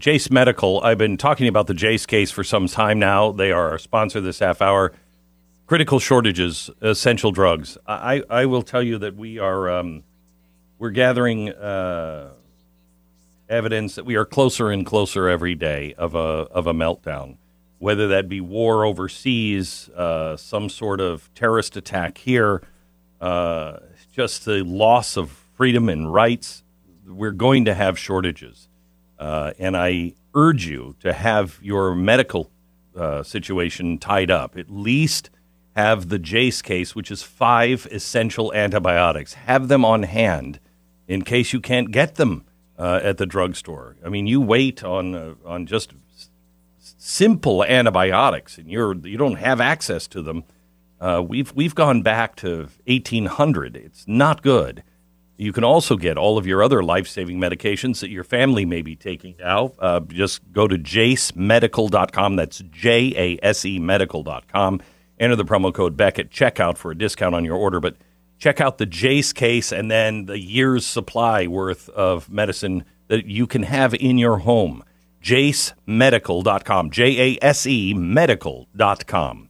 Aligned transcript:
Jace 0.00 0.30
Medical. 0.30 0.80
I've 0.84 0.96
been 0.96 1.16
talking 1.16 1.48
about 1.48 1.66
the 1.66 1.74
Jace 1.74 2.06
case 2.06 2.30
for 2.30 2.44
some 2.44 2.68
time 2.68 3.00
now. 3.00 3.32
They 3.32 3.50
are 3.50 3.70
our 3.70 3.78
sponsor 3.78 4.20
this 4.20 4.38
half 4.38 4.62
hour. 4.62 4.92
Critical 5.66 5.98
shortages, 5.98 6.70
essential 6.80 7.32
drugs. 7.32 7.76
I, 7.84 8.22
I 8.30 8.46
will 8.46 8.62
tell 8.62 8.80
you 8.80 8.98
that 8.98 9.16
we 9.16 9.40
are 9.40 9.68
um, 9.68 10.04
we're 10.78 10.90
gathering 10.90 11.48
uh, 11.48 12.30
evidence 13.48 13.96
that 13.96 14.04
we 14.04 14.14
are 14.14 14.24
closer 14.24 14.70
and 14.70 14.86
closer 14.86 15.28
every 15.28 15.56
day 15.56 15.94
of 15.98 16.14
a 16.14 16.18
of 16.18 16.68
a 16.68 16.72
meltdown. 16.72 17.36
Whether 17.80 18.06
that 18.06 18.28
be 18.28 18.40
war 18.40 18.84
overseas, 18.84 19.88
uh, 19.96 20.36
some 20.36 20.68
sort 20.68 21.00
of 21.00 21.28
terrorist 21.34 21.76
attack 21.76 22.18
here, 22.18 22.62
uh, 23.20 23.78
just 24.12 24.44
the 24.44 24.62
loss 24.62 25.16
of 25.16 25.30
freedom 25.56 25.88
and 25.88 26.14
rights, 26.14 26.62
we're 27.04 27.32
going 27.32 27.64
to 27.64 27.74
have 27.74 27.98
shortages. 27.98 28.67
Uh, 29.18 29.52
and 29.58 29.76
I 29.76 30.14
urge 30.34 30.66
you 30.66 30.96
to 31.00 31.12
have 31.12 31.58
your 31.62 31.94
medical 31.94 32.50
uh, 32.96 33.22
situation 33.22 33.98
tied 33.98 34.30
up. 34.30 34.56
At 34.56 34.70
least 34.70 35.30
have 35.76 36.08
the 36.08 36.18
Jace 36.18 36.62
case, 36.62 36.94
which 36.94 37.10
is 37.10 37.22
five 37.22 37.86
essential 37.90 38.52
antibiotics. 38.52 39.34
Have 39.34 39.68
them 39.68 39.84
on 39.84 40.04
hand 40.04 40.60
in 41.06 41.22
case 41.22 41.52
you 41.52 41.60
can't 41.60 41.90
get 41.90 42.16
them 42.16 42.44
uh, 42.78 43.00
at 43.02 43.18
the 43.18 43.26
drugstore. 43.26 43.96
I 44.04 44.08
mean, 44.08 44.26
you 44.26 44.40
wait 44.40 44.84
on 44.84 45.14
uh, 45.14 45.34
on 45.44 45.66
just 45.66 45.92
s- 46.14 46.30
simple 46.78 47.64
antibiotics, 47.64 48.58
and 48.58 48.70
you're 48.70 48.94
you 48.94 49.16
don't 49.16 49.36
have 49.36 49.60
access 49.60 50.06
to 50.08 50.22
them. 50.22 50.44
Uh, 51.00 51.22
we've 51.26 51.52
we've 51.54 51.74
gone 51.74 52.02
back 52.02 52.36
to 52.36 52.68
1800. 52.86 53.76
It's 53.76 54.04
not 54.06 54.42
good. 54.42 54.82
You 55.40 55.52
can 55.52 55.62
also 55.62 55.96
get 55.96 56.18
all 56.18 56.36
of 56.36 56.48
your 56.48 56.64
other 56.64 56.82
life 56.82 57.06
saving 57.06 57.38
medications 57.38 58.00
that 58.00 58.10
your 58.10 58.24
family 58.24 58.64
may 58.64 58.82
be 58.82 58.96
taking 58.96 59.36
now. 59.38 59.72
Uh, 59.78 60.00
just 60.00 60.40
go 60.52 60.66
to 60.66 60.76
jasemedical.com. 60.76 62.34
That's 62.34 62.58
J 62.72 63.14
A 63.16 63.38
S 63.46 63.64
E 63.64 63.78
medical.com. 63.78 64.80
Enter 65.20 65.36
the 65.36 65.44
promo 65.44 65.72
code 65.72 65.96
Beck 65.96 66.18
at 66.18 66.30
checkout 66.30 66.76
for 66.76 66.90
a 66.90 66.98
discount 66.98 67.36
on 67.36 67.44
your 67.44 67.56
order. 67.56 67.78
But 67.78 67.96
check 68.38 68.60
out 68.60 68.78
the 68.78 68.86
Jace 68.86 69.32
case 69.32 69.70
and 69.70 69.88
then 69.88 70.26
the 70.26 70.40
year's 70.40 70.84
supply 70.84 71.46
worth 71.46 71.88
of 71.90 72.28
medicine 72.28 72.84
that 73.06 73.26
you 73.26 73.46
can 73.46 73.62
have 73.62 73.94
in 73.94 74.18
your 74.18 74.38
home. 74.38 74.82
jasemedical.com. 75.22 76.90
J 76.90 77.34
A 77.34 77.38
S 77.44 77.64
E 77.64 77.94
medical.com. 77.94 79.47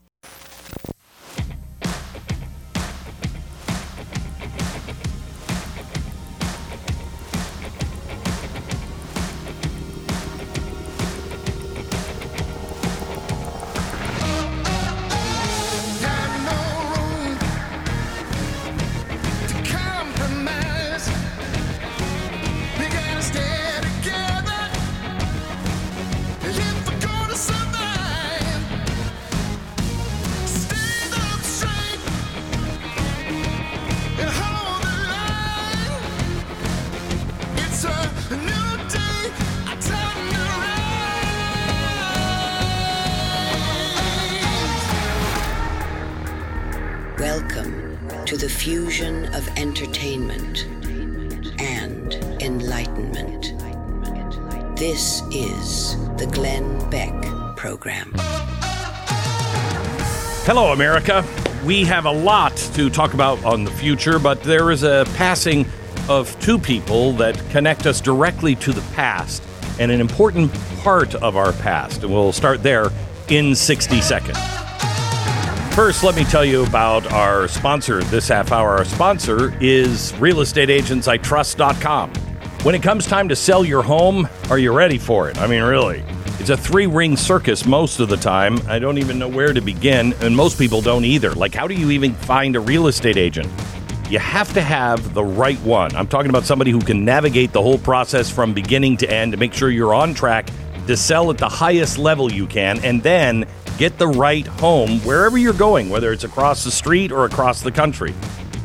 America. 60.99 61.25
We 61.65 61.85
have 61.85 62.05
a 62.05 62.11
lot 62.11 62.57
to 62.73 62.89
talk 62.89 63.13
about 63.13 63.41
on 63.45 63.63
the 63.63 63.71
future, 63.71 64.19
but 64.19 64.43
there 64.43 64.69
is 64.71 64.83
a 64.83 65.05
passing 65.15 65.65
of 66.09 66.37
two 66.41 66.59
people 66.59 67.13
that 67.13 67.37
connect 67.51 67.85
us 67.85 68.01
directly 68.01 68.55
to 68.55 68.73
the 68.73 68.81
past 68.93 69.41
and 69.79 69.91
an 69.91 70.01
important 70.01 70.53
part 70.81 71.15
of 71.15 71.37
our 71.37 71.53
past. 71.53 72.03
And 72.03 72.11
we'll 72.11 72.33
start 72.33 72.63
there 72.63 72.89
in 73.29 73.55
60 73.55 74.01
seconds. 74.01 74.37
First, 75.73 76.03
let 76.03 76.15
me 76.15 76.25
tell 76.25 76.43
you 76.43 76.65
about 76.65 77.09
our 77.13 77.47
sponsor 77.47 78.03
this 78.03 78.27
half 78.27 78.51
hour. 78.51 78.77
Our 78.77 78.85
sponsor 78.85 79.57
is 79.61 80.11
realestateagentsitrust.com. 80.13 82.13
When 82.63 82.75
it 82.75 82.83
comes 82.83 83.05
time 83.05 83.29
to 83.29 83.37
sell 83.37 83.63
your 83.63 83.83
home, 83.83 84.27
are 84.49 84.59
you 84.59 84.73
ready 84.73 84.97
for 84.97 85.29
it? 85.29 85.37
I 85.37 85.47
mean, 85.47 85.63
really. 85.63 86.03
It's 86.49 86.59
a 86.59 86.63
three 86.63 86.87
ring 86.87 87.15
circus 87.15 87.63
most 87.67 87.99
of 87.99 88.09
the 88.09 88.17
time. 88.17 88.59
I 88.67 88.79
don't 88.79 88.97
even 88.97 89.19
know 89.19 89.27
where 89.27 89.53
to 89.53 89.61
begin, 89.61 90.13
and 90.13 90.35
most 90.35 90.57
people 90.57 90.81
don't 90.81 91.05
either. 91.05 91.31
Like, 91.33 91.53
how 91.53 91.67
do 91.67 91.75
you 91.75 91.91
even 91.91 92.15
find 92.15 92.55
a 92.55 92.59
real 92.59 92.87
estate 92.87 93.17
agent? 93.17 93.47
You 94.09 94.17
have 94.17 94.51
to 94.53 94.61
have 94.61 95.13
the 95.13 95.23
right 95.23 95.59
one. 95.59 95.95
I'm 95.95 96.07
talking 96.07 96.31
about 96.31 96.45
somebody 96.45 96.71
who 96.71 96.81
can 96.81 97.05
navigate 97.05 97.51
the 97.51 97.61
whole 97.61 97.77
process 97.77 98.31
from 98.31 98.55
beginning 98.55 98.97
to 98.97 99.11
end 99.11 99.33
to 99.33 99.37
make 99.37 99.53
sure 99.53 99.69
you're 99.69 99.93
on 99.93 100.15
track 100.15 100.49
to 100.87 100.97
sell 100.97 101.29
at 101.29 101.37
the 101.37 101.47
highest 101.47 101.99
level 101.99 102.31
you 102.31 102.47
can, 102.47 102.83
and 102.83 103.03
then 103.03 103.45
get 103.77 103.99
the 103.99 104.07
right 104.07 104.47
home 104.47 105.01
wherever 105.01 105.37
you're 105.37 105.53
going, 105.53 105.87
whether 105.91 106.11
it's 106.11 106.23
across 106.23 106.63
the 106.63 106.71
street 106.71 107.11
or 107.11 107.25
across 107.25 107.61
the 107.61 107.71
country. 107.71 108.15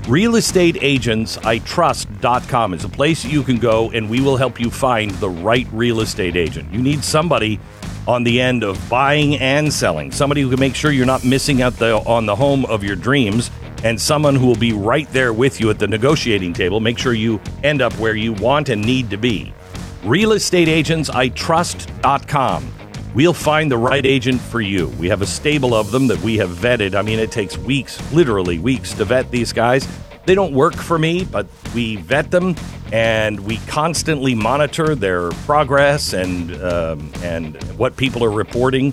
RealestateAgentsITrust.com 0.05 2.75
is 2.75 2.85
a 2.85 2.89
place 2.91 3.25
you 3.25 3.43
can 3.43 3.57
go 3.57 3.91
and 3.91 4.11
we 4.11 4.21
will 4.21 4.37
help 4.37 4.61
you 4.61 4.71
find 4.71 5.11
the 5.13 5.31
right 5.31 5.67
real 5.73 6.01
estate 6.01 6.37
agent. 6.37 6.71
You 6.71 6.83
need 6.83 7.03
somebody 7.03 7.59
on 8.07 8.23
the 8.23 8.39
end 8.39 8.65
of 8.65 8.87
buying 8.91 9.39
and 9.39 9.73
selling, 9.73 10.13
somebody 10.13 10.43
who 10.43 10.51
can 10.51 10.61
make 10.61 10.75
sure 10.75 10.91
you're 10.91 11.07
not 11.07 11.25
missing 11.25 11.63
out 11.63 11.73
the, 11.79 11.97
on 12.01 12.27
the 12.27 12.37
home 12.37 12.67
of 12.67 12.85
your 12.85 12.97
dreams, 12.97 13.51
and 13.83 13.99
someone 13.99 14.37
who 14.37 14.47
will 14.47 14.57
be 14.57 14.75
right 14.75 15.11
there 15.13 15.33
with 15.33 15.59
you 15.59 15.71
at 15.71 15.79
the 15.79 15.89
negotiating 15.89 16.53
table. 16.53 16.81
Make 16.81 16.99
sure 16.99 17.15
you 17.15 17.41
end 17.63 17.81
up 17.81 17.95
where 17.95 18.15
you 18.15 18.35
want 18.35 18.69
and 18.69 18.85
need 18.85 19.09
to 19.09 19.17
be. 19.17 19.55
RealestateAgentsITrust.com. 20.03 22.84
We'll 23.15 23.33
find 23.33 23.71
the 23.71 23.79
right 23.79 24.05
agent 24.05 24.41
for 24.41 24.61
you. 24.61 24.89
We 24.89 25.09
have 25.09 25.23
a 25.23 25.27
stable 25.27 25.73
of 25.73 25.93
them 25.93 26.09
that 26.09 26.21
we 26.21 26.39
have 26.39 26.51
vetted. 26.51 26.97
I 26.97 27.03
mean, 27.03 27.21
it 27.21 27.31
takes 27.31 27.57
weeks, 27.57 28.01
literally 28.13 28.59
weeks, 28.59 28.93
to 28.95 29.05
vet 29.05 29.31
these 29.31 29.53
guys. 29.53 29.87
They 30.27 30.35
don't 30.35 30.53
work 30.53 30.75
for 30.75 30.99
me, 30.99 31.25
but 31.25 31.47
we 31.75 31.95
vet 31.97 32.33
them 32.33 32.57
and 32.93 33.41
we 33.41 33.57
constantly 33.69 34.35
monitor 34.35 34.95
their 34.95 35.31
progress 35.47 36.13
and 36.13 36.55
um, 36.63 37.11
and 37.23 37.57
what 37.79 37.97
people 37.97 38.23
are 38.25 38.31
reporting. 38.31 38.93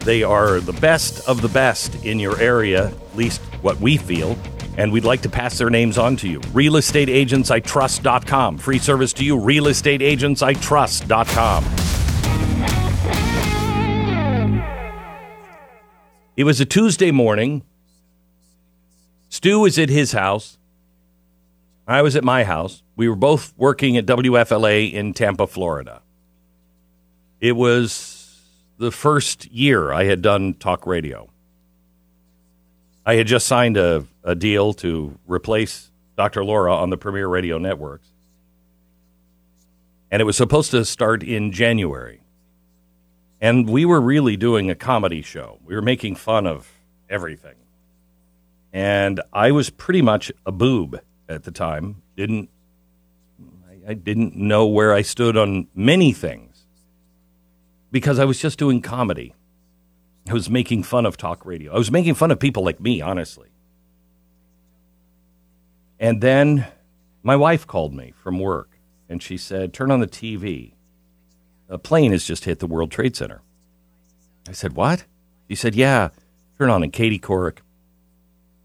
They 0.00 0.22
are 0.22 0.60
the 0.60 0.74
best 0.74 1.26
of 1.28 1.40
the 1.40 1.48
best 1.48 2.04
in 2.04 2.18
your 2.18 2.38
area, 2.40 2.88
at 2.88 3.16
least 3.16 3.40
what 3.62 3.80
we 3.80 3.96
feel. 3.96 4.36
And 4.76 4.92
we'd 4.92 5.04
like 5.04 5.22
to 5.22 5.28
pass 5.28 5.58
their 5.58 5.70
names 5.70 5.98
on 5.98 6.16
to 6.16 6.28
you. 6.28 6.40
RealestateAgentsITrust.com. 6.40 8.58
Free 8.58 8.78
service 8.78 9.12
to 9.14 9.24
you. 9.24 9.36
RealestateAgentsITrust.com. 9.36 11.81
It 16.34 16.44
was 16.44 16.60
a 16.60 16.64
Tuesday 16.64 17.10
morning. 17.10 17.62
Stu 19.28 19.60
was 19.60 19.78
at 19.78 19.90
his 19.90 20.12
house. 20.12 20.56
I 21.86 22.00
was 22.00 22.16
at 22.16 22.24
my 22.24 22.44
house. 22.44 22.82
We 22.96 23.08
were 23.08 23.16
both 23.16 23.52
working 23.58 23.98
at 23.98 24.06
WFLA 24.06 24.92
in 24.92 25.12
Tampa, 25.12 25.46
Florida. 25.46 26.00
It 27.40 27.52
was 27.52 28.40
the 28.78 28.90
first 28.90 29.46
year 29.52 29.92
I 29.92 30.04
had 30.04 30.22
done 30.22 30.54
talk 30.54 30.86
radio. 30.86 31.28
I 33.04 33.16
had 33.16 33.26
just 33.26 33.46
signed 33.46 33.76
a, 33.76 34.06
a 34.24 34.34
deal 34.34 34.72
to 34.74 35.18
replace 35.26 35.90
Dr. 36.16 36.44
Laura 36.44 36.74
on 36.74 36.88
the 36.88 36.96
Premier 36.96 37.28
Radio 37.28 37.58
Networks. 37.58 38.08
And 40.10 40.22
it 40.22 40.24
was 40.24 40.36
supposed 40.36 40.70
to 40.70 40.84
start 40.86 41.22
in 41.22 41.52
January. 41.52 42.21
And 43.42 43.68
we 43.68 43.84
were 43.84 44.00
really 44.00 44.36
doing 44.36 44.70
a 44.70 44.76
comedy 44.76 45.20
show. 45.20 45.58
We 45.64 45.74
were 45.74 45.82
making 45.82 46.14
fun 46.14 46.46
of 46.46 46.70
everything. 47.10 47.56
And 48.72 49.20
I 49.32 49.50
was 49.50 49.68
pretty 49.68 50.00
much 50.00 50.30
a 50.46 50.52
boob 50.52 51.00
at 51.28 51.42
the 51.42 51.50
time. 51.50 52.02
Didn't 52.16 52.50
I, 53.68 53.90
I 53.90 53.94
didn't 53.94 54.36
know 54.36 54.68
where 54.68 54.94
I 54.94 55.02
stood 55.02 55.36
on 55.36 55.66
many 55.74 56.12
things 56.12 56.66
because 57.90 58.20
I 58.20 58.24
was 58.24 58.38
just 58.38 58.60
doing 58.60 58.80
comedy. 58.80 59.34
I 60.30 60.34
was 60.34 60.48
making 60.48 60.84
fun 60.84 61.04
of 61.04 61.16
talk 61.16 61.44
radio. 61.44 61.74
I 61.74 61.78
was 61.78 61.90
making 61.90 62.14
fun 62.14 62.30
of 62.30 62.38
people 62.38 62.64
like 62.64 62.80
me, 62.80 63.00
honestly. 63.00 63.48
And 65.98 66.20
then 66.20 66.68
my 67.24 67.34
wife 67.34 67.66
called 67.66 67.92
me 67.92 68.14
from 68.22 68.38
work 68.38 68.78
and 69.08 69.20
she 69.20 69.36
said, 69.36 69.74
Turn 69.74 69.90
on 69.90 69.98
the 69.98 70.06
TV. 70.06 70.74
A 71.72 71.78
plane 71.78 72.12
has 72.12 72.24
just 72.24 72.44
hit 72.44 72.58
the 72.58 72.66
World 72.66 72.90
Trade 72.90 73.16
Center. 73.16 73.40
I 74.46 74.52
said, 74.52 74.74
What? 74.74 75.04
He 75.48 75.54
said, 75.54 75.74
Yeah. 75.74 76.10
Turn 76.58 76.70
on, 76.70 76.82
and 76.82 76.92
Katie 76.92 77.18
Couric 77.18 77.58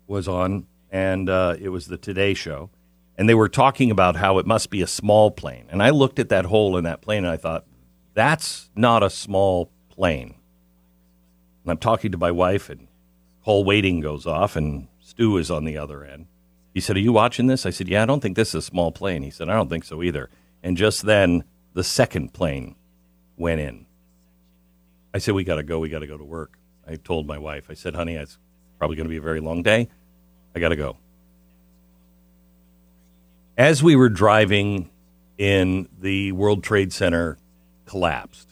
was 0.07 0.27
on, 0.27 0.67
and 0.91 1.29
uh, 1.29 1.55
it 1.59 1.69
was 1.69 1.87
the 1.87 1.97
Today 1.97 2.33
Show. 2.33 2.69
And 3.17 3.27
they 3.27 3.33
were 3.33 3.49
talking 3.49 3.89
about 3.89 4.17
how 4.17 4.37
it 4.37 4.45
must 4.45 4.69
be 4.69 4.81
a 4.81 4.87
small 4.87 5.31
plane. 5.31 5.65
And 5.69 5.81
I 5.81 5.89
looked 5.89 6.19
at 6.19 6.29
that 6.29 6.45
hole 6.45 6.77
in 6.77 6.83
that 6.83 7.01
plane 7.01 7.23
and 7.23 7.33
I 7.33 7.37
thought, 7.37 7.65
That's 8.13 8.69
not 8.75 9.03
a 9.03 9.09
small 9.09 9.71
plane. 9.89 10.35
And 11.63 11.71
I'm 11.71 11.77
talking 11.77 12.11
to 12.11 12.17
my 12.17 12.31
wife, 12.31 12.69
and 12.69 12.87
call 13.43 13.63
waiting 13.63 14.01
goes 14.01 14.27
off, 14.27 14.57
and 14.57 14.89
Stu 14.99 15.37
is 15.37 15.49
on 15.49 15.63
the 15.63 15.77
other 15.77 16.03
end. 16.03 16.27
He 16.73 16.81
said, 16.81 16.97
Are 16.97 17.01
you 17.01 17.13
watching 17.13 17.47
this? 17.47 17.65
I 17.65 17.69
said, 17.69 17.87
Yeah, 17.87 18.03
I 18.03 18.05
don't 18.05 18.19
think 18.19 18.35
this 18.35 18.49
is 18.49 18.55
a 18.55 18.61
small 18.61 18.91
plane. 18.91 19.23
He 19.23 19.31
said, 19.31 19.47
I 19.47 19.53
don't 19.53 19.69
think 19.69 19.85
so 19.85 20.03
either. 20.03 20.29
And 20.61 20.75
just 20.75 21.03
then, 21.03 21.45
the 21.73 21.83
second 21.83 22.33
plane 22.33 22.75
went 23.37 23.61
in. 23.61 23.85
I 25.13 25.19
said, 25.19 25.35
We 25.35 25.43
got 25.43 25.55
to 25.55 25.63
go. 25.63 25.79
We 25.79 25.89
got 25.89 25.99
to 25.99 26.07
go 26.07 26.17
to 26.17 26.23
work. 26.23 26.57
I 26.87 26.95
told 26.95 27.27
my 27.27 27.37
wife, 27.37 27.67
I 27.69 27.73
said, 27.73 27.95
Honey, 27.95 28.15
it's 28.15 28.37
probably 28.77 28.95
going 28.95 29.05
to 29.05 29.09
be 29.09 29.17
a 29.17 29.21
very 29.21 29.39
long 29.39 29.63
day. 29.63 29.87
I 30.55 30.59
got 30.59 30.69
to 30.69 30.75
go. 30.75 30.97
As 33.57 33.81
we 33.81 33.95
were 33.95 34.09
driving 34.09 34.89
in, 35.37 35.89
the 35.99 36.31
World 36.31 36.63
Trade 36.63 36.93
Center 36.93 37.37
collapsed. 37.85 38.49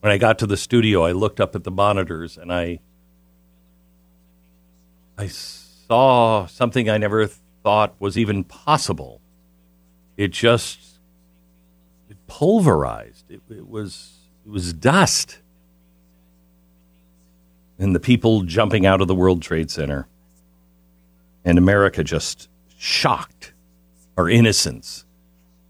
When 0.00 0.12
I 0.12 0.18
got 0.18 0.38
to 0.38 0.46
the 0.46 0.56
studio, 0.56 1.04
I 1.04 1.12
looked 1.12 1.40
up 1.40 1.56
at 1.56 1.64
the 1.64 1.70
monitors 1.70 2.38
and 2.38 2.52
I 2.52 2.80
I 5.18 5.28
saw 5.28 6.46
something 6.46 6.90
I 6.90 6.98
never 6.98 7.26
thought 7.26 7.94
was 7.98 8.18
even 8.18 8.44
possible. 8.44 9.20
It 10.16 10.28
just 10.28 10.95
pulverized. 12.26 13.30
It, 13.30 13.42
it 13.50 13.68
was 13.68 14.16
it 14.44 14.50
was 14.50 14.72
dust. 14.72 15.38
And 17.78 17.94
the 17.94 18.00
people 18.00 18.42
jumping 18.42 18.86
out 18.86 19.00
of 19.00 19.08
the 19.08 19.14
World 19.14 19.42
Trade 19.42 19.70
Center. 19.70 20.06
And 21.44 21.58
America 21.58 22.02
just 22.02 22.48
shocked 22.78 23.52
our 24.16 24.28
innocence. 24.28 25.04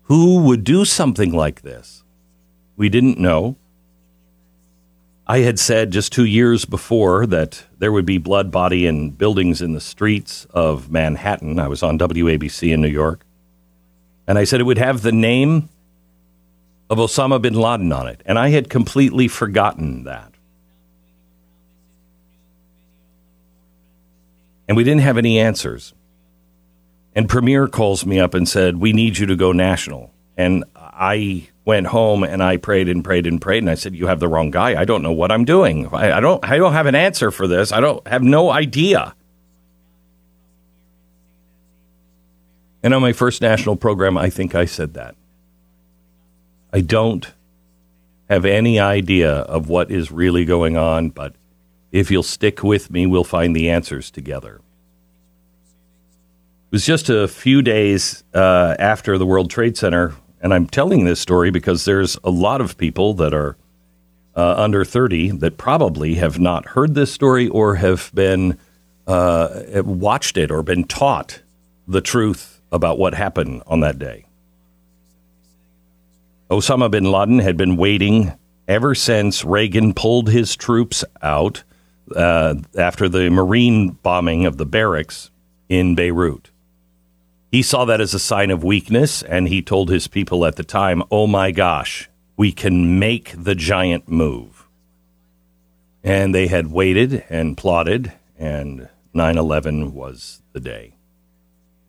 Who 0.03 0.43
would 0.45 0.63
do 0.63 0.85
something 0.85 1.33
like 1.33 1.63
this? 1.63 2.05
We 2.77 2.89
didn't 2.89 3.19
know. 3.19 3.57
I 5.27 5.39
had 5.39 5.59
said 5.59 5.91
just 5.91 6.13
two 6.13 6.25
years 6.25 6.65
before 6.65 7.27
that 7.27 7.65
there 7.79 7.91
would 7.91 8.07
be 8.07 8.19
blood, 8.19 8.53
body, 8.53 8.87
and 8.87 9.19
buildings 9.19 9.61
in 9.61 9.73
the 9.73 9.81
streets 9.81 10.47
of 10.51 10.89
Manhattan. 10.89 11.59
I 11.59 11.67
was 11.67 11.83
on 11.83 11.99
WABC 11.99 12.73
in 12.73 12.81
New 12.81 12.89
York. 12.89 13.25
And 14.29 14.39
I 14.39 14.45
said 14.45 14.61
it 14.61 14.65
would 14.65 14.79
have 14.79 15.03
the 15.03 15.13
name 15.13 15.69
of 16.89 16.99
Osama 16.99 17.41
bin 17.41 17.55
Laden 17.55 17.93
on 17.93 18.07
it. 18.07 18.23
And 18.25 18.39
I 18.39 18.49
had 18.49 18.71
completely 18.71 19.29
forgotten 19.29 20.05
that. 20.05 20.33
And 24.69 24.77
we 24.77 24.85
didn't 24.85 25.03
have 25.03 25.19
any 25.19 25.39
answers. 25.39 25.95
And 27.15 27.29
Premier 27.29 27.69
calls 27.69 28.05
me 28.05 28.19
up 28.19 28.35
and 28.35 28.49
said, 28.49 28.77
We 28.77 28.93
need 28.93 29.19
you 29.19 29.27
to 29.27 29.37
go 29.37 29.53
national. 29.53 30.13
And 30.37 30.65
I 30.77 31.49
went 31.65 31.87
home 31.89 32.23
and 32.23 32.43
I 32.43 32.57
prayed 32.59 32.89
and 32.89 33.03
prayed 33.03 33.27
and 33.27 33.41
prayed. 33.41 33.63
And 33.63 33.71
I 33.71 33.75
said, 33.75 33.95
You 33.95 34.07
have 34.07 34.21
the 34.21 34.29
wrong 34.29 34.51
guy. 34.51 34.79
I 34.79 34.85
don't 34.85 35.03
know 35.03 35.13
what 35.13 35.33
I'm 35.33 35.45
doing. 35.45 35.89
I, 35.93 36.19
I 36.19 36.21
don't, 36.21 36.45
I 36.45 36.59
don't 36.59 36.73
have 36.73 36.87
an 36.87 36.95
answer 36.95 37.31
for 37.31 37.47
this. 37.47 37.73
I 37.73 37.81
don't 37.81 38.07
have 38.07 38.23
no 38.23 38.51
idea. 38.51 39.15
And 42.83 42.95
on 42.95 43.03
my 43.03 43.13
first 43.13 43.41
national 43.41 43.77
program, 43.77 44.17
I 44.17 44.31
think 44.31 44.55
I 44.55 44.65
said 44.65 44.95
that. 44.95 45.17
I 46.77 46.83
don't 46.83 47.33
have 48.29 48.45
any 48.45 48.79
idea 48.79 49.33
of 49.33 49.71
what 49.71 49.91
is 49.91 50.13
really 50.13 50.45
going 50.45 50.77
on, 50.77 51.09
but 51.09 51.35
if 51.91 52.11
you'll 52.11 52.23
stick 52.23 52.63
with 52.63 52.91
me, 52.91 53.07
we'll 53.07 53.25
find 53.25 53.57
the 53.57 53.71
answers 53.71 54.11
together. 54.11 54.57
It 56.67 56.73
was 56.73 56.85
just 56.85 57.09
a 57.09 57.29
few 57.29 57.63
days 57.63 58.25
uh, 58.35 58.77
after 58.79 59.17
the 59.17 59.25
World 59.25 59.49
Trade 59.49 59.79
Center, 59.79 60.17
and 60.43 60.53
I'm 60.53 60.67
telling 60.67 61.07
this 61.07 61.19
story 61.19 61.51
because 61.51 61.87
there's 61.87 62.19
a 62.23 62.31
lot 62.31 62.61
of 62.61 62.77
people 62.77 63.15
that 63.15 63.33
are 63.33 63.57
uh, 64.35 64.57
under 64.59 64.85
30 64.85 65.31
that 65.39 65.57
probably 65.57 66.17
have 66.17 66.39
not 66.39 66.67
heard 66.67 66.95
this 66.95 67.11
story 67.11 67.49
or 67.49 67.77
have 67.77 68.11
been 68.13 68.59
uh, 69.07 69.63
watched 69.83 70.37
it 70.37 70.51
or 70.51 70.63
been 70.63 70.85
taught 70.85 71.41
the 71.89 72.03
truth 72.03 72.61
about 72.71 72.99
what 72.99 73.15
happened 73.15 73.63
on 73.67 73.81
that 73.81 73.99
day. 73.99 74.26
Osama 76.51 76.89
bin 76.91 77.11
Laden 77.11 77.41
had 77.41 77.57
been 77.57 77.77
waiting 77.77 78.33
ever 78.69 78.95
since 78.95 79.45
Reagan 79.45 79.95
pulled 79.95 80.29
his 80.29 80.55
troops 80.55 81.05
out 81.21 81.65
uh, 82.15 82.55
after 82.79 83.09
the 83.09 83.31
Marine 83.31 83.91
bombing 83.91 84.47
of 84.47 84.57
the 84.57 84.67
barracks 84.67 85.31
in 85.69 85.97
Beirut. 85.97 86.51
He 87.51 87.63
saw 87.63 87.85
that 87.87 88.01
as 88.01 88.15
a 88.15 88.21
sign 88.21 88.51
of 88.51 88.63
weakness, 88.63 89.23
and 89.23 89.49
he 89.49 89.61
told 89.61 89.89
his 89.89 90.07
people 90.07 90.45
at 90.45 90.57
the 90.57 90.65
time, 90.65 91.03
Oh 91.11 91.27
my 91.27 91.51
gosh, 91.51 92.09
we 92.37 92.53
can 92.53 92.99
make 92.99 93.35
the 93.37 93.55
giant 93.55 94.09
move. 94.09 94.69
And 96.05 96.33
they 96.33 96.47
had 96.47 96.69
waited 96.69 97.25
and 97.29 97.57
plotted, 97.57 98.13
and 98.39 98.89
9 99.15 99.39
11 99.39 99.95
was 99.95 100.43
the 100.53 100.61
day. 100.61 100.95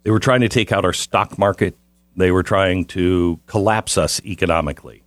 They 0.04 0.10
were 0.10 0.20
trying 0.20 0.42
to 0.42 0.50
take 0.50 0.72
out 0.72 0.86
our 0.86 0.94
stock 0.94 1.38
market 1.38 1.76
they 2.18 2.32
were 2.32 2.44
trying 2.44 2.84
to 2.86 3.40
collapse 3.46 3.98
us 3.98 4.20
economically. 4.26 5.04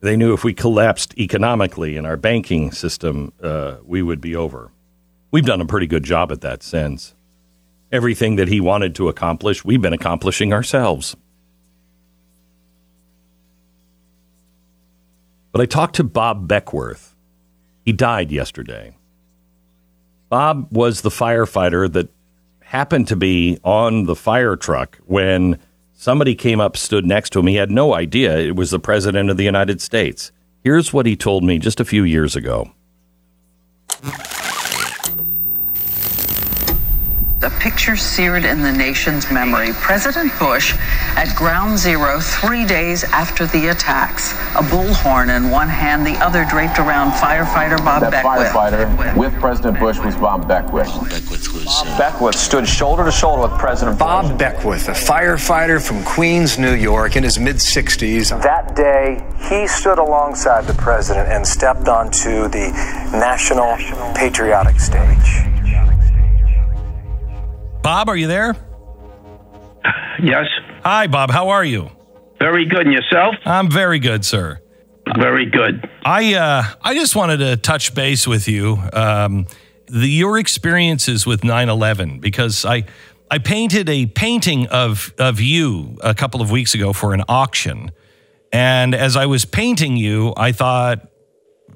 They 0.00 0.16
knew 0.16 0.32
if 0.32 0.44
we 0.44 0.54
collapsed 0.54 1.18
economically 1.18 1.96
in 1.96 2.06
our 2.06 2.16
banking 2.16 2.70
system, 2.70 3.32
uh, 3.42 3.78
we 3.84 4.00
would 4.00 4.20
be 4.20 4.36
over. 4.36 4.70
We've 5.32 5.44
done 5.44 5.60
a 5.60 5.66
pretty 5.66 5.88
good 5.88 6.04
job 6.04 6.30
at 6.30 6.40
that 6.42 6.62
since. 6.62 7.14
Everything 7.90 8.36
that 8.36 8.46
he 8.46 8.60
wanted 8.60 8.94
to 8.94 9.08
accomplish, 9.08 9.64
we've 9.64 9.82
been 9.82 9.92
accomplishing 9.92 10.52
ourselves. 10.52 11.16
But 15.50 15.60
I 15.60 15.66
talked 15.66 15.96
to 15.96 16.04
Bob 16.04 16.46
Beckwith. 16.46 17.16
He 17.84 17.92
died 17.92 18.30
yesterday. 18.30 18.96
Bob 20.28 20.68
was 20.70 21.00
the 21.00 21.08
firefighter 21.08 21.90
that 21.92 22.10
happened 22.68 23.08
to 23.08 23.16
be 23.16 23.58
on 23.64 24.04
the 24.04 24.14
fire 24.14 24.54
truck 24.54 24.98
when 25.06 25.58
somebody 25.94 26.34
came 26.34 26.60
up, 26.60 26.76
stood 26.76 27.06
next 27.06 27.30
to 27.30 27.38
him. 27.38 27.46
He 27.46 27.54
had 27.54 27.70
no 27.70 27.94
idea 27.94 28.36
it 28.36 28.56
was 28.56 28.70
the 28.70 28.78
President 28.78 29.30
of 29.30 29.38
the 29.38 29.44
United 29.44 29.80
States. 29.80 30.32
Here's 30.62 30.92
what 30.92 31.06
he 31.06 31.16
told 31.16 31.44
me 31.44 31.58
just 31.58 31.80
a 31.80 31.84
few 31.84 32.04
years 32.04 32.36
ago. 32.36 32.72
A 37.40 37.50
picture 37.58 37.96
seared 37.96 38.44
in 38.44 38.60
the 38.60 38.72
nation's 38.72 39.30
memory. 39.30 39.70
President 39.74 40.30
Bush 40.38 40.74
at 41.16 41.34
ground 41.36 41.78
zero 41.78 42.20
three 42.20 42.66
days 42.66 43.04
after 43.04 43.46
the 43.46 43.68
attacks. 43.68 44.32
A 44.56 44.62
bullhorn 44.62 45.34
in 45.34 45.48
one 45.48 45.68
hand, 45.68 46.04
the 46.06 46.16
other 46.16 46.44
draped 46.44 46.78
around 46.78 47.12
firefighter 47.12 47.78
Bob 47.78 48.02
that 48.02 48.10
Beckwith. 48.10 48.52
firefighter 48.52 49.16
with 49.16 49.32
President 49.40 49.78
Bush 49.78 49.98
was 50.00 50.16
Bob 50.16 50.46
Beckwith. 50.46 50.88
Beckwith 51.08 51.30
was. 51.30 51.47
Bob 51.68 51.98
Beckwith 51.98 52.34
stood 52.34 52.66
shoulder 52.66 53.04
to 53.04 53.12
shoulder 53.12 53.42
with 53.42 53.58
President 53.60 53.98
Bob 53.98 54.30
Bush. 54.30 54.38
Beckwith, 54.38 54.88
a 54.88 54.92
firefighter 54.92 55.86
from 55.86 56.02
Queens, 56.02 56.58
New 56.58 56.72
York, 56.72 57.14
in 57.14 57.22
his 57.22 57.38
mid 57.38 57.56
60s. 57.56 58.42
That 58.42 58.74
day, 58.74 59.22
he 59.50 59.66
stood 59.66 59.98
alongside 59.98 60.66
the 60.66 60.72
president 60.72 61.28
and 61.28 61.46
stepped 61.46 61.86
onto 61.86 62.48
the 62.48 62.70
national 63.12 63.76
patriotic 64.14 64.80
stage. 64.80 65.44
Bob, 67.82 68.08
are 68.08 68.16
you 68.16 68.28
there? 68.28 68.56
Yes. 70.22 70.46
Hi, 70.84 71.06
Bob. 71.06 71.30
How 71.30 71.50
are 71.50 71.64
you? 71.64 71.90
Very 72.38 72.64
good. 72.64 72.86
And 72.86 72.92
yourself? 72.94 73.34
I'm 73.44 73.70
very 73.70 73.98
good, 73.98 74.24
sir. 74.24 74.60
Very 75.18 75.44
good. 75.46 75.86
I 76.04 76.34
uh, 76.34 76.62
I 76.80 76.94
just 76.94 77.14
wanted 77.14 77.38
to 77.38 77.56
touch 77.56 77.94
base 77.94 78.26
with 78.26 78.48
you, 78.48 78.78
um, 78.92 79.46
the, 79.90 80.08
your 80.08 80.38
experiences 80.38 81.26
with 81.26 81.42
9/11, 81.42 82.20
because 82.20 82.64
I 82.64 82.84
I 83.30 83.38
painted 83.38 83.88
a 83.88 84.06
painting 84.06 84.66
of 84.68 85.12
of 85.18 85.40
you 85.40 85.98
a 86.02 86.14
couple 86.14 86.40
of 86.40 86.50
weeks 86.50 86.74
ago 86.74 86.92
for 86.92 87.14
an 87.14 87.22
auction, 87.28 87.90
and 88.52 88.94
as 88.94 89.16
I 89.16 89.26
was 89.26 89.44
painting 89.44 89.96
you, 89.96 90.32
I 90.36 90.52
thought, 90.52 91.06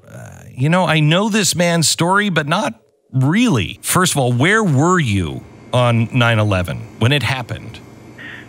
uh, 0.07 0.43
you 0.49 0.69
know, 0.69 0.85
I 0.85 0.99
know 0.99 1.29
this 1.29 1.55
man's 1.55 1.87
story, 1.87 2.29
but 2.29 2.47
not 2.47 2.79
really. 3.11 3.79
First 3.81 4.13
of 4.13 4.17
all, 4.17 4.33
where 4.33 4.63
were 4.63 4.99
you 4.99 5.43
on 5.71 6.07
9/11 6.07 6.99
when 6.99 7.11
it 7.11 7.23
happened? 7.23 7.77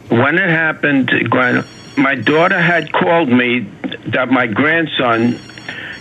When 0.09 0.38
it 0.38 0.50
happened, 0.50 1.11
Gwen, 1.30 1.64
my 1.97 2.14
daughter 2.14 2.61
had 2.61 2.92
called 2.92 3.28
me 3.28 3.66
that 4.09 4.30
my 4.30 4.47
grandson, 4.47 5.40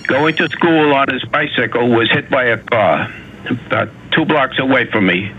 going 0.08 0.36
to 0.36 0.50
school 0.50 0.93
on 0.93 1.10
his 1.10 1.24
bicycle, 1.25 1.89
was 1.89 2.10
hit 2.12 2.29
by 2.29 2.46
a 2.46 2.58
car 2.58 3.10
about 3.50 3.89
two 4.12 4.25
blocks 4.25 4.59
away 4.59 4.89
from 4.91 5.05
me. 5.05 5.31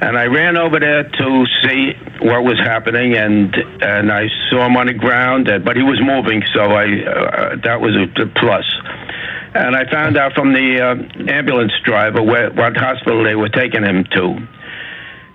And 0.00 0.16
I 0.16 0.26
ran 0.26 0.56
over 0.56 0.78
there 0.78 1.02
to 1.02 1.46
see 1.64 1.92
what 2.20 2.44
was 2.44 2.58
happening, 2.58 3.14
and 3.14 3.52
and 3.82 4.12
I 4.12 4.28
saw 4.48 4.66
him 4.66 4.76
on 4.76 4.86
the 4.86 4.94
ground, 4.94 5.50
but 5.64 5.76
he 5.76 5.82
was 5.82 6.00
moving, 6.00 6.44
so 6.54 6.60
I 6.60 6.84
uh, 7.02 7.56
that 7.64 7.80
was 7.80 7.96
a, 7.96 8.22
a 8.22 8.26
plus. 8.26 8.64
And 9.54 9.74
I 9.74 9.90
found 9.90 10.16
out 10.16 10.34
from 10.34 10.52
the 10.52 10.80
uh, 10.80 11.30
ambulance 11.32 11.72
driver 11.84 12.22
where, 12.22 12.50
what 12.50 12.76
hospital 12.76 13.24
they 13.24 13.34
were 13.34 13.48
taking 13.48 13.82
him 13.82 14.04
to. 14.04 14.46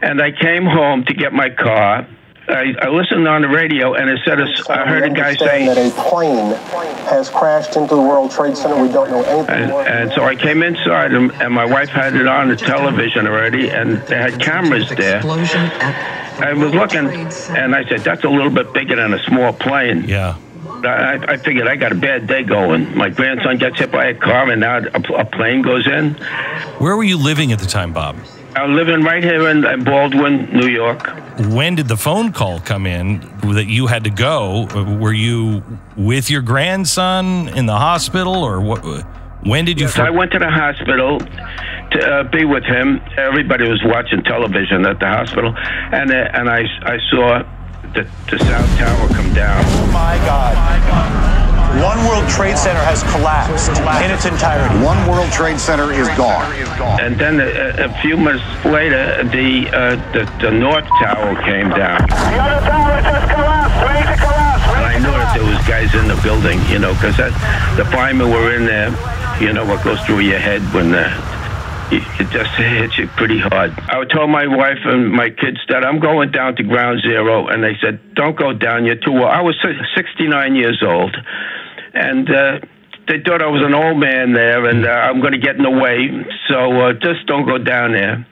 And 0.02 0.22
I 0.22 0.32
came 0.32 0.66
home 0.66 1.04
to 1.06 1.13
get 1.13 1.34
my 1.34 1.50
car. 1.50 2.08
I, 2.48 2.76
I 2.82 2.90
listened 2.90 3.26
on 3.28 3.42
the 3.42 3.48
radio, 3.48 3.94
and 3.94 4.10
it 4.10 4.20
said 4.26 4.40
I 4.70 4.86
heard 4.86 5.04
a 5.04 5.10
guy 5.10 5.36
say 5.36 5.66
that 5.66 5.78
a 5.78 5.90
plane 5.92 6.54
has 7.08 7.30
crashed 7.30 7.78
into 7.78 7.96
the 7.96 8.02
World 8.02 8.32
Trade 8.32 8.58
Center. 8.58 8.82
We 8.82 8.92
don't 8.92 9.10
know 9.10 9.24
anything 9.24 9.56
and, 9.56 9.72
more. 9.72 9.88
and 9.88 10.12
so 10.12 10.26
I 10.26 10.36
came 10.36 10.62
inside, 10.62 11.14
and, 11.14 11.32
and 11.34 11.54
my 11.54 11.64
wife 11.64 11.90
had 11.90 12.16
it 12.16 12.28
on 12.28 12.50
the 12.50 12.58
television 12.58 13.28
already, 13.28 13.70
and 13.70 13.98
they 14.08 14.18
had 14.18 14.42
cameras 14.42 14.90
there. 14.90 15.18
Explosion 15.18 15.62
at 15.62 16.24
I 16.42 16.54
was 16.54 16.74
looking, 16.74 17.08
and 17.56 17.76
I 17.76 17.88
said, 17.88 18.02
"That's 18.02 18.24
a 18.26 18.30
little 18.30 18.50
bit 18.50 18.74
bigger 18.74 18.98
than 18.98 19.14
a 19.14 19.24
small 19.24 19.54
plane." 19.54 20.04
Yeah. 20.04 20.36
I, 20.84 21.14
I 21.26 21.38
figured 21.38 21.68
I 21.68 21.78
got 21.78 21.94
a 21.94 21.96
bad 21.96 22.28
day 22.28 22.44
going. 22.44 22.98
My 22.98 23.10
grandson 23.10 23.58
gets 23.58 23.80
hit 23.80 23.92
by 23.92 24.08
a 24.08 24.14
car, 24.14 24.50
and 24.50 24.60
now 24.60 24.80
a, 24.80 25.14
a 25.14 25.26
plane 25.26 25.62
goes 25.62 25.88
in. 25.88 26.16
Where 26.80 26.98
were 26.98 27.04
you 27.04 27.18
living 27.18 27.54
at 27.54 27.60
the 27.60 27.66
time, 27.66 27.94
Bob? 27.94 28.18
I 28.56 28.66
was 28.66 28.76
living 28.76 29.04
right 29.04 29.24
here 29.24 29.50
in 29.50 29.66
in 29.66 29.84
Baldwin, 29.84 30.50
New 30.54 30.68
York. 30.68 31.08
When 31.50 31.76
did 31.76 31.88
the 31.88 31.98
phone 31.98 32.32
call 32.32 32.60
come 32.60 32.86
in 32.86 33.20
that 33.42 33.66
you 33.66 33.88
had 33.88 34.04
to 34.04 34.12
go? 34.12 34.68
Were 35.00 35.14
you 35.14 35.64
with 35.98 36.30
your 36.30 36.42
grandson 36.42 37.50
in 37.50 37.66
the 37.66 37.76
hospital, 37.76 38.36
or 38.36 38.62
what? 38.62 38.84
When 39.44 39.66
did 39.66 39.80
you? 39.80 39.88
So 39.88 40.04
I 40.04 40.12
went 40.12 40.32
to 40.34 40.40
the 40.40 40.50
hospital 40.50 41.20
to 41.20 42.00
uh, 42.00 42.24
be 42.24 42.46
with 42.46 42.64
him. 42.64 43.02
Everybody 43.18 43.68
was 43.68 43.82
watching 43.86 44.24
television 44.24 44.86
at 44.86 45.00
the 45.00 45.08
hospital, 45.08 45.54
and 45.58 46.12
uh, 46.12 46.30
and 46.34 46.50
I 46.50 46.62
I 46.84 46.98
saw 47.10 47.44
the, 47.94 48.08
the 48.30 48.40
South 48.40 48.78
Tower 48.78 49.08
come 49.10 49.34
down. 49.34 49.64
Oh 49.66 49.88
my 49.92 50.16
God. 50.26 51.43
One 51.82 51.98
World 52.06 52.30
Trade 52.30 52.58
Center 52.58 52.80
has 52.86 53.01
collapsed 53.10 53.70
in 54.03 54.12
its 54.12 54.25
entirety. 54.25 54.75
One 54.86 55.00
World 55.10 55.32
Trade 55.32 55.60
Center 55.60 55.92
is 55.92 56.08
gone. 56.10 56.46
And 57.01 57.18
then 57.18 57.39
a, 57.39 57.86
a 57.86 58.01
few 58.01 58.15
months 58.15 58.44
later, 58.65 59.24
the, 59.24 59.70
uh, 59.74 59.96
the 60.13 60.24
the 60.39 60.51
North 60.51 60.86
Tower 61.01 61.34
came 61.42 61.70
down. 61.70 62.06
The 62.06 62.38
other 62.38 62.62
tower 62.68 63.01
just 63.01 63.25
collapsed. 63.34 63.82
Ready 63.82 64.06
to 64.06 64.18
collapse. 64.22 64.63
And 64.70 64.86
I 64.86 64.98
knew 65.00 65.12
that 65.18 65.34
there 65.34 65.46
was 65.50 65.58
guys 65.68 65.94
in 65.96 66.08
the 66.08 66.20
building, 66.22 66.60
you 66.70 66.80
know, 66.80 66.94
because 66.94 67.18
the 67.18 67.86
firemen 67.92 68.30
were 68.30 68.53
in 68.53 68.65
there. 68.65 68.89
You 69.42 69.51
know 69.53 69.65
what 69.65 69.84
goes 69.84 70.00
through 70.01 70.20
your 70.20 70.39
head 70.39 70.62
when 70.74 70.94
uh, 70.94 71.10
it 71.92 72.03
it 72.22 72.30
just 72.30 72.51
hits 72.51 72.98
you 72.98 73.08
pretty 73.18 73.39
hard. 73.39 73.74
I 73.89 74.03
told 74.06 74.30
my 74.30 74.48
wife 74.48 74.80
and 74.86 75.12
my 75.12 75.30
kids 75.30 75.60
that 75.70 75.84
I'm 75.84 76.00
going 76.00 76.32
down 76.32 76.56
to 76.58 76.63
ground 76.63 77.01
zero, 77.01 77.48
and 77.48 77.63
they 77.63 77.75
said, 77.82 78.13
"Don't 78.13 78.38
go 78.38 78.53
down. 78.53 78.86
You're 78.86 78.96
too 78.96 79.12
old." 79.12 79.25
I 79.25 79.42
was 79.42 79.56
69 79.96 80.56
years 80.56 80.82
old, 80.86 81.15
and 81.94 82.30
uh, 82.30 82.60
they 83.08 83.20
thought 83.26 83.42
I 83.42 83.48
was 83.48 83.62
an 83.66 83.74
old 83.74 84.00
man 84.00 84.34
there, 84.34 84.66
and 84.66 84.86
uh, 84.86 84.90
I'm 84.90 85.20
going 85.20 85.34
to 85.34 85.40
get 85.40 85.56
in 85.56 85.64
the 85.64 85.72
way. 85.72 86.10
So 86.50 86.72
uh, 86.82 86.94
just 86.94 87.26
don't 87.28 87.46
go 87.46 87.58
down 87.58 87.92
there. 87.92 88.26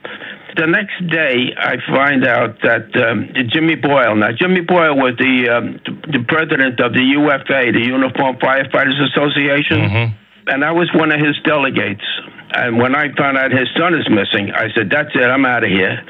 The 0.56 0.66
next 0.66 1.00
day, 1.08 1.54
I 1.56 1.76
find 1.88 2.26
out 2.26 2.60
that 2.62 2.92
um, 3.00 3.32
Jimmy 3.48 3.74
Boyle. 3.74 4.16
Now, 4.16 4.32
Jimmy 4.36 4.60
Boyle 4.60 4.96
was 4.96 5.16
the 5.16 5.48
um, 5.48 5.80
the 6.12 6.24
president 6.28 6.78
of 6.80 6.92
the 6.92 7.00
UFA, 7.00 7.72
the 7.72 7.84
Uniform 7.84 8.36
Firefighters 8.36 9.00
Association, 9.12 9.80
and 10.48 10.64
I 10.64 10.72
was 10.72 10.90
one 10.94 11.10
of 11.10 11.20
his 11.20 11.36
delegates. 11.44 12.04
And 12.54 12.76
when 12.76 12.94
I 12.94 13.08
found 13.16 13.38
out 13.38 13.50
his 13.50 13.68
son 13.78 13.94
is 13.94 14.04
missing, 14.10 14.52
I 14.52 14.68
said, 14.76 14.90
"That's 14.90 15.08
it. 15.14 15.24
I'm 15.24 15.46
out 15.46 15.64
of 15.64 15.70
here." 15.70 16.04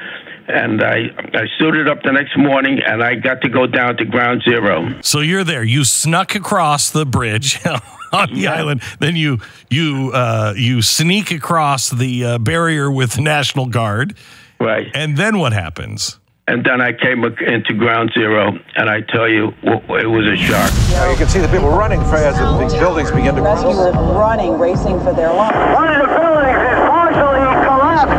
And 0.47 0.83
I 0.83 1.09
I 1.33 1.45
suited 1.57 1.87
up 1.87 2.03
the 2.03 2.11
next 2.11 2.37
morning, 2.37 2.79
and 2.85 3.03
I 3.03 3.15
got 3.15 3.41
to 3.41 3.49
go 3.49 3.65
down 3.65 3.97
to 3.97 4.05
Ground 4.05 4.43
Zero. 4.43 4.99
So 5.01 5.19
you're 5.19 5.43
there. 5.43 5.63
You 5.63 5.83
snuck 5.85 6.35
across 6.35 6.89
the 6.89 7.05
bridge 7.05 7.59
on 8.11 8.33
the 8.33 8.47
island. 8.47 8.81
Then 8.99 9.15
you 9.15 9.39
you 9.69 10.11
uh, 10.13 10.53
you 10.57 10.81
sneak 10.81 11.31
across 11.31 11.89
the 11.89 12.25
uh, 12.25 12.37
barrier 12.39 12.91
with 12.91 13.13
the 13.13 13.21
National 13.21 13.67
Guard. 13.67 14.15
Right. 14.59 14.87
And 14.93 15.17
then 15.17 15.39
what 15.39 15.53
happens? 15.53 16.19
And 16.45 16.65
then 16.65 16.81
I 16.81 16.91
came 16.91 17.23
into 17.23 17.73
Ground 17.73 18.11
Zero, 18.13 18.51
and 18.75 18.89
I 18.89 18.99
tell 18.99 19.29
you, 19.29 19.53
it 19.63 20.09
was 20.11 20.27
a 20.27 20.35
shock. 20.35 20.71
Now 20.91 21.09
you 21.09 21.15
can 21.15 21.29
see 21.29 21.39
the 21.39 21.47
people 21.47 21.69
running 21.69 22.01
as 22.01 22.37
the 22.37 22.57
these 22.59 22.73
buildings 22.73 23.11
begin 23.11 23.35
to 23.35 23.41
Rescuers 23.41 23.75
crumble. 23.95 24.19
running, 24.19 24.59
racing 24.59 24.99
for 24.99 25.13
their 25.13 25.31
lives. 25.31 25.55
One 25.73 25.87
of 25.87 26.03
the 26.03 26.11
buildings 26.11 26.59
is 26.59 26.79
partially 26.91 27.39
collapsed. 27.63 28.11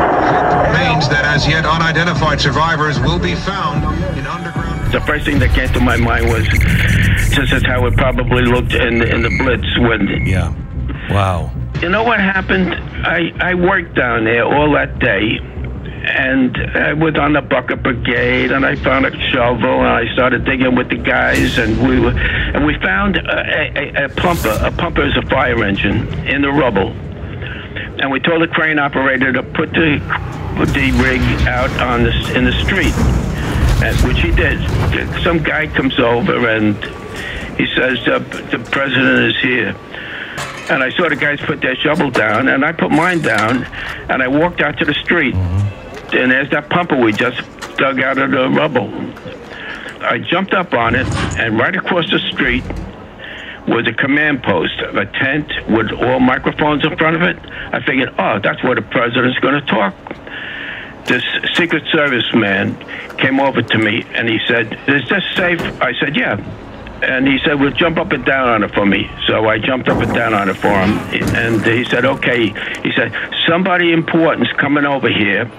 Remains 0.73 1.09
that 1.13 1.24
as 1.35 1.49
yet 1.49 1.67
unidentified 1.67 2.41
survivors 2.41 3.01
will 3.01 3.19
be 3.19 3.35
found 3.35 3.83
in 4.17 4.25
underground. 4.25 4.93
The 4.93 5.01
first 5.01 5.25
thing 5.25 5.41
that 5.41 5.51
came 5.51 5.69
to 5.73 5.81
my 5.81 5.97
mind 5.97 6.29
was 6.29 6.47
this 7.35 7.51
is 7.53 7.67
how 7.67 7.85
it 7.87 7.95
probably 7.97 8.43
looked 8.43 8.73
in 8.73 9.03
in 9.03 9.23
the 9.23 9.31
Blitz 9.39 9.67
when 9.81 10.25
Yeah. 10.25 10.55
Wow. 11.11 11.51
You 11.83 11.89
know 11.89 12.05
what 12.05 12.21
happened? 12.21 12.73
I, 12.73 13.33
I 13.41 13.55
worked 13.55 13.97
down 13.97 14.25
there 14.25 14.45
all 14.45 14.73
that 14.75 15.01
day, 15.01 15.39
and 16.07 16.57
I 16.57 16.93
was 16.93 17.17
on 17.17 17.33
the 17.33 17.43
bucket 17.43 17.83
brigade, 17.83 18.53
and 18.53 18.65
I 18.65 18.77
found 18.77 19.05
a 19.05 19.11
shovel, 19.33 19.81
and 19.81 19.89
I 19.89 20.13
started 20.15 20.45
digging 20.45 20.77
with 20.77 20.89
the 20.89 20.97
guys, 20.99 21.59
and 21.59 21.77
we 21.87 21.99
were, 21.99 22.17
and 22.17 22.65
we 22.65 22.79
found 22.79 23.17
a, 23.17 24.03
a, 24.03 24.05
a 24.05 24.09
plumper. 24.09 24.57
A 24.63 24.71
plumper 24.71 25.05
is 25.05 25.17
a 25.17 25.27
fire 25.29 25.65
engine 25.65 26.07
in 26.29 26.43
the 26.43 26.53
rubble, 26.53 26.91
and 27.99 28.13
we 28.13 28.21
told 28.21 28.41
the 28.41 28.47
crane 28.47 28.79
operator 28.79 29.33
to 29.33 29.43
put 29.43 29.73
the 29.73 29.99
put 30.57 30.69
the 30.69 30.93
rig 30.93 31.21
out 31.47 31.71
on 31.81 32.05
the 32.05 32.13
in 32.37 32.45
the 32.45 32.53
street, 32.65 32.95
and, 33.85 33.97
which 34.07 34.21
he 34.21 34.31
did. 34.31 34.61
Some 35.23 35.43
guy 35.43 35.67
comes 35.67 35.99
over 35.99 36.49
and 36.49 36.77
he 37.59 37.67
says, 37.75 37.99
uh, 38.09 38.19
"The 38.51 38.59
president 38.71 39.35
is 39.35 39.41
here." 39.43 39.77
And 40.71 40.83
I 40.83 40.91
saw 40.97 41.09
the 41.09 41.17
guys 41.17 41.41
put 41.41 41.61
their 41.61 41.77
shovel 41.77 42.11
down, 42.11 42.49
and 42.49 42.65
I 42.65 42.73
put 42.73 42.91
mine 42.91 43.21
down, 43.21 43.65
and 44.09 44.23
I 44.23 44.29
walked 44.29 44.63
out 44.63 44.79
to 44.79 44.85
the 44.85 44.95
street. 44.95 45.35
And 45.35 46.31
there's 46.31 46.51
that 46.51 46.71
pumper 46.71 46.97
we 46.97 47.13
just 47.13 47.39
dug 47.77 48.01
out 48.01 48.17
of 48.19 48.31
the 48.31 48.49
rubble. 48.49 48.89
I 50.01 50.19
jumped 50.19 50.55
up 50.55 50.73
on 50.73 50.95
it, 50.95 51.07
and 51.39 51.59
right 51.59 51.75
across 51.75 52.11
the 52.11 52.19
street 52.33 52.65
was 53.67 53.87
a 53.87 53.93
command 53.93 54.43
post, 54.43 54.79
a 54.81 55.07
tent 55.07 55.51
with 55.69 55.91
all 55.93 56.21
microphones 56.21 56.85
in 56.85 56.97
front 56.97 57.17
of 57.17 57.23
it. 57.23 57.39
I 57.73 57.81
figured, 57.85 58.15
oh, 58.19 58.39
that's 58.39 58.63
where 58.63 58.75
the 58.75 58.83
president's 58.83 59.39
going 59.41 59.61
to 59.61 59.67
talk. 59.67 59.95
This 61.07 61.23
Secret 61.55 61.85
Service 61.93 62.33
man 62.35 62.77
came 63.19 63.41
over 63.41 63.63
to 63.63 63.79
me, 63.79 64.05
and 64.15 64.29
he 64.29 64.39
said, 64.49 64.73
is 64.89 65.09
this 65.09 65.25
safe? 65.37 65.61
I 65.81 65.93
said, 66.01 66.17
yeah 66.17 66.37
and 67.05 67.27
he 67.27 67.39
said, 67.45 67.61
"Well, 67.61 67.71
jump 67.71 67.99
up 67.99 68.13
and 68.13 68.25
down 68.25 68.49
on 68.49 68.65
it 68.65 68.73
for 68.73 68.87
me." 68.87 69.11
So 69.27 69.49
I 69.49 69.59
jumped 69.59 69.89
up 69.89 70.01
and 70.03 70.13
down 70.15 70.35
on 70.35 70.49
it 70.49 70.57
for 70.57 70.69
him, 70.69 70.99
and 71.35 71.65
he 71.65 71.85
said, 71.85 72.05
"Okay." 72.05 72.49
He 72.83 72.93
said, 72.93 73.13
"Somebody 73.47 73.93
important's 73.93 74.53
coming 74.53 74.87
over 74.87 75.09
here, 75.09 75.51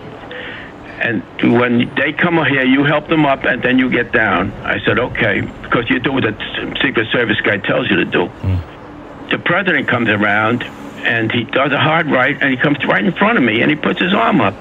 and 0.99 1.21
when 1.59 1.93
they 1.95 2.13
come 2.13 2.43
here, 2.45 2.63
you 2.63 2.83
help 2.83 3.07
them 3.07 3.25
up, 3.25 3.43
and 3.43 3.61
then 3.61 3.79
you 3.79 3.89
get 3.89 4.11
down." 4.11 4.51
I 4.63 4.79
said, 4.85 4.99
"Okay," 4.99 5.41
because 5.41 5.89
you 5.89 5.99
do 5.99 6.13
what 6.13 6.23
the 6.23 6.35
Secret 6.81 7.07
Service 7.11 7.39
guy 7.41 7.57
tells 7.57 7.89
you 7.89 7.97
to 7.97 8.05
do. 8.05 8.25
Hmm. 8.27 9.29
The 9.29 9.39
president 9.39 9.87
comes 9.87 10.09
around, 10.09 10.63
and 11.03 11.31
he 11.31 11.43
does 11.43 11.71
a 11.71 11.79
hard 11.79 12.09
right, 12.09 12.37
and 12.41 12.49
he 12.49 12.57
comes 12.57 12.83
right 12.85 13.03
in 13.03 13.11
front 13.11 13.37
of 13.37 13.43
me, 13.43 13.61
and 13.61 13.69
he 13.69 13.75
puts 13.75 13.99
his 13.99 14.13
arm 14.13 14.41
up. 14.41 14.55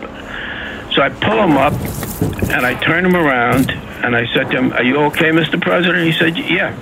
So 0.95 1.03
I 1.03 1.09
pull 1.11 1.43
him 1.43 1.57
up, 1.57 1.73
and 2.55 2.65
I 2.65 2.75
turn 2.81 3.05
him 3.05 3.17
around, 3.17 3.71
and 3.71 4.15
I 4.15 4.27
said 4.33 4.51
to 4.51 4.57
him, 4.59 4.73
"Are 4.75 4.85
you 4.85 4.97
okay, 5.07 5.31
Mr. 5.31 5.61
President?" 5.61 6.05
He 6.07 6.13
said, 6.13 6.37
"Yeah." 6.39 6.73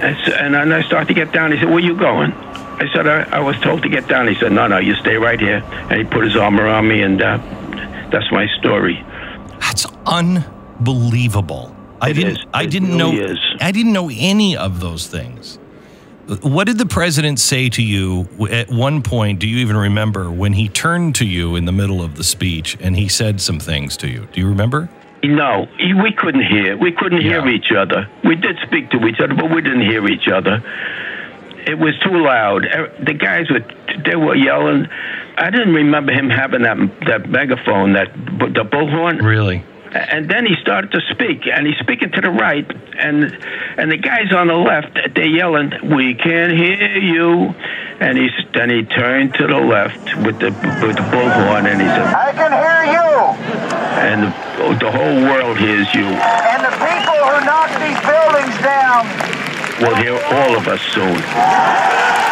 And, 0.00 0.16
so, 0.26 0.32
and 0.32 0.54
then 0.54 0.72
I 0.72 0.82
start 0.82 1.06
to 1.08 1.14
get 1.14 1.32
down. 1.32 1.52
He 1.52 1.58
said, 1.58 1.66
"Where 1.68 1.76
are 1.76 1.80
you 1.80 1.96
going?" 1.96 2.32
I 2.32 2.86
said, 2.92 3.06
I, 3.06 3.22
"I 3.38 3.40
was 3.40 3.56
told 3.60 3.82
to 3.84 3.88
get 3.88 4.08
down." 4.08 4.26
He 4.28 4.34
said, 4.34 4.50
"No, 4.52 4.66
no, 4.66 4.78
you 4.78 4.94
stay 4.96 5.16
right 5.16 5.40
here." 5.40 5.62
And 5.90 5.92
he 6.00 6.04
put 6.04 6.24
his 6.24 6.36
arm 6.36 6.58
around 6.60 6.88
me, 6.88 7.02
and 7.02 7.22
uh, 7.22 7.38
that's 8.10 8.30
my 8.32 8.46
story. 8.58 9.02
That's 9.60 9.86
unbelievable. 10.06 11.74
I 12.00 12.10
It 12.10 12.14
didn't. 12.14 12.30
is. 12.32 12.44
I 12.52 12.66
didn't 12.66 12.96
know. 12.96 13.12
is. 13.12 13.38
I 13.60 13.70
didn't 13.70 13.92
know 13.92 14.10
any 14.12 14.56
of 14.56 14.80
those 14.80 15.06
things. 15.06 15.58
What 16.42 16.66
did 16.66 16.78
the 16.78 16.86
president 16.86 17.38
say 17.38 17.68
to 17.70 17.82
you 17.82 18.28
at 18.50 18.68
one 18.68 19.02
point? 19.02 19.38
Do 19.38 19.46
you 19.46 19.58
even 19.58 19.76
remember 19.76 20.28
when 20.30 20.52
he 20.54 20.68
turned 20.68 21.14
to 21.16 21.24
you 21.26 21.54
in 21.54 21.66
the 21.66 21.72
middle 21.72 22.02
of 22.02 22.16
the 22.16 22.24
speech 22.24 22.76
and 22.80 22.96
he 22.96 23.06
said 23.08 23.40
some 23.40 23.60
things 23.60 23.96
to 23.98 24.08
you? 24.08 24.26
Do 24.32 24.40
you 24.40 24.48
remember? 24.48 24.88
No, 25.22 25.68
we 25.78 26.12
couldn't 26.12 26.44
hear. 26.44 26.76
We 26.76 26.90
couldn't 26.92 27.20
hear 27.20 27.46
Yeah. 27.46 27.54
each 27.54 27.70
other. 27.72 28.08
We 28.24 28.34
did 28.34 28.58
speak 28.64 28.90
to 28.90 29.06
each 29.06 29.20
other, 29.20 29.34
but 29.34 29.50
we 29.50 29.60
didn't 29.62 29.82
hear 29.82 30.06
each 30.08 30.26
other. 30.28 30.62
It 31.66 31.78
was 31.78 31.96
too 32.00 32.16
loud. 32.16 32.66
The 33.00 33.14
guys 33.14 33.48
were 33.50 33.64
they 34.04 34.14
were 34.16 34.36
yelling. 34.36 34.88
I 35.38 35.50
didn't 35.50 35.74
remember 35.74 36.12
him 36.12 36.28
having 36.30 36.62
that 36.62 36.76
that 37.06 37.28
megaphone, 37.30 37.92
that 37.94 38.12
the 38.14 38.64
bullhorn. 38.64 39.22
Really? 39.22 39.62
And 39.94 40.28
then 40.28 40.44
he 40.46 40.54
started 40.60 40.90
to 40.92 41.00
speak, 41.12 41.46
and 41.46 41.66
he's 41.66 41.78
speaking 41.78 42.10
to 42.12 42.20
the 42.20 42.30
right, 42.30 42.66
and 42.98 43.24
and 43.78 43.90
the 43.90 43.96
guys 43.96 44.32
on 44.32 44.48
the 44.48 44.54
left 44.54 44.98
they're 45.14 45.26
yelling, 45.26 45.72
"We 45.94 46.14
can't 46.14 46.52
hear 46.52 46.98
you," 46.98 47.54
And 47.98 48.18
he 48.18 48.28
then 48.52 48.68
he 48.68 48.82
turned 48.84 49.34
to 49.34 49.46
the 49.46 49.56
left 49.56 50.04
with 50.20 50.38
the 50.38 50.52
with 50.84 50.96
the 50.96 51.06
bullhorn, 51.08 51.64
and 51.64 51.80
he 51.80 51.88
said, 51.88 52.06
I 52.12 52.32
can 52.32 52.52
hear 52.52 52.82
you. 52.92 53.08
and 54.04 54.18
the, 54.28 54.84
the 54.84 54.90
whole 54.92 55.16
world 55.32 55.56
hears 55.56 55.88
you. 55.94 56.04
And 56.04 56.60
the 56.60 56.76
people 56.76 57.16
who 57.16 57.36
knock 57.48 57.72
these 57.80 57.96
buildings 58.04 58.56
down. 58.60 59.08
will 59.80 59.96
hear 59.96 60.20
all 60.28 60.56
of 60.60 60.68
us 60.68 60.80
soon. 60.92 61.16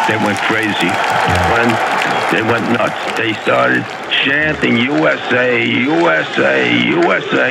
They 0.05 0.17
went 0.21 0.37
crazy. 0.45 0.91
When 1.49 1.94
they 2.31 2.41
went 2.41 2.69
nuts. 2.71 3.17
They 3.17 3.33
started 3.33 3.83
chanting 4.23 4.77
USA, 4.77 5.65
USA, 5.65 6.85
USA, 6.87 7.49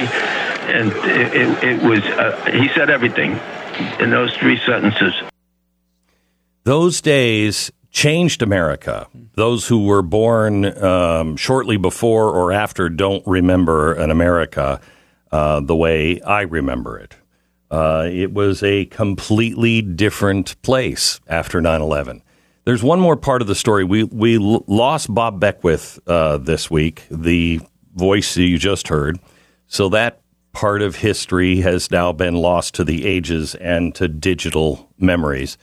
and 0.68 0.92
it, 0.92 1.34
it, 1.34 1.64
it 1.64 1.82
was. 1.82 2.02
Uh, 2.02 2.50
he 2.52 2.68
said 2.68 2.90
everything 2.90 3.38
in 4.00 4.10
those 4.10 4.34
three 4.36 4.58
sentences. 4.64 5.14
Those 6.64 7.00
days 7.00 7.70
changed 7.90 8.42
America. 8.42 9.06
Those 9.34 9.68
who 9.68 9.84
were 9.84 10.02
born 10.02 10.64
um, 10.82 11.36
shortly 11.36 11.76
before 11.76 12.30
or 12.30 12.52
after 12.52 12.88
don't 12.88 13.24
remember 13.26 13.92
an 13.92 14.10
America 14.10 14.80
uh, 15.30 15.60
the 15.60 15.76
way 15.76 16.20
I 16.20 16.42
remember 16.42 16.98
it. 16.98 17.16
Uh, 17.70 18.08
it 18.10 18.32
was 18.32 18.62
a 18.62 18.86
completely 18.86 19.82
different 19.82 20.60
place 20.62 21.20
after 21.26 21.60
9 21.60 21.80
11. 21.80 22.22
There's 22.64 22.82
one 22.82 22.98
more 22.98 23.16
part 23.16 23.42
of 23.42 23.48
the 23.48 23.54
story. 23.54 23.84
We, 23.84 24.04
we 24.04 24.38
lost 24.38 25.12
Bob 25.12 25.38
Beckwith 25.38 25.98
uh, 26.06 26.38
this 26.38 26.70
week, 26.70 27.04
the 27.10 27.60
voice 27.94 28.36
you 28.36 28.58
just 28.58 28.88
heard. 28.88 29.18
So 29.66 29.90
that 29.90 30.22
part 30.52 30.80
of 30.80 30.96
history 30.96 31.60
has 31.60 31.90
now 31.90 32.12
been 32.12 32.34
lost 32.34 32.74
to 32.74 32.84
the 32.84 33.04
ages 33.06 33.54
and 33.56 33.94
to 33.96 34.08
digital 34.08 34.90
memories. 34.98 35.58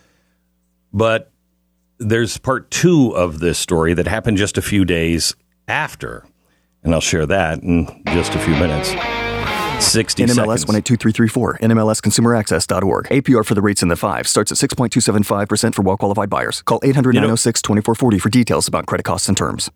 But 0.94 1.32
there's 1.98 2.38
part 2.38 2.70
two 2.70 3.16
of 3.16 3.40
this 3.40 3.58
story 3.58 3.94
that 3.94 4.08
happened 4.08 4.38
just 4.38 4.58
a 4.58 4.62
few 4.62 4.86
days 4.86 5.36
after, 5.68 6.26
and 6.84 6.94
I'll 6.94 7.02
share 7.02 7.26
that 7.26 7.64
in 7.64 8.04
just 8.08 8.36
a 8.36 8.40
few 8.40 8.54
minutes. 8.54 9.31
60 9.82 10.24
NMLS 10.24 10.60
seconds. 10.60 10.68
182334, 10.68 11.60
NMLSconsumeraccess.org. 11.62 13.06
APR 13.06 13.46
for 13.46 13.56
the 13.56 13.62
rates 13.62 13.82
in 13.82 13.90
the 13.90 13.96
five 13.96 14.28
starts 14.28 14.52
at 14.52 14.58
6.275% 14.58 15.76
for 15.76 15.82
well 15.82 15.98
qualified 15.98 16.30
buyers. 16.30 16.62
Call 16.62 16.80
800 16.84 17.16
906 17.16 17.62
2440 17.62 18.20
for 18.20 18.30
details 18.30 18.68
about 18.68 18.86
credit 18.86 19.04
costs 19.04 19.28
and 19.28 19.38
terms. 19.38 19.70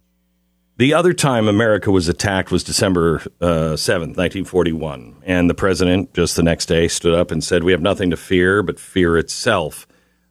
The 0.78 0.94
other 0.94 1.14
time 1.14 1.48
America 1.48 1.90
was 1.90 2.10
attacked 2.10 2.52
was 2.52 2.62
December 2.62 3.22
uh, 3.40 3.76
7th, 3.76 4.18
1941. 4.18 5.16
And 5.24 5.50
the 5.50 5.54
president, 5.54 6.14
just 6.14 6.36
the 6.36 6.44
next 6.44 6.66
day, 6.66 6.90
stood 6.90 7.14
up 7.14 7.32
and 7.32 7.42
said, 7.42 7.64
We 7.64 7.72
have 7.72 7.82
nothing 7.82 8.10
to 8.10 8.18
fear 8.18 8.62
but 8.62 8.78
fear 8.78 9.18
itself. 9.18 9.88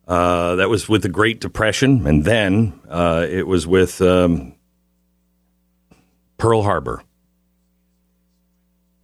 Uh, 0.07 0.57
that 0.57 0.69
was 0.69 0.87
with 0.87 1.01
the 1.01 1.09
Great 1.09 1.41
Depression. 1.41 2.07
And 2.07 2.27
then 2.27 2.79
uh, 2.91 3.27
it 3.27 3.47
was 3.47 3.67
with 3.67 4.03
um, 4.03 4.55
Pearl 6.37 6.63
Harbor. 6.63 7.03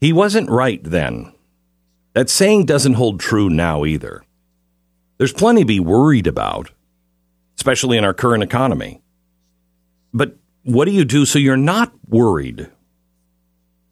He 0.01 0.13
wasn't 0.13 0.51
right 0.51 0.83
then. 0.83 1.33
That 2.15 2.31
saying 2.31 2.67
doesn't 2.67 2.95
hold 2.95 3.21
true 3.21 3.51
now 3.51 3.85
either. 3.85 4.23
There's 5.19 5.33
plenty 5.33 5.63
to 5.63 5.67
be 5.67 5.81
worried 5.81 6.27
about, 6.27 6.71
especially 7.57 7.99
in 7.99 8.05
our 8.05 8.15
current 8.15 8.43
economy. 8.43 9.03
But 10.13 10.37
what 10.65 10.87
do 10.87 10.93
you 10.93 11.05
do 11.05 11.25
so 11.25 11.39
you're 11.39 11.57
not 11.57 11.93
worried? 12.09 12.71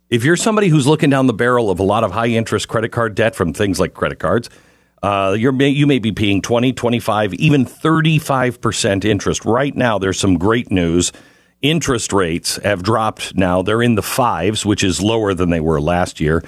If 0.08 0.24
you're 0.24 0.36
somebody 0.36 0.68
who's 0.68 0.86
looking 0.86 1.10
down 1.10 1.26
the 1.26 1.34
barrel 1.34 1.70
of 1.70 1.78
a 1.78 1.84
lot 1.84 2.02
of 2.02 2.12
high 2.12 2.28
interest 2.28 2.66
credit 2.68 2.88
card 2.90 3.14
debt 3.14 3.36
from 3.36 3.52
things 3.52 3.78
like 3.78 3.92
credit 3.92 4.18
cards, 4.18 4.48
uh, 5.02 5.36
you 5.38 5.52
may 5.52 5.98
be 5.98 6.12
paying 6.12 6.40
20, 6.42 6.72
25, 6.72 7.34
even 7.34 7.64
35% 7.66 9.04
interest. 9.04 9.44
Right 9.44 9.76
now, 9.76 9.98
there's 9.98 10.18
some 10.18 10.38
great 10.38 10.72
news. 10.72 11.12
Interest 11.60 12.12
rates 12.12 12.54
have 12.62 12.84
dropped 12.84 13.34
now. 13.34 13.62
They're 13.62 13.82
in 13.82 13.96
the 13.96 14.02
fives, 14.02 14.64
which 14.64 14.84
is 14.84 15.02
lower 15.02 15.34
than 15.34 15.50
they 15.50 15.58
were 15.58 15.80
last 15.80 16.20
year. 16.20 16.44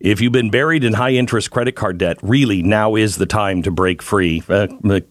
If 0.00 0.22
you've 0.22 0.32
been 0.32 0.50
buried 0.50 0.84
in 0.84 0.94
high 0.94 1.12
interest 1.12 1.50
credit 1.50 1.72
card 1.72 1.98
debt, 1.98 2.16
really 2.22 2.62
now 2.62 2.94
is 2.94 3.16
the 3.16 3.26
time 3.26 3.62
to 3.64 3.70
break 3.70 4.00
free. 4.00 4.42
Uh, 4.48 4.68
the, 4.80 5.04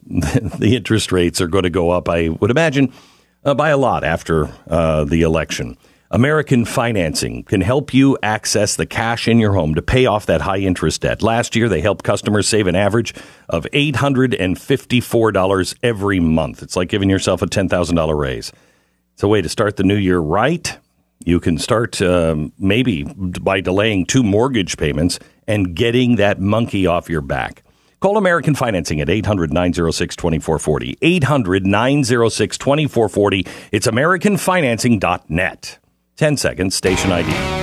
interest 0.61 1.11
rates 1.11 1.39
are 1.39 1.45
going 1.47 1.65
to 1.65 1.69
go 1.69 1.91
up, 1.91 2.09
I 2.09 2.29
would 2.29 2.49
imagine, 2.49 2.91
uh, 3.45 3.53
by 3.53 3.69
a 3.69 3.77
lot 3.77 4.03
after 4.03 4.49
uh, 4.67 5.03
the 5.03 5.21
election. 5.21 5.77
American 6.09 6.65
Financing 6.65 7.43
can 7.43 7.61
help 7.61 7.93
you 7.93 8.17
access 8.23 8.75
the 8.75 8.87
cash 8.87 9.27
in 9.27 9.37
your 9.39 9.53
home 9.53 9.75
to 9.75 9.83
pay 9.83 10.07
off 10.07 10.25
that 10.27 10.41
high 10.41 10.59
interest 10.59 11.01
debt. 11.01 11.21
Last 11.21 11.55
year, 11.55 11.69
they 11.69 11.81
helped 11.81 12.03
customers 12.03 12.47
save 12.47 12.65
an 12.65 12.75
average 12.75 13.13
of 13.49 13.67
$854 13.73 15.75
every 15.83 16.19
month. 16.19 16.63
It's 16.63 16.75
like 16.75 16.89
giving 16.89 17.11
yourself 17.11 17.43
a 17.43 17.47
$10,000 17.47 18.17
raise. 18.17 18.51
It's 19.23 19.25
a 19.25 19.29
way 19.29 19.41
to 19.41 19.47
start 19.47 19.77
the 19.77 19.83
new 19.83 19.95
year 19.95 20.19
right. 20.19 20.77
You 21.23 21.39
can 21.39 21.57
start 21.57 22.01
um, 22.01 22.51
maybe 22.59 23.03
by 23.03 23.61
delaying 23.61 24.05
two 24.05 24.21
mortgage 24.21 24.75
payments 24.75 25.17
and 25.47 25.73
getting 25.73 26.17
that 26.17 26.41
monkey 26.41 26.87
off 26.87 27.09
your 27.09 27.21
back. 27.21 27.63
Call 28.01 28.17
American 28.17 28.53
Financing 28.53 28.99
at 28.99 29.09
800 29.09 29.53
906 29.53 30.17
2440. 30.17 30.97
800 31.01 31.65
906 31.65 32.57
2440. 32.57 33.47
It's 33.71 33.87
AmericanFinancing.net. 33.87 35.79
10 36.17 36.35
seconds, 36.35 36.75
station 36.75 37.13
ID. 37.13 37.62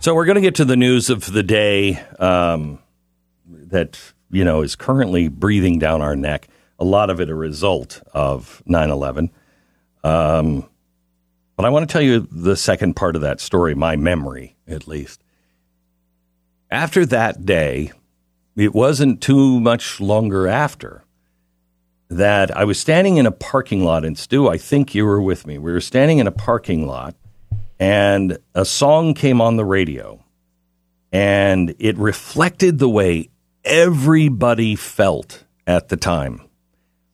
So 0.00 0.14
we're 0.14 0.24
going 0.24 0.36
to 0.36 0.40
get 0.40 0.54
to 0.54 0.64
the 0.64 0.78
news 0.78 1.10
of 1.10 1.30
the 1.30 1.42
day 1.42 2.02
um, 2.18 2.78
that 3.46 4.00
you 4.30 4.44
know 4.44 4.62
is 4.62 4.74
currently 4.74 5.28
breathing 5.28 5.78
down 5.78 6.00
our 6.00 6.16
neck. 6.16 6.48
A 6.78 6.84
lot 6.84 7.10
of 7.10 7.20
it 7.20 7.28
a 7.28 7.34
result 7.34 8.00
of 8.14 8.62
9/11. 8.66 9.28
Um, 10.02 10.66
but 11.54 11.66
I 11.66 11.68
want 11.68 11.86
to 11.86 11.92
tell 11.92 12.00
you 12.00 12.26
the 12.32 12.56
second 12.56 12.96
part 12.96 13.14
of 13.14 13.20
that 13.20 13.40
story, 13.40 13.74
my 13.74 13.94
memory 13.94 14.56
at 14.66 14.88
least. 14.88 15.22
After 16.70 17.04
that 17.04 17.44
day, 17.44 17.92
it 18.56 18.74
wasn't 18.74 19.20
too 19.20 19.60
much 19.60 20.00
longer 20.00 20.48
after 20.48 21.04
that 22.08 22.56
I 22.56 22.64
was 22.64 22.80
standing 22.80 23.18
in 23.18 23.26
a 23.26 23.30
parking 23.30 23.84
lot. 23.84 24.06
And 24.06 24.16
Stu, 24.16 24.48
I 24.48 24.56
think 24.56 24.94
you 24.94 25.04
were 25.04 25.20
with 25.20 25.46
me. 25.46 25.58
We 25.58 25.72
were 25.72 25.80
standing 25.82 26.16
in 26.16 26.26
a 26.26 26.32
parking 26.32 26.86
lot, 26.86 27.14
and 27.80 28.38
a 28.54 28.64
song 28.66 29.14
came 29.14 29.40
on 29.40 29.56
the 29.56 29.64
radio, 29.64 30.22
and 31.10 31.74
it 31.78 31.96
reflected 31.96 32.78
the 32.78 32.88
way 32.88 33.30
everybody 33.64 34.76
felt 34.76 35.44
at 35.66 35.88
the 35.88 35.96
time. 35.96 36.42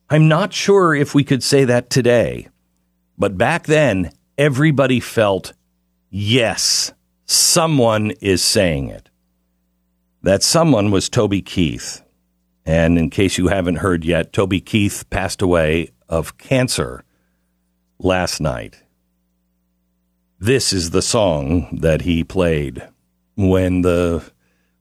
I'm 0.09 0.27
not 0.27 0.53
sure 0.53 0.93
if 0.93 1.15
we 1.15 1.23
could 1.23 1.41
say 1.41 1.63
that 1.65 1.89
today, 1.89 2.49
but 3.17 3.37
back 3.37 3.65
then, 3.65 4.11
everybody 4.37 4.99
felt, 4.99 5.53
yes, 6.09 6.91
someone 7.25 8.11
is 8.21 8.43
saying 8.43 8.89
it. 8.89 9.09
That 10.21 10.43
someone 10.43 10.91
was 10.91 11.09
Toby 11.09 11.41
Keith. 11.41 12.01
And 12.65 12.97
in 12.97 13.09
case 13.09 13.37
you 13.37 13.47
haven't 13.47 13.77
heard 13.77 14.03
yet, 14.03 14.33
Toby 14.33 14.59
Keith 14.59 15.09
passed 15.09 15.41
away 15.41 15.91
of 16.09 16.37
cancer 16.37 17.05
last 17.99 18.41
night. 18.41 18.83
This 20.39 20.71
is 20.71 20.91
the 20.91 21.01
song 21.01 21.79
that 21.81 22.01
he 22.01 22.23
played 22.23 22.87
when 23.35 23.81
the 23.81 24.23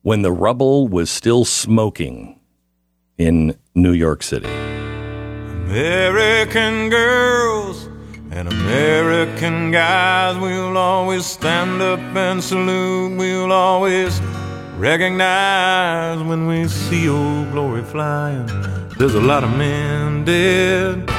when 0.02 0.20
the 0.20 0.30
rubble 0.30 0.86
was 0.86 1.08
still 1.08 1.46
smoking 1.46 2.38
in 3.16 3.56
New 3.74 3.92
York 3.92 4.22
City. 4.22 4.50
American 5.64 6.90
girls 6.90 7.88
and 8.30 8.48
American 8.48 9.70
guys, 9.70 10.36
we'll 10.36 10.76
always 10.76 11.24
stand 11.24 11.80
up 11.80 12.00
and 12.00 12.44
salute. 12.44 13.16
We'll 13.16 13.50
always 13.50 14.20
recognize 14.76 16.22
when 16.22 16.46
we 16.46 16.68
see 16.68 17.08
old 17.08 17.50
glory 17.52 17.82
flying. 17.82 18.46
There's 18.98 19.14
a 19.14 19.22
lot 19.22 19.42
of 19.42 19.56
men 19.56 20.26
dead. 20.26 21.15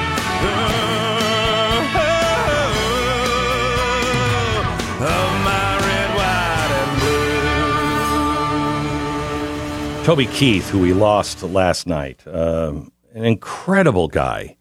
Toby 10.08 10.28
Keith, 10.28 10.70
who 10.70 10.80
we 10.80 10.93
lost 10.93 11.43
last 11.43 11.86
night, 11.86 12.26
um, 12.26 12.93
an 13.13 13.26
incredible 13.26 14.08
guy. 14.08 14.56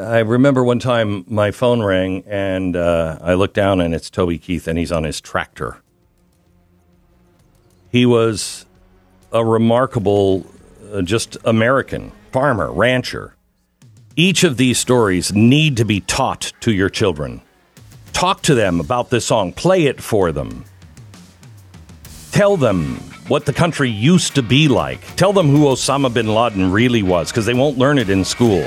I 0.00 0.18
remember 0.18 0.64
one 0.64 0.80
time 0.80 1.24
my 1.28 1.52
phone 1.52 1.80
rang 1.80 2.24
and 2.26 2.74
uh, 2.74 3.20
I 3.22 3.34
looked 3.34 3.54
down 3.54 3.80
and 3.80 3.94
it's 3.94 4.10
Toby 4.10 4.38
Keith 4.38 4.66
and 4.66 4.76
he's 4.76 4.90
on 4.90 5.04
his 5.04 5.20
tractor. 5.20 5.80
He 7.92 8.04
was 8.04 8.66
a 9.30 9.44
remarkable, 9.44 10.44
uh, 10.92 11.02
just 11.02 11.36
American 11.44 12.10
farmer, 12.32 12.72
rancher. 12.72 13.36
Each 14.16 14.42
of 14.42 14.56
these 14.56 14.76
stories 14.76 15.32
need 15.32 15.76
to 15.76 15.84
be 15.84 16.00
taught 16.00 16.52
to 16.62 16.72
your 16.72 16.90
children. 16.90 17.42
Talk 18.12 18.42
to 18.42 18.56
them 18.56 18.80
about 18.80 19.10
this 19.10 19.24
song. 19.24 19.52
Play 19.52 19.84
it 19.84 20.02
for 20.02 20.32
them. 20.32 20.64
Tell 22.32 22.56
them 22.56 23.11
what 23.28 23.46
the 23.46 23.52
country 23.52 23.90
used 23.90 24.34
to 24.34 24.42
be 24.42 24.68
like. 24.68 25.00
Tell 25.16 25.32
them 25.32 25.48
who 25.48 25.66
Osama 25.66 26.12
bin 26.12 26.34
Laden 26.34 26.72
really 26.72 27.02
was, 27.02 27.30
because 27.30 27.46
they 27.46 27.54
won't 27.54 27.78
learn 27.78 27.98
it 27.98 28.10
in 28.10 28.24
school. 28.24 28.66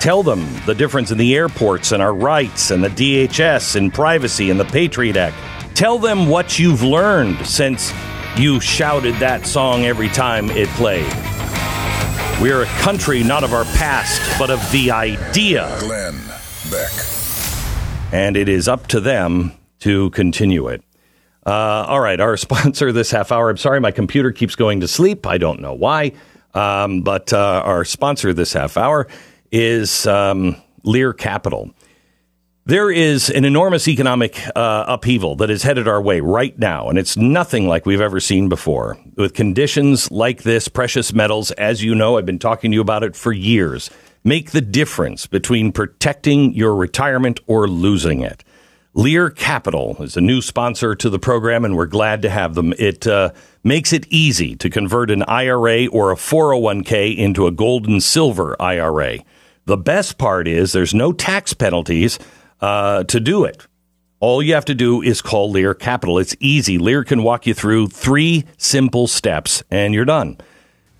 Tell 0.00 0.22
them 0.22 0.46
the 0.66 0.74
difference 0.74 1.10
in 1.10 1.18
the 1.18 1.34
airports 1.34 1.92
and 1.92 2.02
our 2.02 2.14
rights 2.14 2.70
and 2.70 2.84
the 2.84 2.88
DHS 2.88 3.76
and 3.76 3.92
privacy 3.92 4.50
and 4.50 4.60
the 4.60 4.64
Patriot 4.66 5.16
Act. 5.16 5.36
Tell 5.74 5.98
them 5.98 6.28
what 6.28 6.58
you've 6.58 6.82
learned 6.82 7.46
since 7.46 7.92
you 8.36 8.60
shouted 8.60 9.14
that 9.16 9.46
song 9.46 9.84
every 9.84 10.08
time 10.08 10.50
it 10.50 10.68
played. 10.70 11.10
We're 12.40 12.62
a 12.62 12.66
country 12.82 13.22
not 13.24 13.44
of 13.44 13.54
our 13.54 13.64
past, 13.64 14.20
but 14.38 14.50
of 14.50 14.60
the 14.70 14.90
idea. 14.90 15.74
Glenn 15.80 16.20
Beck. 16.70 16.92
And 18.12 18.36
it 18.36 18.48
is 18.48 18.68
up 18.68 18.86
to 18.88 19.00
them 19.00 19.52
to 19.80 20.10
continue 20.10 20.68
it. 20.68 20.82
Uh, 21.46 21.86
all 21.88 22.00
right, 22.00 22.18
our 22.20 22.36
sponsor 22.36 22.92
this 22.92 23.10
half 23.10 23.30
hour. 23.30 23.48
I'm 23.48 23.56
sorry, 23.56 23.80
my 23.80 23.92
computer 23.92 24.32
keeps 24.32 24.56
going 24.56 24.80
to 24.80 24.88
sleep. 24.88 25.26
I 25.26 25.38
don't 25.38 25.60
know 25.60 25.74
why. 25.74 26.12
Um, 26.54 27.02
but 27.02 27.32
uh, 27.32 27.62
our 27.64 27.84
sponsor 27.84 28.32
this 28.32 28.52
half 28.54 28.76
hour 28.76 29.06
is 29.52 30.06
um, 30.06 30.56
Lear 30.82 31.12
Capital. 31.12 31.70
There 32.64 32.90
is 32.90 33.30
an 33.30 33.44
enormous 33.44 33.86
economic 33.86 34.40
uh, 34.56 34.86
upheaval 34.88 35.36
that 35.36 35.50
is 35.50 35.62
headed 35.62 35.86
our 35.86 36.02
way 36.02 36.20
right 36.20 36.58
now, 36.58 36.88
and 36.88 36.98
it's 36.98 37.16
nothing 37.16 37.68
like 37.68 37.86
we've 37.86 38.00
ever 38.00 38.18
seen 38.18 38.48
before. 38.48 38.98
With 39.14 39.34
conditions 39.34 40.10
like 40.10 40.42
this, 40.42 40.66
precious 40.66 41.12
metals, 41.12 41.52
as 41.52 41.84
you 41.84 41.94
know, 41.94 42.18
I've 42.18 42.26
been 42.26 42.40
talking 42.40 42.72
to 42.72 42.74
you 42.74 42.80
about 42.80 43.04
it 43.04 43.14
for 43.14 43.30
years, 43.30 43.88
make 44.24 44.50
the 44.50 44.60
difference 44.60 45.26
between 45.26 45.70
protecting 45.70 46.54
your 46.54 46.74
retirement 46.74 47.38
or 47.46 47.68
losing 47.68 48.22
it. 48.22 48.42
Lear 48.96 49.28
Capital 49.28 49.94
is 50.00 50.16
a 50.16 50.22
new 50.22 50.40
sponsor 50.40 50.94
to 50.94 51.10
the 51.10 51.18
program, 51.18 51.66
and 51.66 51.76
we're 51.76 51.84
glad 51.84 52.22
to 52.22 52.30
have 52.30 52.54
them. 52.54 52.72
It 52.78 53.06
uh, 53.06 53.32
makes 53.62 53.92
it 53.92 54.06
easy 54.08 54.56
to 54.56 54.70
convert 54.70 55.10
an 55.10 55.22
IRA 55.24 55.86
or 55.88 56.12
a 56.12 56.16
401k 56.16 57.14
into 57.14 57.46
a 57.46 57.50
gold 57.50 57.86
and 57.86 58.02
silver 58.02 58.56
IRA. 58.58 59.18
The 59.66 59.76
best 59.76 60.16
part 60.16 60.48
is 60.48 60.72
there's 60.72 60.94
no 60.94 61.12
tax 61.12 61.52
penalties 61.52 62.18
uh, 62.62 63.04
to 63.04 63.20
do 63.20 63.44
it. 63.44 63.66
All 64.18 64.42
you 64.42 64.54
have 64.54 64.64
to 64.64 64.74
do 64.74 65.02
is 65.02 65.20
call 65.20 65.50
Lear 65.50 65.74
Capital. 65.74 66.18
It's 66.18 66.34
easy. 66.40 66.78
Lear 66.78 67.04
can 67.04 67.22
walk 67.22 67.46
you 67.46 67.52
through 67.52 67.88
three 67.88 68.46
simple 68.56 69.08
steps, 69.08 69.62
and 69.70 69.92
you're 69.92 70.06
done. 70.06 70.38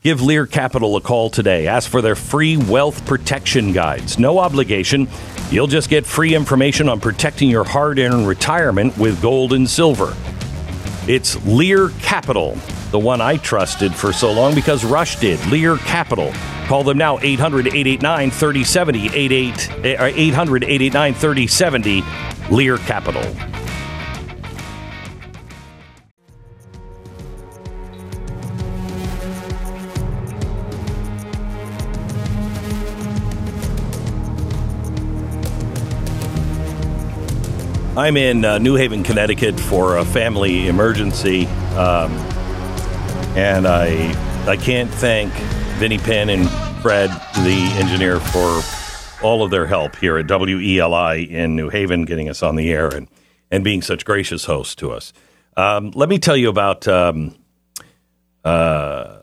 Give 0.06 0.22
Lear 0.22 0.46
Capital 0.46 0.94
a 0.94 1.00
call 1.00 1.30
today. 1.30 1.66
Ask 1.66 1.90
for 1.90 2.00
their 2.00 2.14
free 2.14 2.56
wealth 2.56 3.04
protection 3.06 3.72
guides. 3.72 4.20
No 4.20 4.38
obligation. 4.38 5.08
You'll 5.50 5.66
just 5.66 5.90
get 5.90 6.06
free 6.06 6.36
information 6.36 6.88
on 6.88 7.00
protecting 7.00 7.50
your 7.50 7.64
hard 7.64 7.98
earned 7.98 8.28
retirement 8.28 8.96
with 8.96 9.20
gold 9.20 9.52
and 9.52 9.68
silver. 9.68 10.16
It's 11.08 11.44
Lear 11.44 11.88
Capital, 12.02 12.56
the 12.92 13.00
one 13.00 13.20
I 13.20 13.38
trusted 13.38 13.92
for 13.92 14.12
so 14.12 14.30
long 14.30 14.54
because 14.54 14.84
Rush 14.84 15.16
did. 15.16 15.44
Lear 15.46 15.76
Capital. 15.78 16.32
Call 16.68 16.84
them 16.84 16.98
now 16.98 17.18
800 17.18 17.66
889 17.66 18.30
3070. 18.30 19.08
800 19.12 19.84
eh, 19.84 20.66
889 20.68 21.14
3070. 21.14 22.04
Lear 22.52 22.78
Capital. 22.78 23.55
I'm 37.96 38.18
in 38.18 38.44
uh, 38.44 38.58
New 38.58 38.74
Haven, 38.74 39.02
Connecticut 39.02 39.58
for 39.58 39.96
a 39.96 40.04
family 40.04 40.68
emergency, 40.68 41.46
um, 41.76 42.12
and 43.34 43.66
I 43.66 44.12
I 44.46 44.58
can't 44.58 44.90
thank 44.90 45.32
Vinnie 45.78 45.96
Penn 45.96 46.28
and 46.28 46.46
Fred, 46.82 47.08
the 47.36 47.70
engineer, 47.80 48.20
for 48.20 48.60
all 49.24 49.42
of 49.42 49.50
their 49.50 49.66
help 49.66 49.96
here 49.96 50.18
at 50.18 50.26
WELI 50.26 51.30
in 51.30 51.56
New 51.56 51.70
Haven, 51.70 52.04
getting 52.04 52.28
us 52.28 52.42
on 52.42 52.56
the 52.56 52.70
air 52.70 52.88
and 52.88 53.08
and 53.50 53.64
being 53.64 53.80
such 53.80 54.04
gracious 54.04 54.44
hosts 54.44 54.74
to 54.74 54.92
us. 54.92 55.14
Um, 55.56 55.90
let 55.92 56.10
me 56.10 56.18
tell 56.18 56.36
you 56.36 56.50
about 56.50 56.86
um, 56.86 57.34
uh, 58.44 59.20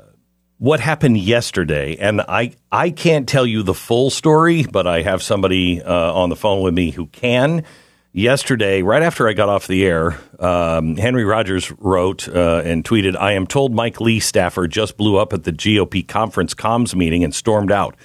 what 0.57 0.79
happened 0.79 1.19
yesterday, 1.19 1.95
and 1.97 2.21
I 2.21 2.55
I 2.71 2.89
can't 2.89 3.29
tell 3.29 3.45
you 3.45 3.61
the 3.61 3.75
full 3.75 4.09
story, 4.09 4.63
but 4.63 4.87
I 4.87 5.03
have 5.03 5.21
somebody 5.21 5.79
uh, 5.79 6.13
on 6.13 6.29
the 6.29 6.35
phone 6.35 6.63
with 6.63 6.73
me 6.73 6.89
who 6.89 7.05
can 7.05 7.63
yesterday, 8.13 8.81
right 8.83 9.03
after 9.03 9.27
I 9.27 9.33
got 9.33 9.49
off 9.49 9.67
the 9.67 9.85
air, 9.85 10.17
um, 10.39 10.95
Henry 10.95 11.25
Rodgers 11.25 11.71
wrote 11.71 12.29
uh, 12.29 12.61
and 12.63 12.83
tweeted, 12.83 13.17
I 13.17 13.33
am 13.33 13.45
told 13.45 13.73
Mike 13.73 13.99
Lee 13.99 14.19
staffer 14.19 14.67
just 14.67 14.95
blew 14.95 15.17
up 15.17 15.33
at 15.33 15.43
the 15.43 15.51
GOP 15.51 16.07
conference 16.07 16.53
comms 16.53 16.95
meeting 16.95 17.23
and 17.23 17.35
stormed 17.35 17.71
out. 17.71 17.95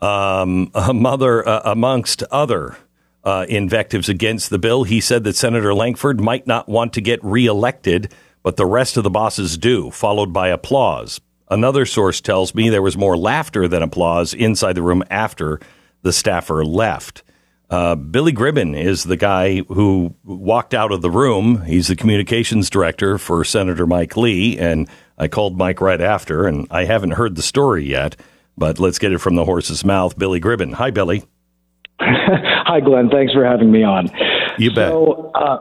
Um, 0.00 0.70
a 0.74 0.94
mother, 0.94 1.46
uh, 1.46 1.62
amongst 1.64 2.22
other 2.24 2.76
uh, 3.24 3.44
invectives 3.48 4.08
against 4.08 4.48
the 4.48 4.58
bill, 4.58 4.84
he 4.84 5.00
said 5.00 5.24
that 5.24 5.36
Senator 5.36 5.74
Lankford 5.74 6.20
might 6.20 6.46
not 6.46 6.68
want 6.68 6.92
to 6.94 7.00
get 7.00 7.22
reelected, 7.22 8.14
but 8.42 8.56
the 8.56 8.66
rest 8.66 8.96
of 8.96 9.02
the 9.02 9.10
bosses 9.10 9.58
do, 9.58 9.90
followed 9.90 10.32
by 10.32 10.48
applause. 10.48 11.20
Another 11.50 11.84
source 11.84 12.20
tells 12.20 12.54
me 12.54 12.68
there 12.68 12.82
was 12.82 12.96
more 12.96 13.16
laughter 13.16 13.66
than 13.66 13.82
applause 13.82 14.34
inside 14.34 14.74
the 14.74 14.82
room 14.82 15.02
after 15.10 15.60
the 16.02 16.12
staffer 16.12 16.64
left. 16.64 17.22
Uh, 17.70 17.94
Billy 17.94 18.32
Gribbin 18.32 18.78
is 18.78 19.04
the 19.04 19.16
guy 19.16 19.58
who 19.68 20.14
walked 20.24 20.72
out 20.72 20.90
of 20.90 21.02
the 21.02 21.10
room. 21.10 21.62
He's 21.64 21.88
the 21.88 21.96
communications 21.96 22.70
director 22.70 23.18
for 23.18 23.44
Senator 23.44 23.86
Mike 23.86 24.16
Lee, 24.16 24.58
and 24.58 24.88
I 25.18 25.28
called 25.28 25.58
Mike 25.58 25.80
right 25.80 26.00
after, 26.00 26.46
and 26.46 26.66
I 26.70 26.84
haven't 26.84 27.12
heard 27.12 27.36
the 27.36 27.42
story 27.42 27.84
yet, 27.84 28.16
but 28.56 28.78
let's 28.78 28.98
get 28.98 29.12
it 29.12 29.18
from 29.18 29.34
the 29.34 29.44
horse's 29.44 29.84
mouth. 29.84 30.18
Billy 30.18 30.40
Gribbin. 30.40 30.72
Hi, 30.74 30.90
Billy. 30.90 31.24
Hi, 32.00 32.80
Glenn. 32.80 33.10
Thanks 33.10 33.32
for 33.34 33.44
having 33.44 33.70
me 33.70 33.82
on. 33.82 34.08
You 34.56 34.70
bet. 34.70 34.90
So, 34.90 35.30
uh, 35.34 35.58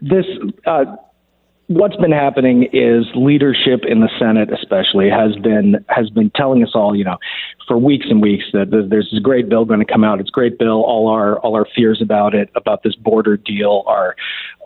this. 0.00 0.24
Uh, 0.66 0.84
what's 1.70 1.94
been 1.96 2.10
happening 2.10 2.64
is 2.72 3.06
leadership 3.14 3.82
in 3.86 4.00
the 4.00 4.10
Senate, 4.18 4.52
especially, 4.52 5.08
has 5.08 5.36
been 5.36 5.76
has 5.88 6.10
been 6.10 6.28
telling 6.34 6.64
us 6.64 6.70
all, 6.74 6.96
you 6.96 7.04
know, 7.04 7.16
for 7.68 7.78
weeks 7.78 8.06
and 8.10 8.20
weeks 8.20 8.44
that 8.52 8.70
there's 8.90 9.08
this 9.12 9.20
great 9.20 9.48
bill 9.48 9.64
going 9.64 9.78
to 9.78 9.86
come 9.86 10.02
out. 10.02 10.18
It's 10.18 10.30
a 10.30 10.32
great 10.32 10.58
bill. 10.58 10.82
All 10.82 11.08
our 11.08 11.38
all 11.38 11.54
our 11.54 11.66
fears 11.74 12.02
about 12.02 12.34
it, 12.34 12.50
about 12.56 12.82
this 12.82 12.96
border 12.96 13.36
deal, 13.36 13.84
are 13.86 14.16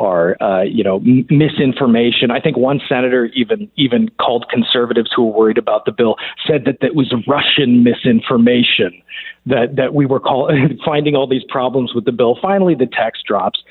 are 0.00 0.42
uh, 0.42 0.62
you 0.62 0.82
know 0.82 0.96
m- 0.96 1.26
misinformation. 1.28 2.30
I 2.30 2.40
think 2.40 2.56
one 2.56 2.80
senator 2.88 3.26
even 3.34 3.70
even 3.76 4.08
called 4.18 4.46
conservatives 4.50 5.10
who 5.14 5.26
were 5.26 5.38
worried 5.38 5.58
about 5.58 5.84
the 5.84 5.92
bill 5.92 6.16
said 6.46 6.64
that 6.64 6.78
that 6.80 6.94
was 6.94 7.14
Russian 7.28 7.84
misinformation. 7.84 9.02
That 9.44 9.76
that 9.76 9.92
we 9.92 10.06
were 10.06 10.20
call, 10.20 10.50
finding 10.86 11.14
all 11.14 11.26
these 11.26 11.44
problems 11.50 11.92
with 11.94 12.06
the 12.06 12.12
bill. 12.12 12.38
Finally, 12.40 12.76
the 12.76 12.86
text 12.86 13.24
drops 13.26 13.62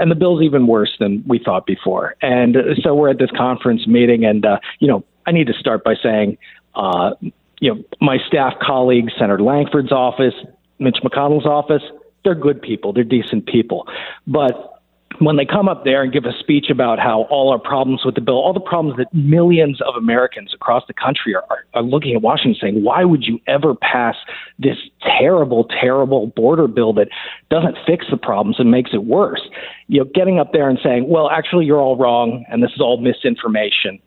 and 0.00 0.10
the 0.10 0.14
bill's 0.14 0.42
even 0.42 0.66
worse 0.66 0.96
than 0.98 1.22
we 1.26 1.38
thought 1.38 1.66
before. 1.66 2.16
And 2.22 2.56
uh, 2.56 2.74
so 2.82 2.94
we're 2.94 3.10
at 3.10 3.18
this 3.18 3.30
conference 3.36 3.86
meeting, 3.86 4.24
and 4.24 4.44
uh, 4.44 4.58
you 4.80 4.88
know, 4.88 5.04
I 5.26 5.32
need 5.32 5.46
to 5.46 5.52
start 5.52 5.84
by 5.84 5.94
saying, 6.02 6.38
uh, 6.74 7.12
you 7.60 7.74
know, 7.74 7.84
my 8.00 8.18
staff 8.26 8.54
colleagues, 8.60 9.12
Senator 9.18 9.42
Lankford's 9.42 9.92
office, 9.92 10.34
Mitch 10.78 10.98
McConnell's 11.04 11.46
office, 11.46 11.82
they're 12.24 12.34
good 12.34 12.60
people, 12.62 12.92
they're 12.92 13.04
decent 13.04 13.46
people, 13.46 13.86
but 14.26 14.69
when 15.18 15.36
they 15.36 15.44
come 15.44 15.68
up 15.68 15.84
there 15.84 16.02
and 16.02 16.12
give 16.12 16.24
a 16.24 16.32
speech 16.38 16.66
about 16.70 16.98
how 16.98 17.22
all 17.30 17.50
our 17.50 17.58
problems 17.58 18.02
with 18.04 18.14
the 18.14 18.20
bill, 18.20 18.36
all 18.36 18.54
the 18.54 18.60
problems 18.60 18.96
that 18.96 19.12
millions 19.12 19.80
of 19.86 19.94
Americans 19.96 20.52
across 20.54 20.84
the 20.86 20.94
country 20.94 21.34
are, 21.34 21.44
are, 21.50 21.64
are, 21.74 21.82
looking 21.82 22.14
at 22.14 22.22
Washington 22.22 22.56
saying, 22.60 22.84
why 22.84 23.04
would 23.04 23.24
you 23.24 23.38
ever 23.46 23.74
pass 23.74 24.14
this 24.58 24.76
terrible, 25.18 25.66
terrible 25.80 26.28
border 26.28 26.68
bill 26.68 26.92
that 26.94 27.08
doesn't 27.50 27.76
fix 27.86 28.06
the 28.10 28.16
problems 28.16 28.56
and 28.58 28.70
makes 28.70 28.90
it 28.94 29.04
worse? 29.04 29.42
You 29.88 30.00
know, 30.00 30.10
getting 30.14 30.38
up 30.38 30.52
there 30.52 30.68
and 30.68 30.78
saying, 30.82 31.08
well, 31.08 31.28
actually, 31.28 31.66
you're 31.66 31.80
all 31.80 31.96
wrong 31.96 32.44
and 32.48 32.62
this 32.62 32.70
is 32.74 32.80
all 32.80 33.00
misinformation 33.00 34.00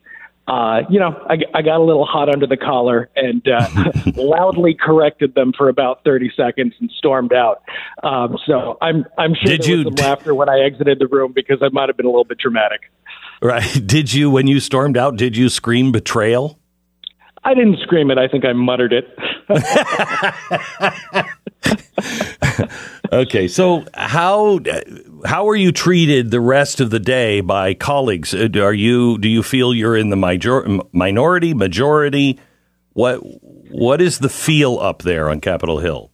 uh, 0.47 0.81
you 0.89 0.99
know, 0.99 1.15
I, 1.29 1.37
I 1.53 1.61
got 1.61 1.79
a 1.79 1.83
little 1.83 2.05
hot 2.05 2.27
under 2.27 2.45
the 2.45 2.57
collar 2.57 3.09
and 3.15 3.47
uh, 3.47 3.91
loudly 4.15 4.73
corrected 4.73 5.35
them 5.35 5.53
for 5.57 5.69
about 5.69 6.03
30 6.03 6.31
seconds 6.35 6.73
and 6.79 6.91
stormed 6.97 7.31
out. 7.31 7.63
Um, 8.03 8.37
so 8.45 8.77
I'm 8.81 9.05
I'm 9.17 9.35
sure 9.35 9.51
did 9.51 9.61
there 9.61 9.69
you, 9.69 9.85
was 9.85 9.95
some 9.95 10.05
laughter 10.05 10.35
when 10.35 10.49
I 10.49 10.59
exited 10.59 10.99
the 10.99 11.07
room 11.07 11.31
because 11.33 11.59
I 11.61 11.69
might 11.69 11.87
have 11.87 11.95
been 11.95 12.05
a 12.05 12.09
little 12.09 12.25
bit 12.25 12.39
dramatic. 12.39 12.91
Right? 13.41 13.63
Did 13.85 14.13
you 14.13 14.29
when 14.29 14.47
you 14.47 14.59
stormed 14.59 14.97
out? 14.97 15.17
Did 15.17 15.37
you 15.37 15.49
scream 15.49 15.91
betrayal? 15.91 16.59
I 17.45 17.53
didn't 17.53 17.79
scream 17.79 18.09
it. 18.09 18.17
I 18.17 18.29
think 18.29 18.45
I 18.45 18.53
muttered 18.53 18.93
it. 18.93 19.05
okay, 23.13 23.47
so 23.47 23.85
how 23.93 24.59
how 25.25 25.47
are 25.49 25.55
you 25.55 25.71
treated 25.71 26.31
the 26.31 26.41
rest 26.41 26.79
of 26.79 26.89
the 26.89 26.99
day 26.99 27.41
by 27.41 27.73
colleagues? 27.73 28.33
Uh, 28.33 28.49
are 28.55 28.73
you 28.73 29.17
do 29.17 29.29
you 29.29 29.43
feel 29.43 29.73
you're 29.73 29.97
in 29.97 30.09
the 30.09 30.15
major, 30.15 30.65
minority, 30.91 31.53
majority? 31.53 32.39
What 32.93 33.17
what 33.17 34.01
is 34.01 34.19
the 34.19 34.29
feel 34.29 34.79
up 34.79 35.01
there 35.01 35.29
on 35.29 35.39
Capitol 35.41 35.79
Hill? 35.79 36.11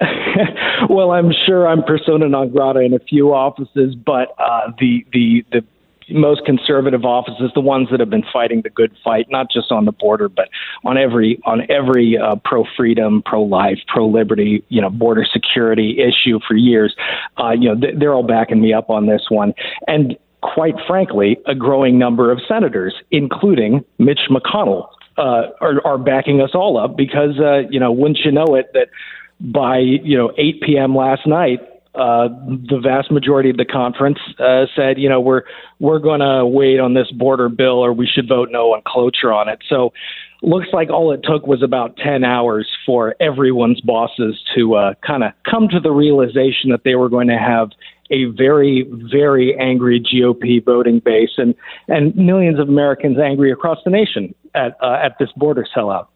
well, 0.88 1.10
I'm 1.10 1.32
sure 1.46 1.66
I'm 1.66 1.82
persona 1.82 2.28
non 2.28 2.50
grata 2.50 2.80
in 2.80 2.94
a 2.94 2.98
few 2.98 3.32
offices, 3.32 3.94
but 3.94 4.34
uh, 4.38 4.72
the 4.78 5.04
the 5.12 5.44
the 5.52 5.64
most 6.10 6.44
conservative 6.44 7.04
offices, 7.04 7.50
the 7.54 7.60
ones 7.60 7.88
that 7.90 8.00
have 8.00 8.10
been 8.10 8.24
fighting 8.32 8.62
the 8.62 8.70
good 8.70 8.94
fight, 9.02 9.26
not 9.30 9.50
just 9.50 9.72
on 9.72 9.84
the 9.84 9.92
border, 9.92 10.28
but 10.28 10.48
on 10.84 10.98
every 10.98 11.40
on 11.44 11.62
every 11.70 12.18
uh, 12.18 12.36
pro 12.44 12.64
freedom, 12.76 13.22
pro 13.24 13.42
life, 13.42 13.78
pro 13.86 14.06
liberty, 14.06 14.64
you 14.68 14.80
know, 14.80 14.90
border 14.90 15.24
security 15.30 15.98
issue 16.00 16.38
for 16.46 16.56
years. 16.56 16.94
Uh, 17.38 17.52
you 17.52 17.74
know, 17.74 17.88
they're 17.98 18.14
all 18.14 18.26
backing 18.26 18.60
me 18.60 18.72
up 18.72 18.90
on 18.90 19.06
this 19.06 19.22
one, 19.28 19.54
and 19.86 20.16
quite 20.40 20.74
frankly, 20.86 21.38
a 21.46 21.54
growing 21.54 21.98
number 21.98 22.30
of 22.30 22.38
senators, 22.46 22.94
including 23.10 23.82
Mitch 23.98 24.28
McConnell, 24.30 24.88
uh, 25.16 25.48
are, 25.60 25.80
are 25.86 25.98
backing 25.98 26.40
us 26.40 26.50
all 26.54 26.76
up 26.76 26.96
because, 26.96 27.38
uh, 27.40 27.60
you 27.70 27.80
know, 27.80 27.90
wouldn't 27.90 28.18
you 28.24 28.32
know 28.32 28.54
it 28.54 28.66
that 28.74 28.88
by 29.40 29.78
you 29.78 30.16
know 30.16 30.32
8 30.36 30.62
p.m. 30.62 30.94
last 30.96 31.26
night, 31.26 31.60
uh, 31.94 32.28
the 32.46 32.80
vast 32.82 33.10
majority 33.10 33.50
of 33.50 33.56
the 33.56 33.64
conference 33.64 34.18
uh, 34.38 34.66
said, 34.74 34.98
you 34.98 35.08
know, 35.08 35.20
we're 35.20 35.42
we're 35.78 35.98
going 35.98 36.20
to 36.20 36.44
wait 36.44 36.80
on 36.80 36.94
this 36.94 37.10
border 37.12 37.48
bill, 37.48 37.84
or 37.84 37.92
we 37.92 38.06
should 38.06 38.28
vote 38.28 38.48
no 38.50 38.72
on 38.74 38.82
cloture 38.86 39.32
on 39.32 39.48
it. 39.48 39.60
So, 39.68 39.92
looks 40.42 40.68
like 40.72 40.90
all 40.90 41.12
it 41.12 41.20
took 41.22 41.46
was 41.46 41.62
about 41.62 41.96
ten 41.96 42.24
hours 42.24 42.68
for 42.84 43.14
everyone's 43.20 43.80
bosses 43.80 44.42
to 44.56 44.74
uh, 44.74 44.94
kind 45.06 45.22
of 45.22 45.32
come 45.48 45.68
to 45.68 45.78
the 45.78 45.92
realization 45.92 46.70
that 46.70 46.82
they 46.84 46.96
were 46.96 47.08
going 47.08 47.28
to 47.28 47.38
have 47.38 47.70
a 48.10 48.24
very, 48.26 48.86
very 49.10 49.56
angry 49.58 50.00
GOP 50.00 50.64
voting 50.64 51.00
base, 51.00 51.30
and 51.36 51.54
and 51.88 52.14
millions 52.16 52.58
of 52.58 52.68
Americans 52.68 53.18
angry 53.18 53.52
across 53.52 53.78
the 53.84 53.90
nation 53.90 54.34
at 54.54 54.76
uh, 54.82 54.98
at 55.02 55.16
this 55.18 55.30
border 55.36 55.66
sellout. 55.76 56.08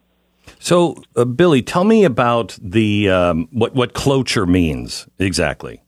So, 0.59 0.95
uh, 1.15 1.25
Billy, 1.25 1.61
tell 1.61 1.83
me 1.83 2.03
about 2.03 2.57
the 2.61 3.09
um, 3.09 3.47
what 3.51 3.75
what 3.75 3.93
cloture 3.93 4.45
means 4.45 5.07
exactly. 5.19 5.81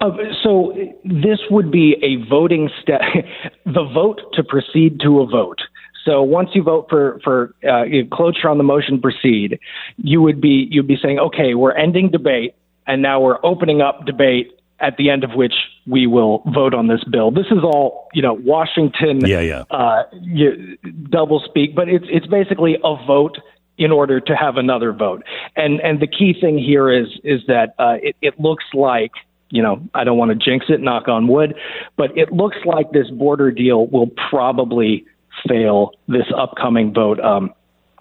Uh, 0.00 0.10
so 0.42 0.72
this 1.04 1.38
would 1.50 1.70
be 1.70 1.96
a 2.02 2.26
voting 2.28 2.70
step, 2.82 3.00
the 3.66 3.84
vote 3.92 4.20
to 4.32 4.42
proceed 4.42 4.98
to 5.00 5.20
a 5.20 5.26
vote. 5.26 5.58
So 6.04 6.22
once 6.22 6.50
you 6.54 6.62
vote 6.62 6.86
for 6.88 7.20
for 7.22 7.54
uh, 7.68 7.84
cloture 8.10 8.48
on 8.48 8.56
the 8.56 8.64
motion 8.64 9.00
proceed, 9.00 9.58
you 9.98 10.22
would 10.22 10.40
be 10.40 10.66
you'd 10.70 10.88
be 10.88 10.96
saying, 11.02 11.18
okay, 11.18 11.54
we're 11.54 11.72
ending 11.72 12.10
debate, 12.10 12.54
and 12.86 13.02
now 13.02 13.20
we're 13.20 13.44
opening 13.44 13.80
up 13.80 14.06
debate. 14.06 14.52
At 14.82 14.96
the 14.96 15.10
end 15.10 15.24
of 15.24 15.32
which 15.34 15.52
we 15.86 16.06
will 16.06 16.42
vote 16.54 16.72
on 16.72 16.86
this 16.86 17.04
bill. 17.04 17.30
This 17.30 17.44
is 17.50 17.58
all 17.62 18.08
you 18.14 18.22
know, 18.22 18.32
Washington. 18.32 19.20
Yeah, 19.20 19.40
yeah. 19.40 19.64
Uh, 19.70 20.04
you, 20.22 20.78
double 21.10 21.42
speak, 21.44 21.74
but 21.74 21.90
it's 21.90 22.06
it's 22.08 22.26
basically 22.26 22.78
a 22.82 22.96
vote 23.06 23.36
in 23.80 23.90
order 23.90 24.20
to 24.20 24.36
have 24.36 24.58
another 24.58 24.92
vote. 24.92 25.24
And 25.56 25.80
and 25.80 25.98
the 25.98 26.06
key 26.06 26.36
thing 26.38 26.58
here 26.58 26.92
is 26.92 27.08
is 27.24 27.40
that 27.48 27.74
uh, 27.78 27.96
it, 28.00 28.14
it 28.20 28.38
looks 28.38 28.64
like 28.74 29.10
you 29.48 29.62
know 29.62 29.82
I 29.94 30.04
don't 30.04 30.18
want 30.18 30.30
to 30.30 30.36
jinx 30.36 30.66
it, 30.68 30.80
knock 30.80 31.08
on 31.08 31.26
wood, 31.26 31.56
but 31.96 32.16
it 32.16 32.30
looks 32.30 32.58
like 32.64 32.92
this 32.92 33.10
border 33.10 33.50
deal 33.50 33.86
will 33.86 34.10
probably 34.28 35.06
fail 35.48 35.92
this 36.06 36.26
upcoming 36.36 36.92
vote, 36.92 37.18
um, 37.20 37.52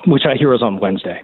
which 0.05 0.23
I 0.25 0.35
hear 0.35 0.53
is 0.53 0.61
on 0.61 0.79
Wednesday. 0.79 1.23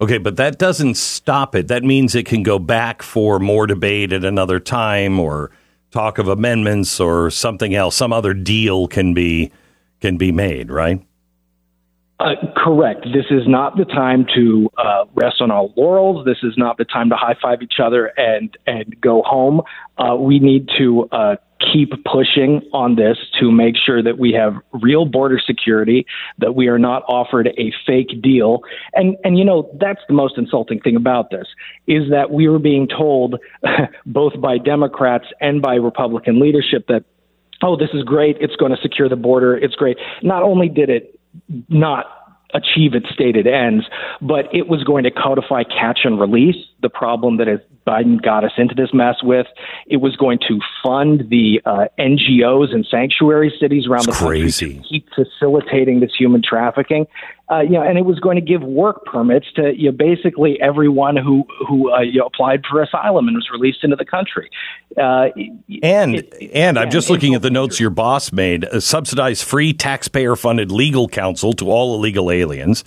Okay, 0.00 0.18
but 0.18 0.36
that 0.36 0.58
doesn't 0.58 0.96
stop 0.96 1.54
it. 1.54 1.68
That 1.68 1.82
means 1.82 2.14
it 2.14 2.26
can 2.26 2.42
go 2.42 2.58
back 2.58 3.02
for 3.02 3.38
more 3.38 3.66
debate 3.66 4.12
at 4.12 4.24
another 4.24 4.60
time, 4.60 5.18
or 5.18 5.50
talk 5.90 6.18
of 6.18 6.28
amendments, 6.28 7.00
or 7.00 7.30
something 7.30 7.74
else. 7.74 7.96
Some 7.96 8.12
other 8.12 8.34
deal 8.34 8.86
can 8.86 9.14
be 9.14 9.50
can 10.00 10.16
be 10.16 10.30
made, 10.30 10.70
right? 10.70 11.05
Uh, 12.18 12.34
correct. 12.56 13.04
This 13.12 13.26
is 13.30 13.46
not 13.46 13.76
the 13.76 13.84
time 13.84 14.24
to 14.34 14.70
uh, 14.78 15.04
rest 15.14 15.42
on 15.42 15.50
our 15.50 15.68
laurels. 15.76 16.24
This 16.24 16.38
is 16.42 16.54
not 16.56 16.78
the 16.78 16.86
time 16.86 17.10
to 17.10 17.16
high 17.16 17.36
five 17.42 17.60
each 17.60 17.78
other 17.82 18.06
and 18.16 18.56
and 18.66 18.98
go 19.02 19.22
home. 19.22 19.60
Uh, 19.98 20.16
we 20.16 20.38
need 20.38 20.70
to 20.78 21.06
uh, 21.12 21.36
keep 21.60 21.92
pushing 22.04 22.62
on 22.72 22.96
this 22.96 23.18
to 23.38 23.50
make 23.50 23.74
sure 23.76 24.02
that 24.02 24.18
we 24.18 24.32
have 24.32 24.54
real 24.72 25.04
border 25.04 25.38
security, 25.44 26.06
that 26.38 26.54
we 26.54 26.68
are 26.68 26.78
not 26.78 27.02
offered 27.06 27.48
a 27.58 27.72
fake 27.86 28.22
deal. 28.22 28.60
And 28.94 29.18
and 29.22 29.38
you 29.38 29.44
know 29.44 29.70
that's 29.78 30.00
the 30.08 30.14
most 30.14 30.38
insulting 30.38 30.80
thing 30.80 30.96
about 30.96 31.30
this 31.30 31.46
is 31.86 32.08
that 32.10 32.30
we 32.30 32.48
were 32.48 32.58
being 32.58 32.88
told 32.88 33.36
both 34.06 34.40
by 34.40 34.56
Democrats 34.56 35.26
and 35.42 35.60
by 35.60 35.74
Republican 35.74 36.40
leadership 36.40 36.86
that 36.88 37.04
oh 37.62 37.76
this 37.76 37.90
is 37.92 38.02
great, 38.04 38.38
it's 38.40 38.56
going 38.56 38.74
to 38.74 38.80
secure 38.80 39.10
the 39.10 39.16
border, 39.16 39.54
it's 39.54 39.74
great. 39.74 39.98
Not 40.22 40.42
only 40.42 40.70
did 40.70 40.88
it 40.88 41.15
not 41.68 42.06
achieve 42.54 42.94
its 42.94 43.06
stated 43.12 43.46
ends, 43.46 43.84
but 44.20 44.52
it 44.54 44.68
was 44.68 44.84
going 44.84 45.04
to 45.04 45.10
codify 45.10 45.62
catch 45.64 46.00
and 46.04 46.20
release, 46.20 46.56
the 46.82 46.88
problem 46.88 47.36
that 47.38 47.46
has 47.46 47.60
Biden 47.86 48.20
got 48.20 48.44
us 48.44 48.52
into 48.58 48.74
this 48.74 48.90
mess 48.92 49.16
with. 49.22 49.46
It 49.86 49.98
was 49.98 50.16
going 50.16 50.38
to 50.48 50.58
fund 50.82 51.24
the 51.30 51.60
uh, 51.64 51.86
NGOs 51.98 52.74
and 52.74 52.86
sanctuary 52.90 53.54
cities 53.60 53.86
around 53.86 54.08
it's 54.08 54.18
the 54.18 54.26
crazy. 54.26 54.74
country 54.74 54.82
to 54.82 54.88
keep 54.88 55.08
facilitating 55.14 56.00
this 56.00 56.10
human 56.18 56.42
trafficking. 56.42 57.06
Uh, 57.48 57.60
you 57.60 57.70
know, 57.70 57.82
and 57.82 57.96
it 57.96 58.04
was 58.04 58.18
going 58.18 58.34
to 58.34 58.42
give 58.42 58.62
work 58.62 59.04
permits 59.04 59.46
to 59.54 59.72
you 59.76 59.90
know, 59.90 59.96
basically 59.96 60.60
everyone 60.60 61.16
who 61.16 61.44
who 61.68 61.92
uh, 61.92 62.00
you 62.00 62.18
know, 62.18 62.26
applied 62.26 62.62
for 62.68 62.82
asylum 62.82 63.28
and 63.28 63.36
was 63.36 63.48
released 63.52 63.84
into 63.84 63.94
the 63.94 64.04
country. 64.04 64.50
Uh, 64.96 65.28
and 65.82 66.16
it, 66.16 66.34
and 66.52 66.76
I'm 66.76 66.90
just 66.90 67.08
looking 67.08 67.34
at 67.34 67.42
the 67.42 67.50
notes 67.50 67.78
your 67.78 67.90
boss 67.90 68.32
made: 68.32 68.64
a 68.64 68.80
subsidized 68.80 69.44
free 69.44 69.72
taxpayer-funded 69.72 70.72
legal 70.72 71.06
counsel 71.06 71.52
to 71.54 71.70
all 71.70 71.94
illegal 71.94 72.32
aliens, 72.32 72.82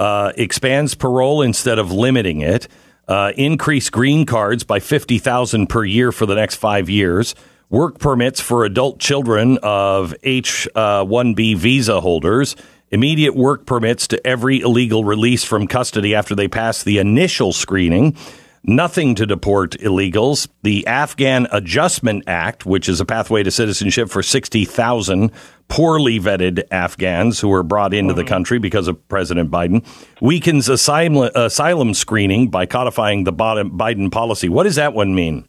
uh, 0.00 0.32
expands 0.36 0.96
parole 0.96 1.40
instead 1.40 1.78
of 1.78 1.92
limiting 1.92 2.40
it 2.40 2.66
uh, 3.12 3.30
increase 3.36 3.90
green 3.90 4.24
cards 4.24 4.64
by 4.64 4.80
50,000 4.80 5.66
per 5.66 5.84
year 5.84 6.12
for 6.12 6.24
the 6.24 6.34
next 6.34 6.54
five 6.54 6.88
years, 6.88 7.34
work 7.68 7.98
permits 7.98 8.40
for 8.40 8.64
adult 8.64 8.98
children 8.98 9.58
of 9.62 10.14
H 10.22 10.66
1B 10.74 11.56
visa 11.56 12.00
holders, 12.00 12.56
immediate 12.90 13.36
work 13.36 13.66
permits 13.66 14.06
to 14.08 14.26
every 14.26 14.60
illegal 14.60 15.04
release 15.04 15.44
from 15.44 15.66
custody 15.66 16.14
after 16.14 16.34
they 16.34 16.48
pass 16.48 16.82
the 16.82 16.96
initial 16.96 17.52
screening. 17.52 18.16
Nothing 18.64 19.16
to 19.16 19.26
deport 19.26 19.72
illegals. 19.78 20.46
The 20.62 20.86
Afghan 20.86 21.48
Adjustment 21.50 22.24
Act, 22.28 22.64
which 22.64 22.88
is 22.88 23.00
a 23.00 23.04
pathway 23.04 23.42
to 23.42 23.50
citizenship 23.50 24.08
for 24.08 24.22
60,000 24.22 25.32
poorly 25.66 26.20
vetted 26.20 26.62
Afghans 26.70 27.40
who 27.40 27.48
were 27.48 27.64
brought 27.64 27.92
into 27.92 28.14
the 28.14 28.22
mm-hmm. 28.22 28.28
country 28.28 28.58
because 28.58 28.86
of 28.86 29.08
President 29.08 29.50
Biden, 29.50 29.84
weakens 30.20 30.68
asylum, 30.68 31.30
asylum 31.34 31.92
screening 31.92 32.50
by 32.50 32.66
codifying 32.66 33.24
the 33.24 33.32
Biden 33.32 34.12
policy. 34.12 34.48
What 34.48 34.64
does 34.64 34.76
that 34.76 34.94
one 34.94 35.14
mean? 35.14 35.48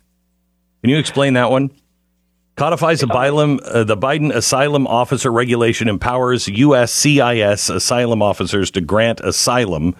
Can 0.81 0.89
you 0.89 0.97
explain 0.97 1.33
that 1.33 1.51
one? 1.51 1.69
Codifies 2.55 3.01
asylum, 3.01 3.59
uh, 3.65 3.83
the 3.83 3.97
Biden 3.97 4.33
asylum 4.33 4.85
officer 4.85 5.31
regulation 5.31 5.87
empowers 5.87 6.45
USCIS 6.45 7.73
asylum 7.73 8.21
officers 8.21 8.69
to 8.71 8.81
grant 8.81 9.19
asylum, 9.21 9.95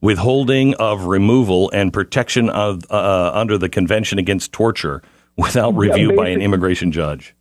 withholding 0.00 0.74
of 0.74 1.04
removal, 1.04 1.70
and 1.72 1.92
protection 1.92 2.48
of, 2.50 2.84
uh, 2.90 3.30
under 3.34 3.58
the 3.58 3.68
Convention 3.68 4.18
Against 4.18 4.52
Torture 4.52 5.02
without 5.36 5.74
review 5.76 6.10
yeah, 6.10 6.16
by 6.16 6.28
an 6.28 6.40
immigration 6.40 6.92
judge. 6.92 7.34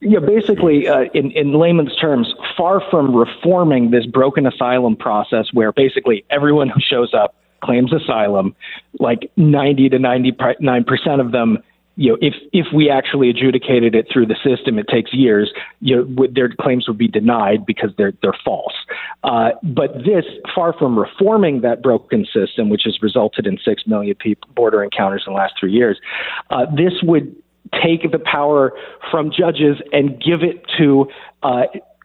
Yeah, 0.00 0.20
basically, 0.20 0.88
uh, 0.88 1.04
in, 1.12 1.30
in 1.32 1.52
layman's 1.52 1.94
terms, 1.96 2.32
far 2.56 2.82
from 2.90 3.14
reforming 3.14 3.90
this 3.90 4.06
broken 4.06 4.46
asylum 4.46 4.96
process 4.96 5.46
where 5.52 5.72
basically 5.72 6.24
everyone 6.30 6.70
who 6.70 6.80
shows 6.80 7.12
up 7.12 7.34
claims 7.62 7.92
asylum, 7.92 8.54
like 8.98 9.30
90 9.36 9.90
to 9.90 9.98
99% 9.98 11.20
of 11.20 11.32
them, 11.32 11.58
you 12.00 12.08
know, 12.08 12.16
if, 12.22 12.32
if 12.54 12.66
we 12.72 12.88
actually 12.88 13.28
adjudicated 13.28 13.94
it 13.94 14.06
through 14.10 14.24
the 14.24 14.36
system, 14.42 14.78
it 14.78 14.88
takes 14.88 15.12
years, 15.12 15.52
you 15.80 15.94
know, 15.94 16.26
their 16.32 16.48
claims 16.48 16.88
would 16.88 16.96
be 16.96 17.08
denied 17.08 17.66
because 17.66 17.90
they're, 17.98 18.14
they're 18.22 18.32
false. 18.42 18.72
Uh, 19.22 19.50
but 19.62 19.92
this, 19.98 20.24
far 20.54 20.72
from 20.72 20.98
reforming 20.98 21.60
that 21.60 21.82
broken 21.82 22.24
system, 22.32 22.70
which 22.70 22.84
has 22.86 23.02
resulted 23.02 23.46
in 23.46 23.58
6 23.62 23.86
million 23.86 24.14
people, 24.14 24.48
border 24.56 24.82
encounters 24.82 25.24
in 25.26 25.34
the 25.34 25.36
last 25.36 25.52
three 25.60 25.72
years, 25.72 26.00
uh, 26.48 26.64
this 26.74 26.94
would 27.02 27.36
take 27.84 28.10
the 28.10 28.18
power 28.18 28.72
from 29.10 29.30
judges 29.30 29.76
and 29.92 30.18
give 30.22 30.42
it 30.42 30.64
to 30.78 31.06
uh, 31.42 31.64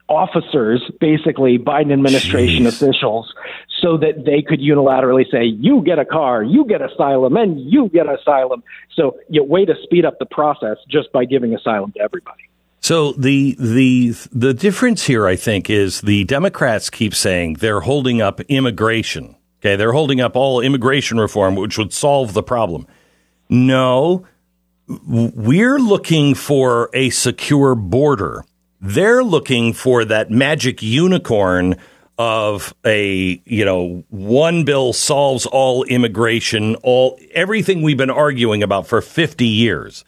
officers, 0.10 0.84
basically 1.00 1.58
Biden 1.58 1.94
administration 1.94 2.66
Jeez. 2.66 2.68
officials, 2.68 3.34
so 3.82 3.98
that 3.98 4.26
they 4.26 4.42
could 4.42 4.60
unilaterally 4.60 5.30
say, 5.30 5.46
"You 5.46 5.82
get 5.82 6.00
a 6.00 6.06
car, 6.06 6.44
you 6.44 6.66
get 6.66 6.82
asylum, 6.82 7.38
and 7.38 7.60
you 7.60 7.90
get 7.90 8.08
asylum." 8.08 8.64
So, 8.94 9.18
you 9.30 9.44
way 9.44 9.66
to 9.66 9.76
speed 9.84 10.06
up 10.06 10.20
the 10.20 10.26
process 10.26 10.78
just 10.90 11.12
by 11.12 11.26
giving 11.26 11.54
asylum 11.54 11.92
to 11.94 12.02
everybody. 12.02 12.44
So 12.86 13.14
the 13.14 13.56
the 13.60 14.12
the 14.32 14.54
difference 14.54 15.06
here, 15.06 15.26
I 15.26 15.36
think, 15.36 15.72
is 15.72 16.02
the 16.02 16.24
Democrats 16.26 16.92
keep 16.92 17.16
saying 17.16 17.56
they're 17.56 17.80
holding 17.80 18.22
up 18.22 18.42
immigration. 18.42 19.36
Okay, 19.60 19.76
they're 19.76 19.94
holding 19.94 20.22
up 20.22 20.36
all 20.36 20.62
immigration 20.62 21.20
reform, 21.20 21.56
which 21.56 21.80
would 21.80 21.92
solve 21.92 22.34
the 22.34 22.44
problem. 22.44 22.86
No, 23.50 24.28
we're 24.88 25.80
looking 25.80 26.36
for 26.36 26.92
a 26.94 27.10
secure 27.10 27.74
border. 27.74 28.46
They're 28.80 29.24
looking 29.24 29.74
for 29.74 30.06
that 30.06 30.30
magic 30.30 30.84
unicorn 30.84 31.78
of 32.18 32.74
a 32.86 33.42
you 33.46 33.66
know 33.66 34.04
one 34.10 34.64
bill 34.64 34.94
solves 34.94 35.46
all 35.46 35.84
immigration 35.84 36.76
all 36.76 37.20
everything 37.34 37.82
we've 37.82 37.98
been 37.98 38.10
arguing 38.10 38.64
about 38.64 38.88
for 38.88 39.02
50 39.02 39.46
years. 39.46 40.06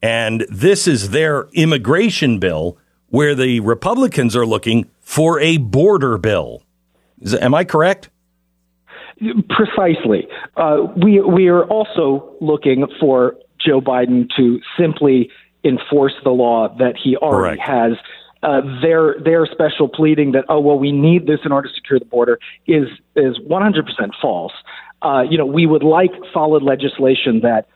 And 0.00 0.46
this 0.48 0.86
is 0.86 1.10
their 1.10 1.48
immigration 1.52 2.38
bill 2.38 2.78
where 3.08 3.34
the 3.34 3.60
republicans 3.60 4.36
are 4.36 4.46
looking 4.46 4.88
for 5.00 5.40
a 5.40 5.56
border 5.56 6.16
bill. 6.18 6.62
Is, 7.20 7.34
am 7.34 7.54
i 7.54 7.64
correct? 7.64 8.10
Precisely. 9.50 10.28
Uh, 10.56 10.86
we 10.96 11.20
we 11.20 11.48
are 11.48 11.64
also 11.64 12.36
looking 12.40 12.86
for 13.00 13.34
joe 13.58 13.80
biden 13.80 14.28
to 14.36 14.60
simply 14.78 15.28
enforce 15.64 16.14
the 16.22 16.30
law 16.30 16.68
that 16.78 16.94
he 16.96 17.16
already 17.16 17.60
Correct. 17.60 17.68
has 17.68 17.92
uh, 18.42 18.60
their 18.80 19.16
their 19.22 19.46
special 19.46 19.88
pleading 19.88 20.32
that 20.32 20.44
oh 20.48 20.60
well 20.60 20.78
we 20.78 20.92
need 20.92 21.26
this 21.26 21.40
in 21.44 21.52
order 21.52 21.68
to 21.68 21.74
secure 21.74 21.98
the 21.98 22.04
border 22.04 22.38
is 22.66 22.88
is 23.16 23.38
100% 23.38 23.84
false. 24.20 24.52
Uh, 25.02 25.22
you 25.28 25.36
know 25.36 25.46
we 25.46 25.66
would 25.66 25.82
like 25.82 26.12
solid 26.32 26.62
legislation 26.62 27.40
that 27.40 27.68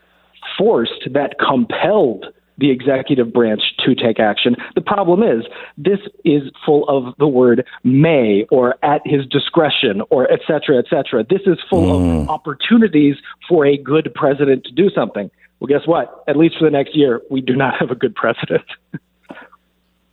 forced 0.56 1.08
that 1.12 1.36
compelled 1.38 2.26
the 2.58 2.70
executive 2.70 3.32
branch 3.32 3.62
to 3.84 3.94
take 3.94 4.20
action. 4.20 4.54
The 4.74 4.82
problem 4.82 5.22
is 5.22 5.44
this 5.76 5.98
is 6.24 6.42
full 6.64 6.88
of 6.88 7.14
the 7.18 7.26
word 7.26 7.66
may 7.82 8.46
or 8.50 8.76
at 8.84 9.00
his 9.04 9.26
discretion 9.26 10.02
or 10.10 10.30
et 10.30 10.40
cetera, 10.46 10.78
et 10.78 10.84
cetera. 10.88 11.24
This 11.24 11.40
is 11.46 11.58
full 11.68 12.00
mm. 12.00 12.22
of 12.22 12.28
opportunities 12.28 13.16
for 13.48 13.66
a 13.66 13.76
good 13.76 14.12
president 14.14 14.64
to 14.64 14.72
do 14.72 14.90
something. 14.90 15.30
Well, 15.58 15.68
guess 15.68 15.86
what? 15.86 16.22
At 16.28 16.36
least 16.36 16.58
for 16.58 16.64
the 16.64 16.70
next 16.70 16.94
year, 16.94 17.20
we 17.30 17.40
do 17.40 17.56
not 17.56 17.74
have 17.78 17.90
a 17.90 17.96
good 17.96 18.14
president. 18.14 18.64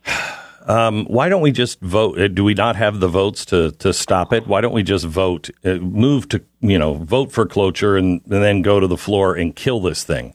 Um, 0.70 1.04
why 1.06 1.28
don't 1.28 1.40
we 1.40 1.50
just 1.50 1.80
vote? 1.80 2.16
Uh, 2.16 2.28
do 2.28 2.44
we 2.44 2.54
not 2.54 2.76
have 2.76 3.00
the 3.00 3.08
votes 3.08 3.44
to, 3.46 3.72
to 3.72 3.92
stop 3.92 4.32
it? 4.32 4.46
Why 4.46 4.60
don't 4.60 4.72
we 4.72 4.84
just 4.84 5.04
vote, 5.04 5.50
uh, 5.64 5.74
move 5.78 6.28
to, 6.28 6.40
you 6.60 6.78
know, 6.78 6.94
vote 6.94 7.32
for 7.32 7.44
cloture 7.44 7.96
and, 7.96 8.20
and, 8.30 8.40
then 8.40 8.62
go 8.62 8.78
to 8.78 8.86
the 8.86 8.96
floor 8.96 9.34
and 9.34 9.56
kill 9.56 9.80
this 9.80 10.04
thing? 10.04 10.32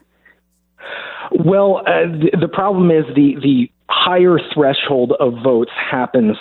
Well, 1.31 1.77
uh, 1.87 2.07
the, 2.07 2.37
the, 2.37 2.49
problem 2.49 2.91
is 2.91 3.05
the, 3.15 3.37
the 3.41 3.71
higher 3.87 4.37
threshold 4.53 5.13
of 5.21 5.35
votes 5.41 5.71
happens 5.73 6.35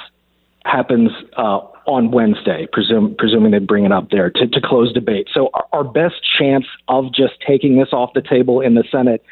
happens 0.64 1.11
uh, 1.37 1.61
on 1.87 2.11
Wednesday, 2.11 2.66
presum- 2.74 3.16
presuming 3.16 3.52
they 3.52 3.61
bring 3.61 3.85
it 3.85 3.92
up 3.92 4.11
there 4.11 4.28
to, 4.28 4.48
to 4.48 4.61
close 4.61 4.92
debate. 4.92 5.28
So 5.33 5.50
our, 5.54 5.66
our 5.72 5.85
best 5.85 6.16
chance 6.37 6.64
of 6.88 7.14
just 7.14 7.35
taking 7.46 7.78
this 7.78 7.92
off 7.92 8.11
the 8.12 8.22
table 8.22 8.61
in 8.61 8.74
the 8.74 8.83
Senate 8.90 9.22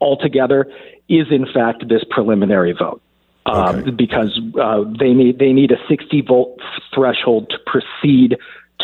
altogether 0.00 0.70
is, 1.08 1.26
in 1.32 1.44
fact, 1.52 1.88
this 1.88 2.04
preliminary 2.08 2.72
vote 2.72 3.02
um, 3.46 3.76
okay. 3.80 3.90
because 3.90 4.40
uh, 4.60 4.84
they 4.98 5.12
need 5.12 5.38
they 5.38 5.52
need 5.52 5.72
a 5.72 5.78
60 5.88 6.20
vote 6.22 6.58
threshold 6.94 7.50
to 7.50 7.58
proceed 7.66 8.36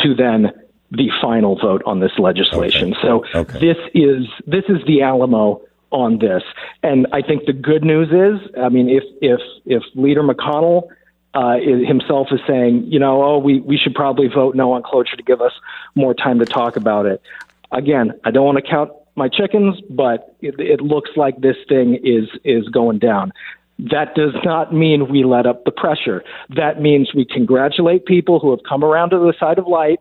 to 0.02 0.14
then 0.14 0.52
the 0.90 1.10
final 1.20 1.56
vote 1.58 1.82
on 1.84 2.00
this 2.00 2.12
legislation. 2.18 2.94
Okay. 2.94 3.02
So 3.02 3.24
okay. 3.34 3.58
this 3.58 3.76
is 3.94 4.26
this 4.46 4.64
is 4.68 4.84
the 4.86 5.02
Alamo 5.02 5.62
on 5.90 6.18
this, 6.18 6.42
and 6.82 7.06
I 7.12 7.22
think 7.22 7.46
the 7.46 7.52
good 7.52 7.82
news 7.84 8.08
is, 8.08 8.50
I 8.60 8.68
mean, 8.68 8.88
if 8.88 9.04
if 9.20 9.40
if 9.64 9.82
Leader 9.94 10.22
McConnell 10.22 10.88
uh, 11.34 11.58
himself 11.58 12.28
is 12.30 12.40
saying, 12.46 12.84
you 12.86 12.98
know, 12.98 13.22
oh, 13.22 13.38
we 13.38 13.60
we 13.60 13.76
should 13.76 13.94
probably 13.94 14.28
vote 14.28 14.54
no 14.54 14.72
on 14.72 14.82
cloture 14.82 15.16
to 15.16 15.22
give 15.22 15.40
us 15.40 15.52
more 15.94 16.14
time 16.14 16.38
to 16.38 16.44
talk 16.44 16.76
about 16.76 17.06
it. 17.06 17.22
Again, 17.70 18.18
I 18.24 18.30
don't 18.30 18.46
want 18.46 18.56
to 18.56 18.68
count 18.68 18.90
my 19.14 19.28
chickens, 19.28 19.80
but 19.90 20.34
it, 20.40 20.58
it 20.58 20.80
looks 20.80 21.10
like 21.16 21.40
this 21.40 21.56
thing 21.68 21.98
is 22.02 22.28
is 22.44 22.68
going 22.68 22.98
down. 22.98 23.32
That 23.78 24.14
does 24.14 24.34
not 24.44 24.74
mean 24.74 25.08
we 25.08 25.24
let 25.24 25.46
up 25.46 25.64
the 25.64 25.70
pressure. 25.70 26.24
That 26.56 26.80
means 26.80 27.10
we 27.14 27.24
congratulate 27.24 28.06
people 28.06 28.40
who 28.40 28.50
have 28.50 28.60
come 28.68 28.82
around 28.82 29.10
to 29.10 29.18
the 29.18 29.34
side 29.38 29.58
of 29.58 29.66
light. 29.66 30.00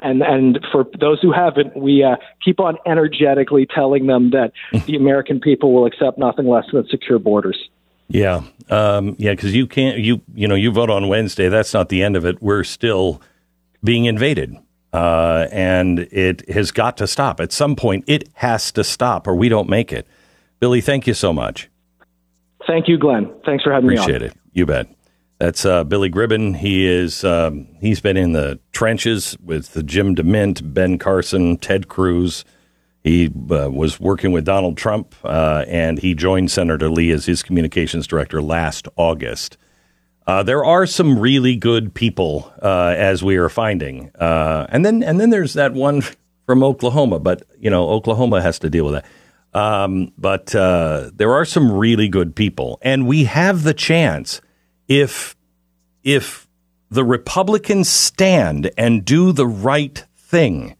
And, 0.00 0.22
and 0.22 0.58
for 0.72 0.84
those 0.98 1.20
who 1.20 1.32
haven't, 1.32 1.76
we 1.76 2.02
uh, 2.02 2.16
keep 2.44 2.58
on 2.58 2.76
energetically 2.84 3.66
telling 3.72 4.08
them 4.08 4.30
that 4.30 4.52
the 4.86 4.96
American 4.96 5.38
people 5.38 5.72
will 5.72 5.86
accept 5.86 6.18
nothing 6.18 6.48
less 6.48 6.64
than 6.72 6.86
secure 6.88 7.20
borders. 7.20 7.68
Yeah, 8.08 8.42
um, 8.68 9.16
yeah, 9.18 9.30
because 9.30 9.54
you 9.54 9.66
can't 9.66 9.98
you 9.98 10.20
you 10.34 10.46
know 10.46 10.54
you 10.54 10.70
vote 10.70 10.90
on 10.90 11.08
Wednesday. 11.08 11.48
That's 11.48 11.72
not 11.72 11.88
the 11.88 12.02
end 12.02 12.14
of 12.14 12.26
it. 12.26 12.42
We're 12.42 12.64
still 12.64 13.22
being 13.82 14.04
invaded, 14.04 14.54
uh, 14.92 15.46
and 15.50 16.00
it 16.00 16.46
has 16.50 16.72
got 16.72 16.98
to 16.98 17.06
stop 17.06 17.40
at 17.40 17.52
some 17.52 17.74
point. 17.74 18.04
It 18.06 18.28
has 18.34 18.70
to 18.72 18.84
stop, 18.84 19.26
or 19.26 19.34
we 19.34 19.48
don't 19.48 19.68
make 19.68 19.94
it. 19.94 20.06
Billy, 20.60 20.82
thank 20.82 21.06
you 21.06 21.14
so 21.14 21.32
much. 21.32 21.70
Thank 22.66 22.88
you, 22.88 22.98
Glenn. 22.98 23.32
Thanks 23.44 23.64
for 23.64 23.72
having 23.72 23.90
Appreciate 23.90 24.06
me 24.06 24.14
on. 24.14 24.16
Appreciate 24.16 24.32
it. 24.32 24.38
You 24.52 24.66
bet. 24.66 24.88
That's 25.38 25.64
uh, 25.64 25.82
Billy 25.82 26.08
Gribbin. 26.08 26.56
He 26.56 26.86
is 26.86 27.24
um, 27.24 27.66
he's 27.80 28.00
been 28.00 28.16
in 28.16 28.32
the 28.32 28.60
trenches 28.70 29.36
with 29.42 29.72
the 29.72 29.82
Jim 29.82 30.14
DeMint, 30.14 30.72
Ben 30.72 30.98
Carson, 30.98 31.56
Ted 31.56 31.88
Cruz. 31.88 32.44
He 33.02 33.26
uh, 33.26 33.68
was 33.68 33.98
working 33.98 34.30
with 34.30 34.44
Donald 34.44 34.76
Trump, 34.76 35.16
uh, 35.24 35.64
and 35.66 35.98
he 35.98 36.14
joined 36.14 36.52
Senator 36.52 36.88
Lee 36.88 37.10
as 37.10 37.26
his 37.26 37.42
communications 37.42 38.06
director 38.06 38.40
last 38.40 38.86
August. 38.94 39.56
Uh, 40.28 40.44
there 40.44 40.64
are 40.64 40.86
some 40.86 41.18
really 41.18 41.56
good 41.56 41.92
people, 41.92 42.52
uh, 42.62 42.94
as 42.96 43.24
we 43.24 43.36
are 43.36 43.48
finding, 43.48 44.12
uh, 44.20 44.66
and 44.68 44.86
then 44.86 45.02
and 45.02 45.18
then 45.18 45.30
there's 45.30 45.54
that 45.54 45.72
one 45.72 46.02
from 46.46 46.62
Oklahoma. 46.62 47.18
But 47.18 47.42
you 47.58 47.70
know, 47.70 47.88
Oklahoma 47.90 48.40
has 48.40 48.60
to 48.60 48.70
deal 48.70 48.84
with 48.84 48.94
that. 48.94 49.04
Um, 49.54 50.12
but 50.16 50.54
uh, 50.54 51.10
there 51.14 51.32
are 51.32 51.44
some 51.44 51.72
really 51.72 52.08
good 52.08 52.34
people, 52.34 52.78
and 52.82 53.06
we 53.06 53.24
have 53.24 53.64
the 53.64 53.74
chance 53.74 54.40
if 54.88 55.36
if 56.02 56.48
the 56.90 57.04
Republicans 57.04 57.88
stand 57.88 58.70
and 58.76 59.04
do 59.04 59.32
the 59.32 59.46
right 59.46 60.04
thing, 60.16 60.76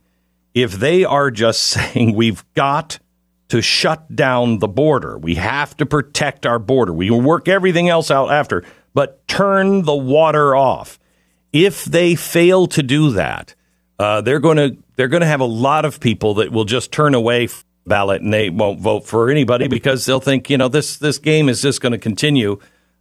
if 0.55 0.73
they 0.73 1.05
are 1.05 1.31
just 1.31 1.63
saying 1.69 2.15
we've 2.15 2.45
got 2.55 2.99
to 3.49 3.61
shut 3.61 4.15
down 4.15 4.59
the 4.59 4.69
border, 4.69 5.19
we 5.19 5.35
have 5.35 5.77
to 5.77 5.85
protect 5.85 6.47
our 6.47 6.59
border, 6.59 6.93
we 6.93 7.11
will 7.11 7.21
work 7.21 7.49
everything 7.49 7.89
else 7.89 8.11
out 8.11 8.33
after, 8.33 8.65
but 8.95 9.27
turn 9.29 9.83
the 9.83 9.95
water 9.95 10.57
off. 10.57 10.99
If 11.53 11.85
they 11.85 12.15
fail 12.15 12.67
to 12.69 12.83
do 12.83 13.11
that, 13.11 13.55
uh, 13.99 14.23
they're 14.23 14.41
going 14.41 14.57
to 14.57 14.77
they're 14.97 15.09
going 15.09 15.21
to 15.21 15.27
have 15.27 15.41
a 15.41 15.45
lot 15.45 15.85
of 15.85 16.01
people 16.01 16.35
that 16.35 16.51
will 16.51 16.65
just 16.65 16.93
turn 16.93 17.15
away 17.15 17.49
ballot 17.87 18.23
and 18.23 18.33
they 18.33 18.51
won't 18.51 18.81
vote 18.81 19.07
for 19.07 19.31
anybody 19.31 19.69
because 19.69 20.07
they'll 20.07 20.21
think, 20.21 20.51
you 20.51 20.59
know, 20.59 20.69
this 20.69 20.97
this 20.97 21.19
game 21.19 21.49
is 21.49 21.63
just 21.63 21.81
going 21.81 21.93
to 21.93 21.99
continue 21.99 22.59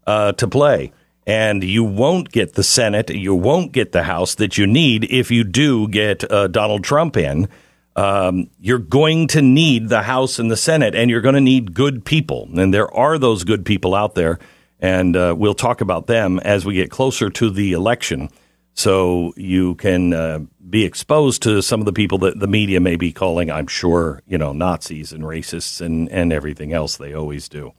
uh, 0.07 0.31
to 0.33 0.47
play. 0.47 0.91
And 1.27 1.63
you 1.63 1.83
won't 1.83 2.31
get 2.31 2.53
the 2.53 2.63
Senate, 2.63 3.09
you 3.11 3.35
won't 3.35 3.71
get 3.71 3.91
the 3.91 4.03
House 4.03 4.35
that 4.35 4.57
you 4.57 4.65
need 4.65 5.05
if 5.05 5.29
you 5.29 5.43
do 5.43 5.87
get 5.87 6.29
uh, 6.31 6.47
Donald 6.47 6.83
Trump 6.83 7.15
in. 7.15 7.47
Um, 7.95 8.49
you're 8.59 8.79
going 8.79 9.27
to 9.27 9.41
need 9.41 9.89
the 9.89 10.01
House 10.01 10.39
and 10.39 10.49
the 10.49 10.57
Senate, 10.57 10.95
and 10.95 11.09
you're 11.11 11.21
going 11.21 11.35
to 11.35 11.41
need 11.41 11.73
good 11.73 12.05
people. 12.05 12.49
And 12.57 12.73
there 12.73 12.91
are 12.93 13.17
those 13.17 13.43
good 13.43 13.65
people 13.65 13.93
out 13.93 14.15
there. 14.15 14.39
And 14.79 15.15
uh, 15.15 15.35
we'll 15.37 15.53
talk 15.53 15.81
about 15.81 16.07
them 16.07 16.39
as 16.39 16.65
we 16.65 16.73
get 16.73 16.89
closer 16.89 17.29
to 17.29 17.51
the 17.51 17.73
election 17.73 18.29
so 18.73 19.33
you 19.35 19.75
can 19.75 20.13
uh, 20.13 20.39
be 20.69 20.85
exposed 20.85 21.43
to 21.43 21.61
some 21.61 21.79
of 21.79 21.85
the 21.85 21.93
people 21.93 22.19
that 22.19 22.39
the 22.39 22.47
media 22.47 22.79
may 22.79 22.95
be 22.95 23.11
calling, 23.11 23.51
I'm 23.51 23.67
sure, 23.67 24.21
you 24.27 24.37
know, 24.37 24.53
Nazis 24.53 25.11
and 25.11 25.23
racists 25.23 25.81
and, 25.81 26.09
and 26.09 26.31
everything 26.31 26.73
else 26.73 26.97
they 26.97 27.13
always 27.13 27.49
do. 27.49 27.73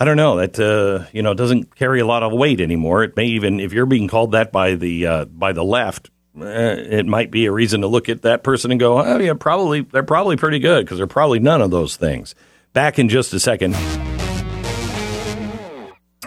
I 0.00 0.06
don't 0.06 0.16
know 0.16 0.36
that 0.36 0.58
uh, 0.58 1.06
you 1.12 1.22
know 1.22 1.34
doesn't 1.34 1.76
carry 1.76 2.00
a 2.00 2.06
lot 2.06 2.22
of 2.22 2.32
weight 2.32 2.60
anymore. 2.60 3.04
It 3.04 3.16
may 3.16 3.26
even 3.26 3.60
if 3.60 3.74
you're 3.74 3.84
being 3.84 4.08
called 4.08 4.32
that 4.32 4.50
by 4.50 4.74
the 4.74 5.06
uh, 5.06 5.24
by 5.26 5.52
the 5.52 5.62
left, 5.62 6.08
eh, 6.40 6.74
it 6.74 7.06
might 7.06 7.30
be 7.30 7.44
a 7.44 7.52
reason 7.52 7.82
to 7.82 7.86
look 7.86 8.08
at 8.08 8.22
that 8.22 8.42
person 8.42 8.70
and 8.70 8.80
go, 8.80 8.98
oh 8.98 9.18
yeah, 9.18 9.34
probably 9.34 9.82
they're 9.82 10.02
probably 10.02 10.36
pretty 10.36 10.58
good 10.58 10.86
because 10.86 10.96
they're 10.96 11.06
probably 11.06 11.38
none 11.38 11.60
of 11.60 11.70
those 11.70 11.96
things. 11.96 12.34
Back 12.72 12.98
in 12.98 13.10
just 13.10 13.34
a 13.34 13.40
second. 13.40 13.76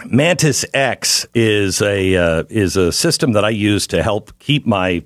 Mantis 0.06 0.64
X 0.74 1.26
is 1.34 1.80
a 1.80 2.16
uh, 2.16 2.44
is 2.48 2.76
a 2.76 2.92
system 2.92 3.32
that 3.32 3.44
I 3.44 3.50
use 3.50 3.86
to 3.88 4.02
help 4.02 4.38
keep 4.38 4.66
my 4.66 5.04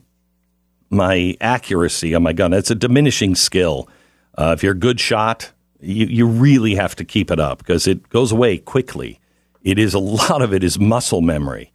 my 0.91 1.37
accuracy 1.41 2.15
on 2.15 2.23
my 2.23 2.33
gun. 2.33 2.53
It's 2.53 2.71
a 2.71 2.75
diminishing 2.75 3.35
skill. 3.35 3.89
Uh, 4.37 4.55
if 4.57 4.63
you're 4.63 4.73
a 4.73 4.79
good 4.79 4.99
shot, 4.99 5.53
you 5.81 6.07
you 6.07 6.27
really 6.27 6.75
have 6.75 6.97
to 6.97 7.05
keep 7.05 7.31
it 7.31 7.39
up 7.39 7.59
because 7.59 7.87
it 7.87 8.09
goes 8.09 8.33
away 8.33 8.59
quickly. 8.59 9.21
It 9.63 9.79
is 9.79 9.95
a 9.95 9.99
lot 10.01 10.43
of 10.43 10.53
it 10.53 10.65
is 10.65 10.79
muscle 10.79 11.21
memory. 11.21 11.73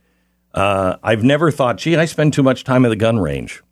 Uh, 0.54 0.98
I've 1.02 1.24
never 1.24 1.50
thought, 1.50 1.78
gee, 1.78 1.96
I 1.96 2.06
spend 2.06 2.34
too 2.34 2.44
much 2.44 2.64
time 2.64 2.86
at 2.86 2.90
the 2.90 2.96
gun 2.96 3.20
range. 3.20 3.64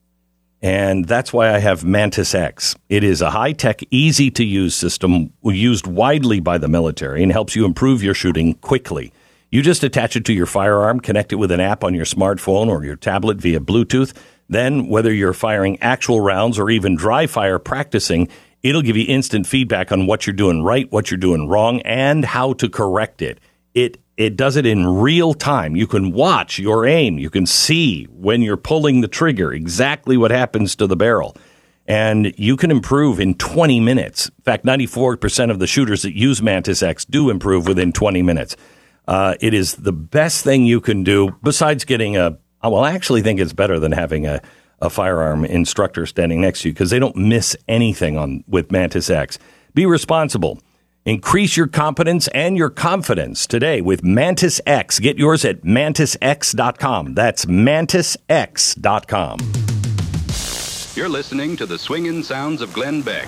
And 0.64 1.06
that's 1.06 1.34
why 1.34 1.54
I 1.54 1.60
have 1.60 1.84
Mantis 1.84 2.36
X. 2.36 2.76
It 2.88 3.04
is 3.04 3.22
a 3.22 3.32
high 3.32 3.52
tech, 3.52 3.82
easy 3.90 4.30
to 4.32 4.44
use 4.44 4.76
system 4.76 5.34
used 5.44 5.88
widely 5.88 6.40
by 6.40 6.60
the 6.60 6.68
military 6.68 7.24
and 7.24 7.32
helps 7.32 7.56
you 7.56 7.66
improve 7.66 8.04
your 8.04 8.14
shooting 8.14 8.54
quickly. 8.56 9.12
You 9.52 9.62
just 9.62 9.84
attach 9.84 10.16
it 10.16 10.24
to 10.26 10.34
your 10.34 10.46
firearm, 10.46 11.02
connect 11.02 11.34
it 11.34 11.36
with 11.36 11.52
an 11.52 11.60
app 11.60 11.84
on 11.84 11.94
your 11.94 12.06
smartphone 12.06 12.70
or 12.70 12.86
your 12.86 12.96
tablet 12.96 13.38
via 13.38 13.60
Bluetooth. 13.60 14.16
Then, 14.48 14.88
whether 14.88 15.14
you're 15.14 15.34
firing 15.34 15.78
actual 15.82 16.22
rounds 16.22 16.58
or 16.58 16.70
even 16.70 16.96
dry 16.96 17.28
fire 17.28 17.60
practicing, 17.60 18.30
it'll 18.64 18.82
give 18.82 18.96
you 18.96 19.06
instant 19.10 19.46
feedback 19.46 19.92
on 19.92 20.08
what 20.08 20.26
you're 20.26 20.34
doing 20.34 20.64
right, 20.64 20.90
what 20.90 21.12
you're 21.12 21.18
doing 21.18 21.50
wrong, 21.50 21.82
and 21.82 22.24
how 22.24 22.54
to 22.54 22.70
correct 22.70 23.22
it. 23.22 23.42
It 23.74 23.98
it 24.16 24.38
does 24.38 24.56
it 24.56 24.66
in 24.66 24.88
real 24.88 25.34
time. 25.34 25.76
You 25.76 25.88
can 25.88 26.14
watch 26.14 26.58
your 26.58 26.86
aim. 26.86 27.18
You 27.18 27.30
can 27.30 27.46
see 27.46 28.06
when 28.06 28.42
you're 28.42 28.56
pulling 28.56 29.02
the 29.02 29.08
trigger 29.10 29.52
exactly 29.52 30.16
what 30.16 30.32
happens 30.32 30.78
to 30.78 30.88
the 30.88 30.96
barrel. 30.96 31.36
And 31.88 32.34
you 32.38 32.56
can 32.56 32.72
improve 32.72 33.20
in 33.20 33.34
20 33.34 33.80
minutes. 33.82 34.28
In 34.28 34.44
fact, 34.44 34.64
94% 34.64 35.50
of 35.50 35.60
the 35.60 35.68
shooters 35.68 36.04
that 36.04 36.16
use 36.16 36.42
Mantis 36.42 36.84
X 36.84 37.04
do 37.04 37.30
improve 37.30 37.68
within 37.68 37.92
20 37.92 38.22
minutes. 38.22 38.56
Uh, 39.12 39.36
it 39.42 39.54
is 39.54 39.76
the 39.76 39.92
best 39.92 40.42
thing 40.42 40.66
you 40.66 40.80
can 40.80 41.04
do 41.04 41.38
besides 41.44 41.84
getting 41.84 42.16
a, 42.16 42.38
well, 42.64 42.78
I 42.78 42.94
actually 42.94 43.22
think 43.22 43.42
it's 43.42 43.52
better 43.52 43.78
than 43.78 43.92
having 43.92 44.26
a, 44.26 44.42
a 44.80 44.90
firearm 44.90 45.44
instructor 45.44 46.06
standing 46.06 46.40
next 46.40 46.62
to 46.62 46.70
you 46.70 46.74
because 46.74 46.92
they 46.92 47.00
don't 47.00 47.18
miss 47.18 47.58
anything 47.68 48.18
on 48.18 48.46
with 48.48 48.72
Mantis 48.72 49.10
X. 49.10 49.38
Be 49.74 49.86
responsible. 49.86 50.62
Increase 51.04 51.58
your 51.58 51.68
competence 51.68 52.30
and 52.30 52.56
your 52.56 52.70
confidence 52.70 53.46
today 53.46 53.82
with 53.82 54.02
Mantis 54.02 54.62
X. 54.66 55.00
Get 55.00 55.18
yours 55.18 55.44
at 55.44 55.64
mantisx.com. 55.64 57.14
That's 57.14 57.44
mantisx.com. 57.44 59.40
You're 60.96 61.10
listening 61.10 61.58
to 61.58 61.66
the 61.66 61.78
swinging 61.78 62.24
sounds 62.24 62.62
of 62.62 62.72
Glenn 62.72 63.02
Beck. 63.02 63.28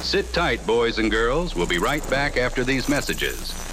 Sit 0.00 0.32
tight, 0.32 0.64
boys 0.64 1.00
and 1.00 1.10
girls. 1.10 1.56
We'll 1.56 1.66
be 1.66 1.78
right 1.78 2.08
back 2.08 2.36
after 2.36 2.62
these 2.62 2.88
messages. 2.88 3.63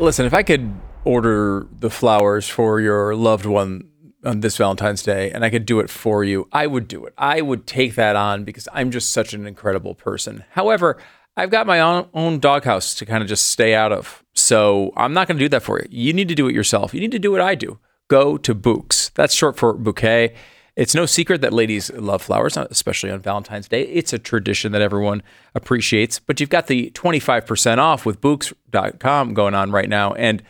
Listen, 0.00 0.24
if 0.24 0.32
I 0.32 0.42
could 0.42 0.72
order 1.04 1.66
the 1.78 1.90
flowers 1.90 2.48
for 2.48 2.80
your 2.80 3.14
loved 3.14 3.44
one 3.44 3.86
on 4.24 4.40
this 4.40 4.56
Valentine's 4.56 5.02
Day 5.02 5.30
and 5.30 5.44
I 5.44 5.50
could 5.50 5.66
do 5.66 5.78
it 5.78 5.90
for 5.90 6.24
you, 6.24 6.48
I 6.52 6.66
would 6.66 6.88
do 6.88 7.04
it. 7.04 7.12
I 7.18 7.42
would 7.42 7.66
take 7.66 7.96
that 7.96 8.16
on 8.16 8.44
because 8.44 8.66
I'm 8.72 8.90
just 8.90 9.12
such 9.12 9.34
an 9.34 9.46
incredible 9.46 9.94
person. 9.94 10.44
However, 10.52 10.96
I've 11.36 11.50
got 11.50 11.66
my 11.66 11.80
own, 11.80 12.08
own 12.14 12.38
doghouse 12.38 12.94
to 12.94 13.04
kind 13.04 13.22
of 13.22 13.28
just 13.28 13.48
stay 13.48 13.74
out 13.74 13.92
of. 13.92 14.24
So 14.32 14.94
I'm 14.96 15.12
not 15.12 15.28
going 15.28 15.36
to 15.36 15.44
do 15.44 15.50
that 15.50 15.62
for 15.62 15.78
you. 15.78 15.86
You 15.90 16.14
need 16.14 16.28
to 16.28 16.34
do 16.34 16.48
it 16.48 16.54
yourself. 16.54 16.94
You 16.94 17.00
need 17.00 17.12
to 17.12 17.18
do 17.18 17.30
what 17.30 17.42
I 17.42 17.54
do. 17.54 17.78
Go 18.08 18.38
to 18.38 18.54
Bouqs. 18.54 19.12
That's 19.12 19.34
short 19.34 19.58
for 19.58 19.74
bouquet. 19.74 20.34
It's 20.80 20.94
no 20.94 21.04
secret 21.04 21.42
that 21.42 21.52
ladies 21.52 21.92
love 21.92 22.22
flowers, 22.22 22.56
especially 22.56 23.10
on 23.10 23.20
Valentine's 23.20 23.68
Day. 23.68 23.82
It's 23.82 24.14
a 24.14 24.18
tradition 24.18 24.72
that 24.72 24.80
everyone 24.80 25.22
appreciates. 25.54 26.18
But 26.18 26.40
you've 26.40 26.48
got 26.48 26.68
the 26.68 26.90
25% 26.92 27.76
off 27.76 28.06
with 28.06 28.22
Bouqs.com 28.22 29.34
going 29.34 29.54
on 29.54 29.72
right 29.72 29.90
now. 29.90 30.14
And 30.14 30.42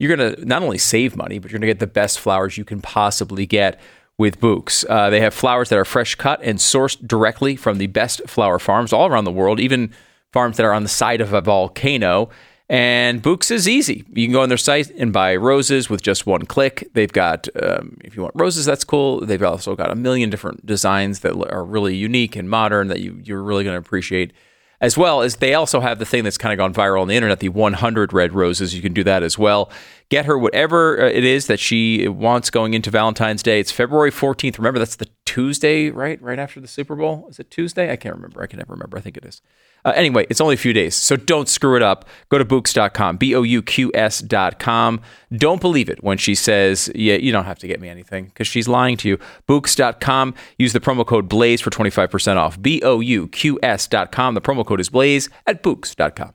you're 0.00 0.16
going 0.16 0.34
to 0.34 0.44
not 0.44 0.64
only 0.64 0.76
save 0.76 1.14
money, 1.14 1.38
but 1.38 1.52
you're 1.52 1.60
going 1.60 1.68
to 1.68 1.72
get 1.72 1.78
the 1.78 1.86
best 1.86 2.18
flowers 2.18 2.58
you 2.58 2.64
can 2.64 2.80
possibly 2.80 3.46
get 3.46 3.78
with 4.18 4.40
Bouqs. 4.40 4.84
Uh, 4.90 5.08
they 5.08 5.20
have 5.20 5.32
flowers 5.32 5.68
that 5.68 5.78
are 5.78 5.84
fresh 5.84 6.16
cut 6.16 6.40
and 6.42 6.58
sourced 6.58 6.98
directly 7.06 7.54
from 7.54 7.78
the 7.78 7.86
best 7.86 8.22
flower 8.26 8.58
farms 8.58 8.92
all 8.92 9.06
around 9.06 9.22
the 9.22 9.30
world, 9.30 9.60
even 9.60 9.94
farms 10.32 10.56
that 10.56 10.66
are 10.66 10.72
on 10.72 10.82
the 10.82 10.88
side 10.88 11.20
of 11.20 11.32
a 11.32 11.40
volcano. 11.40 12.28
And 12.70 13.20
Bouqs 13.20 13.50
is 13.50 13.68
easy. 13.68 14.04
You 14.12 14.28
can 14.28 14.32
go 14.32 14.42
on 14.42 14.48
their 14.48 14.56
site 14.56 14.90
and 14.90 15.12
buy 15.12 15.34
roses 15.34 15.90
with 15.90 16.02
just 16.02 16.24
one 16.24 16.46
click. 16.46 16.88
They've 16.94 17.12
got, 17.12 17.48
um, 17.60 17.96
if 18.04 18.14
you 18.14 18.22
want 18.22 18.36
roses, 18.36 18.64
that's 18.64 18.84
cool. 18.84 19.26
They've 19.26 19.42
also 19.42 19.74
got 19.74 19.90
a 19.90 19.96
million 19.96 20.30
different 20.30 20.64
designs 20.64 21.20
that 21.20 21.34
are 21.50 21.64
really 21.64 21.96
unique 21.96 22.36
and 22.36 22.48
modern 22.48 22.86
that 22.86 23.00
you, 23.00 23.20
you're 23.24 23.42
really 23.42 23.64
going 23.64 23.74
to 23.74 23.80
appreciate 23.80 24.32
as 24.80 24.96
well 24.96 25.20
as 25.22 25.36
they 25.36 25.54
also 25.54 25.80
have 25.80 25.98
the 25.98 26.06
thing 26.06 26.24
that's 26.24 26.38
kind 26.38 26.52
of 26.52 26.56
gone 26.56 26.72
viral 26.72 27.02
on 27.02 27.08
the 27.08 27.14
internet, 27.14 27.40
the 27.40 27.50
100 27.50 28.12
red 28.12 28.32
roses. 28.32 28.74
You 28.74 28.80
can 28.80 28.94
do 28.94 29.04
that 29.04 29.22
as 29.22 29.36
well. 29.36 29.70
Get 30.10 30.26
her 30.26 30.36
whatever 30.36 31.02
uh, 31.02 31.06
it 31.08 31.24
is 31.24 31.46
that 31.46 31.60
she 31.60 32.08
wants 32.08 32.50
going 32.50 32.74
into 32.74 32.90
Valentine's 32.90 33.42
Day. 33.42 33.60
It's 33.60 33.70
February 33.70 34.10
14th. 34.10 34.58
Remember, 34.58 34.80
that's 34.80 34.96
the 34.96 35.08
Tuesday, 35.24 35.90
right? 35.90 36.20
Right 36.20 36.38
after 36.40 36.60
the 36.60 36.66
Super 36.66 36.96
Bowl. 36.96 37.28
Is 37.30 37.38
it 37.38 37.50
Tuesday? 37.50 37.92
I 37.92 37.96
can't 37.96 38.16
remember. 38.16 38.42
I 38.42 38.48
can 38.48 38.58
never 38.58 38.72
remember. 38.72 38.98
I 38.98 39.00
think 39.00 39.16
it 39.16 39.24
is. 39.24 39.40
Uh, 39.84 39.92
anyway, 39.94 40.26
it's 40.28 40.40
only 40.40 40.54
a 40.54 40.58
few 40.58 40.72
days, 40.72 40.96
so 40.96 41.16
don't 41.16 41.48
screw 41.48 41.76
it 41.76 41.82
up. 41.82 42.04
Go 42.28 42.38
to 42.38 42.44
Bouqs.com, 42.44 43.16
B 43.16 43.34
O 43.34 43.42
U 43.42 43.62
Q 43.62 43.92
S.com. 43.94 45.00
Don't 45.32 45.60
believe 45.60 45.88
it 45.88 46.02
when 46.02 46.18
she 46.18 46.34
says, 46.34 46.90
yeah, 46.94 47.14
you 47.14 47.30
don't 47.32 47.44
have 47.44 47.60
to 47.60 47.68
get 47.68 47.80
me 47.80 47.88
anything 47.88 48.26
because 48.26 48.48
she's 48.48 48.68
lying 48.68 48.96
to 48.98 49.08
you. 49.08 49.18
Bouqs.com, 49.48 50.34
use 50.58 50.72
the 50.72 50.80
promo 50.80 51.06
code 51.06 51.28
BLAZE 51.28 51.60
for 51.60 51.70
25% 51.70 52.36
off. 52.36 52.60
B 52.60 52.82
O 52.82 52.98
U 52.98 53.28
Q 53.28 53.58
S.com. 53.62 54.34
The 54.34 54.40
promo 54.40 54.66
code 54.66 54.80
is 54.80 54.90
BLAZE 54.90 55.30
at 55.46 55.62
Bouqs.com. 55.62 56.34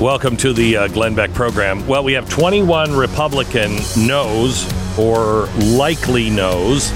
Welcome 0.00 0.38
to 0.38 0.54
the 0.54 0.78
uh, 0.78 0.88
Glenn 0.88 1.14
Beck 1.14 1.30
program. 1.34 1.86
Well, 1.86 2.02
we 2.02 2.14
have 2.14 2.26
21 2.26 2.96
Republican 2.96 3.76
no's 3.98 4.66
or 4.98 5.44
likely 5.76 6.30
no's. 6.30 6.90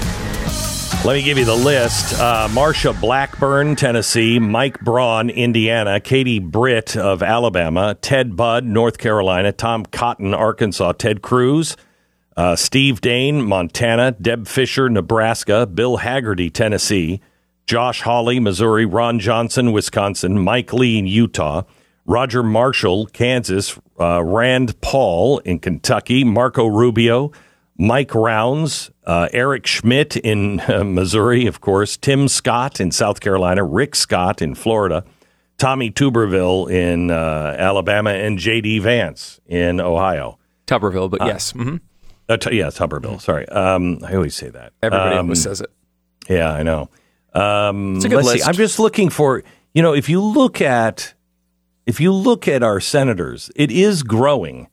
Let 1.05 1.13
me 1.13 1.21
give 1.21 1.37
you 1.37 1.45
the 1.45 1.53
list. 1.53 2.19
Uh, 2.19 2.47
Marsha 2.49 2.99
Blackburn, 2.99 3.75
Tennessee. 3.75 4.39
Mike 4.39 4.79
Braun, 4.79 5.29
Indiana. 5.29 5.99
Katie 5.99 6.39
Britt 6.39 6.97
of 6.97 7.21
Alabama. 7.21 7.93
Ted 7.93 8.35
Budd, 8.35 8.65
North 8.65 8.97
Carolina. 8.97 9.51
Tom 9.51 9.85
Cotton, 9.85 10.33
Arkansas. 10.33 10.93
Ted 10.93 11.21
Cruz. 11.21 11.77
Uh, 12.35 12.55
Steve 12.55 13.01
Daines, 13.01 13.45
Montana. 13.45 14.13
Deb 14.19 14.47
Fischer, 14.47 14.89
Nebraska. 14.89 15.67
Bill 15.67 15.99
Hagerty, 15.99 16.51
Tennessee. 16.51 17.21
Josh 17.67 18.01
Hawley, 18.01 18.39
Missouri. 18.39 18.87
Ron 18.87 19.19
Johnson, 19.19 19.73
Wisconsin. 19.73 20.39
Mike 20.39 20.73
Lee, 20.73 20.99
Utah. 21.01 21.65
Roger 22.05 22.43
Marshall, 22.43 23.07
Kansas, 23.07 23.79
uh, 23.99 24.23
Rand 24.23 24.79
Paul 24.81 25.39
in 25.39 25.59
Kentucky, 25.59 26.23
Marco 26.23 26.67
Rubio, 26.67 27.31
Mike 27.77 28.13
Rounds, 28.13 28.91
uh, 29.05 29.27
Eric 29.33 29.65
Schmitt 29.65 30.15
in 30.15 30.59
uh, 30.67 30.83
Missouri, 30.83 31.47
of 31.47 31.61
course, 31.61 31.97
Tim 31.97 32.27
Scott 32.27 32.79
in 32.79 32.91
South 32.91 33.19
Carolina, 33.19 33.63
Rick 33.63 33.95
Scott 33.95 34.41
in 34.41 34.55
Florida, 34.55 35.03
Tommy 35.57 35.89
Tuberville 35.89 36.69
in 36.69 37.09
uh, 37.11 37.55
Alabama, 37.57 38.11
and 38.11 38.37
J.D. 38.37 38.79
Vance 38.79 39.39
in 39.47 39.79
Ohio. 39.79 40.37
Tuberville, 40.67 41.09
but 41.09 41.25
yes. 41.25 41.53
Mm-hmm. 41.53 41.77
Uh, 42.27 42.37
t- 42.37 42.57
yeah, 42.57 42.67
Tuberville. 42.67 43.21
Sorry. 43.21 43.47
Um, 43.49 43.99
I 44.03 44.15
always 44.15 44.35
say 44.35 44.49
that. 44.49 44.73
Everybody 44.81 45.15
um, 45.15 45.25
always 45.25 45.41
says 45.41 45.61
it. 45.61 45.71
Yeah, 46.27 46.51
I 46.51 46.63
know. 46.63 46.89
Um, 47.33 47.97
it's 47.97 48.05
a 48.05 48.09
good 48.09 48.17
let's 48.17 48.27
list. 48.27 48.43
See. 48.43 48.49
I'm 48.49 48.55
just 48.55 48.79
looking 48.79 49.09
for, 49.09 49.43
you 49.73 49.81
know, 49.81 49.93
if 49.93 50.09
you 50.09 50.21
look 50.21 50.61
at 50.61 51.13
if 51.85 51.99
you 51.99 52.11
look 52.11 52.47
at 52.47 52.63
our 52.63 52.79
senators, 52.79 53.51
it 53.55 53.71
is 53.71 54.03
growing 54.03 54.67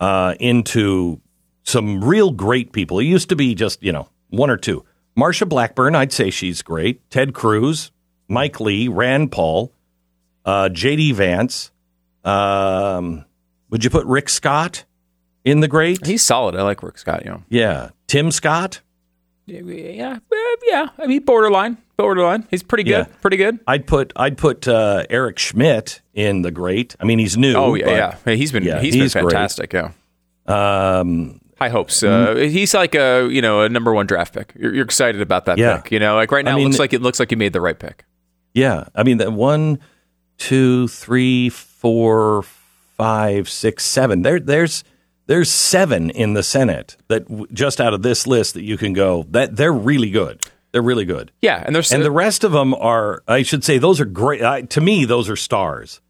uh, 0.00 0.34
into 0.40 1.20
some 1.62 2.02
real 2.02 2.30
great 2.30 2.72
people. 2.72 2.98
It 2.98 3.04
used 3.04 3.28
to 3.28 3.36
be 3.36 3.54
just, 3.54 3.82
you 3.82 3.92
know, 3.92 4.08
one 4.30 4.50
or 4.50 4.56
two. 4.56 4.84
Marsha 5.16 5.48
Blackburn, 5.48 5.94
I'd 5.94 6.12
say 6.12 6.30
she's 6.30 6.62
great. 6.62 7.08
Ted 7.10 7.34
Cruz, 7.34 7.90
Mike 8.28 8.60
Lee, 8.60 8.88
Rand 8.88 9.32
Paul, 9.32 9.72
uh, 10.44 10.68
J.D. 10.68 11.12
Vance. 11.12 11.70
Um, 12.24 13.24
would 13.70 13.84
you 13.84 13.90
put 13.90 14.06
Rick 14.06 14.28
Scott 14.28 14.84
in 15.44 15.60
the 15.60 15.68
great? 15.68 16.06
He's 16.06 16.22
solid. 16.22 16.54
I 16.54 16.62
like 16.62 16.82
Rick 16.82 16.98
Scott, 16.98 17.24
you 17.24 17.30
know. 17.30 17.42
Yeah. 17.48 17.90
Tim 18.06 18.30
Scott? 18.30 18.80
Yeah, 19.46 20.18
yeah. 20.66 20.88
I 20.98 21.06
mean, 21.06 21.24
borderline, 21.24 21.78
borderline. 21.98 22.46
He's 22.50 22.62
pretty 22.62 22.84
good, 22.84 23.06
Yeah. 23.08 23.14
pretty 23.20 23.36
good. 23.36 23.58
I'd 23.66 23.86
put 23.86 24.12
I'd 24.16 24.38
put 24.38 24.66
uh, 24.66 25.04
Eric 25.10 25.38
Schmitt 25.38 26.00
in 26.14 26.42
the 26.42 26.50
great. 26.50 26.96
I 27.00 27.04
mean, 27.04 27.18
he's 27.18 27.36
new. 27.36 27.54
Oh 27.54 27.74
yeah, 27.74 27.84
but- 27.84 27.92
yeah. 27.96 28.14
Hey, 28.24 28.36
He's 28.36 28.52
been 28.52 28.62
Yeah, 28.64 28.80
he's 28.80 28.94
he's 28.94 29.12
been 29.14 29.24
great. 29.24 29.32
fantastic. 29.32 29.72
Yeah, 29.74 29.90
Um, 30.46 31.40
high 31.58 31.68
hopes. 31.68 32.02
Uh, 32.02 32.34
he's 32.36 32.72
like 32.74 32.94
a 32.94 33.28
you 33.30 33.42
know 33.42 33.62
a 33.62 33.68
number 33.68 33.92
one 33.92 34.06
draft 34.06 34.32
pick. 34.34 34.54
You're, 34.58 34.74
you're 34.74 34.84
excited 34.84 35.20
about 35.20 35.44
that 35.46 35.58
Yeah. 35.58 35.78
pick. 35.78 35.92
You 35.92 35.98
know, 36.00 36.14
like 36.14 36.30
right 36.32 36.46
I 36.46 36.52
now, 36.52 36.58
it 36.58 36.64
looks 36.64 36.78
like 36.78 36.92
it 36.92 37.02
looks 37.02 37.20
like 37.20 37.30
you 37.30 37.36
made 37.36 37.52
the 37.52 37.60
right 37.60 37.78
pick. 37.78 38.04
Yeah, 38.54 38.84
I 38.94 39.02
mean 39.02 39.18
that 39.18 39.32
one, 39.32 39.78
two, 40.38 40.88
three, 40.88 41.48
four, 41.50 42.42
five, 42.96 43.48
six, 43.48 43.84
seven. 43.84 44.22
There, 44.22 44.40
there's 44.40 44.84
there's 45.26 45.50
seven 45.50 46.10
in 46.10 46.32
the 46.32 46.42
Senate 46.42 46.96
that 47.08 47.28
w- 47.28 47.46
just 47.52 47.80
out 47.80 47.92
of 47.92 48.02
this 48.02 48.26
list 48.26 48.54
that 48.54 48.62
you 48.62 48.76
can 48.78 48.92
go 48.94 49.26
that 49.30 49.56
they're 49.56 49.72
really 49.72 50.10
good. 50.10 50.40
They're 50.72 50.82
really 50.82 51.04
good. 51.06 51.32
Yeah, 51.40 51.62
and 51.64 51.74
there's 51.74 51.90
And 51.92 52.04
the 52.04 52.10
rest 52.10 52.44
of 52.44 52.52
them 52.52 52.74
are, 52.74 53.22
I 53.26 53.42
should 53.42 53.64
say, 53.64 53.78
those 53.78 54.00
are 54.00 54.04
great. 54.04 54.42
I, 54.42 54.62
to 54.62 54.80
me, 54.80 55.04
those 55.04 55.28
are 55.30 55.36
stars. 55.36 56.00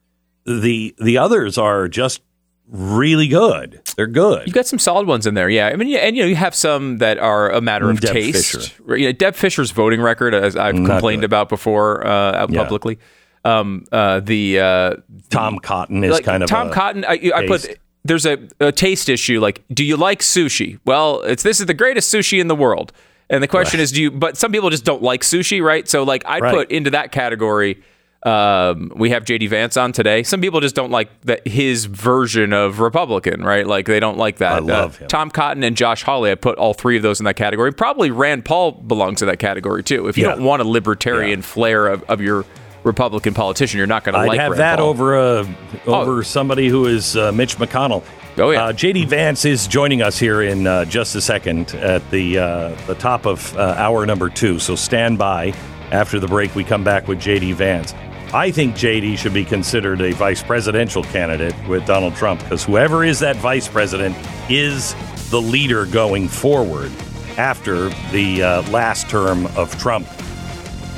The 0.46 0.94
the 0.98 1.18
others 1.18 1.58
are 1.58 1.88
just 1.88 2.22
really 2.70 3.28
good. 3.28 3.80
They're 3.96 4.06
good. 4.06 4.46
You've 4.46 4.54
got 4.54 4.66
some 4.66 4.78
solid 4.78 5.06
ones 5.06 5.26
in 5.26 5.34
there, 5.34 5.48
yeah. 5.48 5.68
I 5.68 5.76
mean, 5.76 5.88
yeah, 5.88 5.98
and 5.98 6.16
you 6.16 6.22
know, 6.22 6.28
you 6.28 6.36
have 6.36 6.54
some 6.54 6.98
that 6.98 7.18
are 7.18 7.50
a 7.50 7.60
matter 7.60 7.88
of 7.90 8.00
Deb 8.00 8.12
taste. 8.12 8.74
Yeah, 8.88 9.12
Deb 9.12 9.34
Fischer's 9.34 9.70
voting 9.70 10.00
record, 10.00 10.34
as 10.34 10.56
I've 10.56 10.74
Not 10.74 10.88
complained 10.90 11.20
good. 11.20 11.26
about 11.26 11.48
before 11.48 12.06
uh, 12.06 12.10
out 12.42 12.50
Yeah. 12.50 12.62
publicly. 12.62 12.98
Um, 13.44 13.84
uh, 13.92 14.20
the 14.20 14.58
uh, 14.60 14.94
Tom 15.30 15.58
Cotton 15.60 16.02
is 16.04 16.12
like, 16.12 16.24
kind 16.24 16.42
of 16.42 16.48
Tom 16.50 16.68
a 16.68 16.72
Cotton. 16.72 17.04
I, 17.04 17.30
I 17.34 17.46
put 17.46 17.78
there's 18.04 18.26
a, 18.26 18.38
a 18.60 18.72
taste 18.72 19.08
issue. 19.08 19.38
Like, 19.40 19.62
do 19.72 19.84
you 19.84 19.96
like 19.96 20.20
sushi? 20.20 20.78
Well, 20.84 21.20
it's 21.22 21.42
this 21.42 21.60
is 21.60 21.66
the 21.66 21.74
greatest 21.74 22.12
sushi 22.12 22.40
in 22.40 22.48
the 22.48 22.56
world. 22.56 22.92
And 23.30 23.42
the 23.42 23.48
question 23.48 23.78
right. 23.78 23.84
is, 23.84 23.92
do 23.92 24.02
you? 24.02 24.10
But 24.10 24.36
some 24.36 24.52
people 24.52 24.70
just 24.70 24.84
don't 24.84 25.02
like 25.02 25.22
sushi, 25.22 25.62
right? 25.62 25.86
So 25.86 26.02
like 26.02 26.22
I 26.26 26.38
right. 26.38 26.54
put 26.54 26.70
into 26.70 26.90
that 26.90 27.12
category. 27.12 27.82
Um, 28.24 28.90
we 28.96 29.10
have 29.10 29.24
JD 29.24 29.48
Vance 29.48 29.76
on 29.76 29.92
today. 29.92 30.24
Some 30.24 30.40
people 30.40 30.60
just 30.60 30.74
don't 30.74 30.90
like 30.90 31.08
that 31.22 31.46
his 31.46 31.84
version 31.84 32.52
of 32.52 32.80
Republican, 32.80 33.44
right? 33.44 33.66
Like 33.66 33.86
they 33.86 34.00
don't 34.00 34.18
like 34.18 34.38
that. 34.38 34.54
I 34.54 34.58
love 34.58 34.96
uh, 34.96 34.98
him. 35.00 35.08
Tom 35.08 35.30
Cotton 35.30 35.62
and 35.62 35.76
Josh 35.76 36.02
Hawley. 36.02 36.32
I 36.32 36.34
put 36.34 36.58
all 36.58 36.74
three 36.74 36.96
of 36.96 37.02
those 37.02 37.20
in 37.20 37.24
that 37.24 37.36
category. 37.36 37.72
Probably 37.72 38.10
Rand 38.10 38.44
Paul 38.44 38.72
belongs 38.72 39.22
in 39.22 39.28
that 39.28 39.38
category 39.38 39.84
too. 39.84 40.08
If 40.08 40.18
you 40.18 40.24
yeah. 40.26 40.34
don't 40.34 40.44
want 40.44 40.62
a 40.62 40.64
libertarian 40.64 41.40
yeah. 41.40 41.46
flair 41.46 41.86
of, 41.86 42.02
of 42.04 42.20
your 42.20 42.44
Republican 42.82 43.34
politician, 43.34 43.78
you're 43.78 43.86
not 43.86 44.02
going 44.02 44.14
to 44.14 44.26
like. 44.26 44.40
I'd 44.40 44.42
have 44.42 44.52
Rand 44.52 44.60
that 44.60 44.78
Paul. 44.78 44.88
over 44.88 45.16
uh, 45.16 45.46
over 45.86 46.18
oh. 46.18 46.22
somebody 46.22 46.68
who 46.68 46.86
is 46.86 47.16
uh, 47.16 47.30
Mitch 47.30 47.56
McConnell. 47.56 48.02
Oh 48.40 48.50
yeah. 48.50 48.66
Uh, 48.66 48.72
JD 48.72 49.06
Vance 49.08 49.44
is 49.44 49.66
joining 49.66 50.00
us 50.00 50.16
here 50.18 50.42
in 50.42 50.66
uh, 50.66 50.84
just 50.84 51.14
a 51.16 51.20
second 51.20 51.74
at 51.74 52.08
the 52.10 52.38
uh, 52.38 52.74
the 52.86 52.94
top 52.94 53.26
of 53.26 53.56
uh, 53.56 53.74
hour 53.76 54.06
number 54.06 54.28
two. 54.28 54.58
So 54.58 54.76
stand 54.76 55.18
by. 55.18 55.54
After 55.90 56.20
the 56.20 56.28
break, 56.28 56.54
we 56.54 56.64
come 56.64 56.84
back 56.84 57.08
with 57.08 57.18
JD 57.18 57.54
Vance. 57.54 57.94
I 58.32 58.50
think 58.50 58.74
JD 58.74 59.16
should 59.16 59.32
be 59.32 59.44
considered 59.44 60.02
a 60.02 60.12
vice 60.12 60.42
presidential 60.42 61.02
candidate 61.02 61.54
with 61.66 61.86
Donald 61.86 62.14
Trump 62.14 62.40
because 62.42 62.62
whoever 62.62 63.02
is 63.02 63.18
that 63.20 63.36
vice 63.36 63.66
president 63.66 64.14
is 64.50 64.94
the 65.30 65.40
leader 65.40 65.86
going 65.86 66.28
forward 66.28 66.92
after 67.38 67.88
the 68.12 68.42
uh, 68.42 68.70
last 68.70 69.08
term 69.08 69.46
of 69.56 69.76
Trump. 69.78 70.06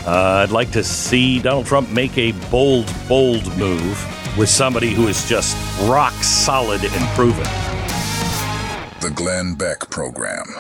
Uh, 0.07 0.43
I'd 0.43 0.51
like 0.51 0.73
to 0.73 0.83
see 0.83 1.39
Donald 1.39 1.67
Trump 1.67 1.89
make 1.91 2.19
a 2.19 2.33
bold, 2.51 2.93
bold 3.09 3.47
move 3.57 4.20
with 4.37 4.49
somebody 4.49 4.91
who 4.91 5.09
is 5.09 5.29
just 5.29 5.57
rock 5.89 6.13
solid 6.23 6.85
and 6.85 7.09
proven. 7.17 7.45
The 9.01 9.11
Glenn 9.15 9.55
Beck 9.55 9.89
Program. 9.91 10.55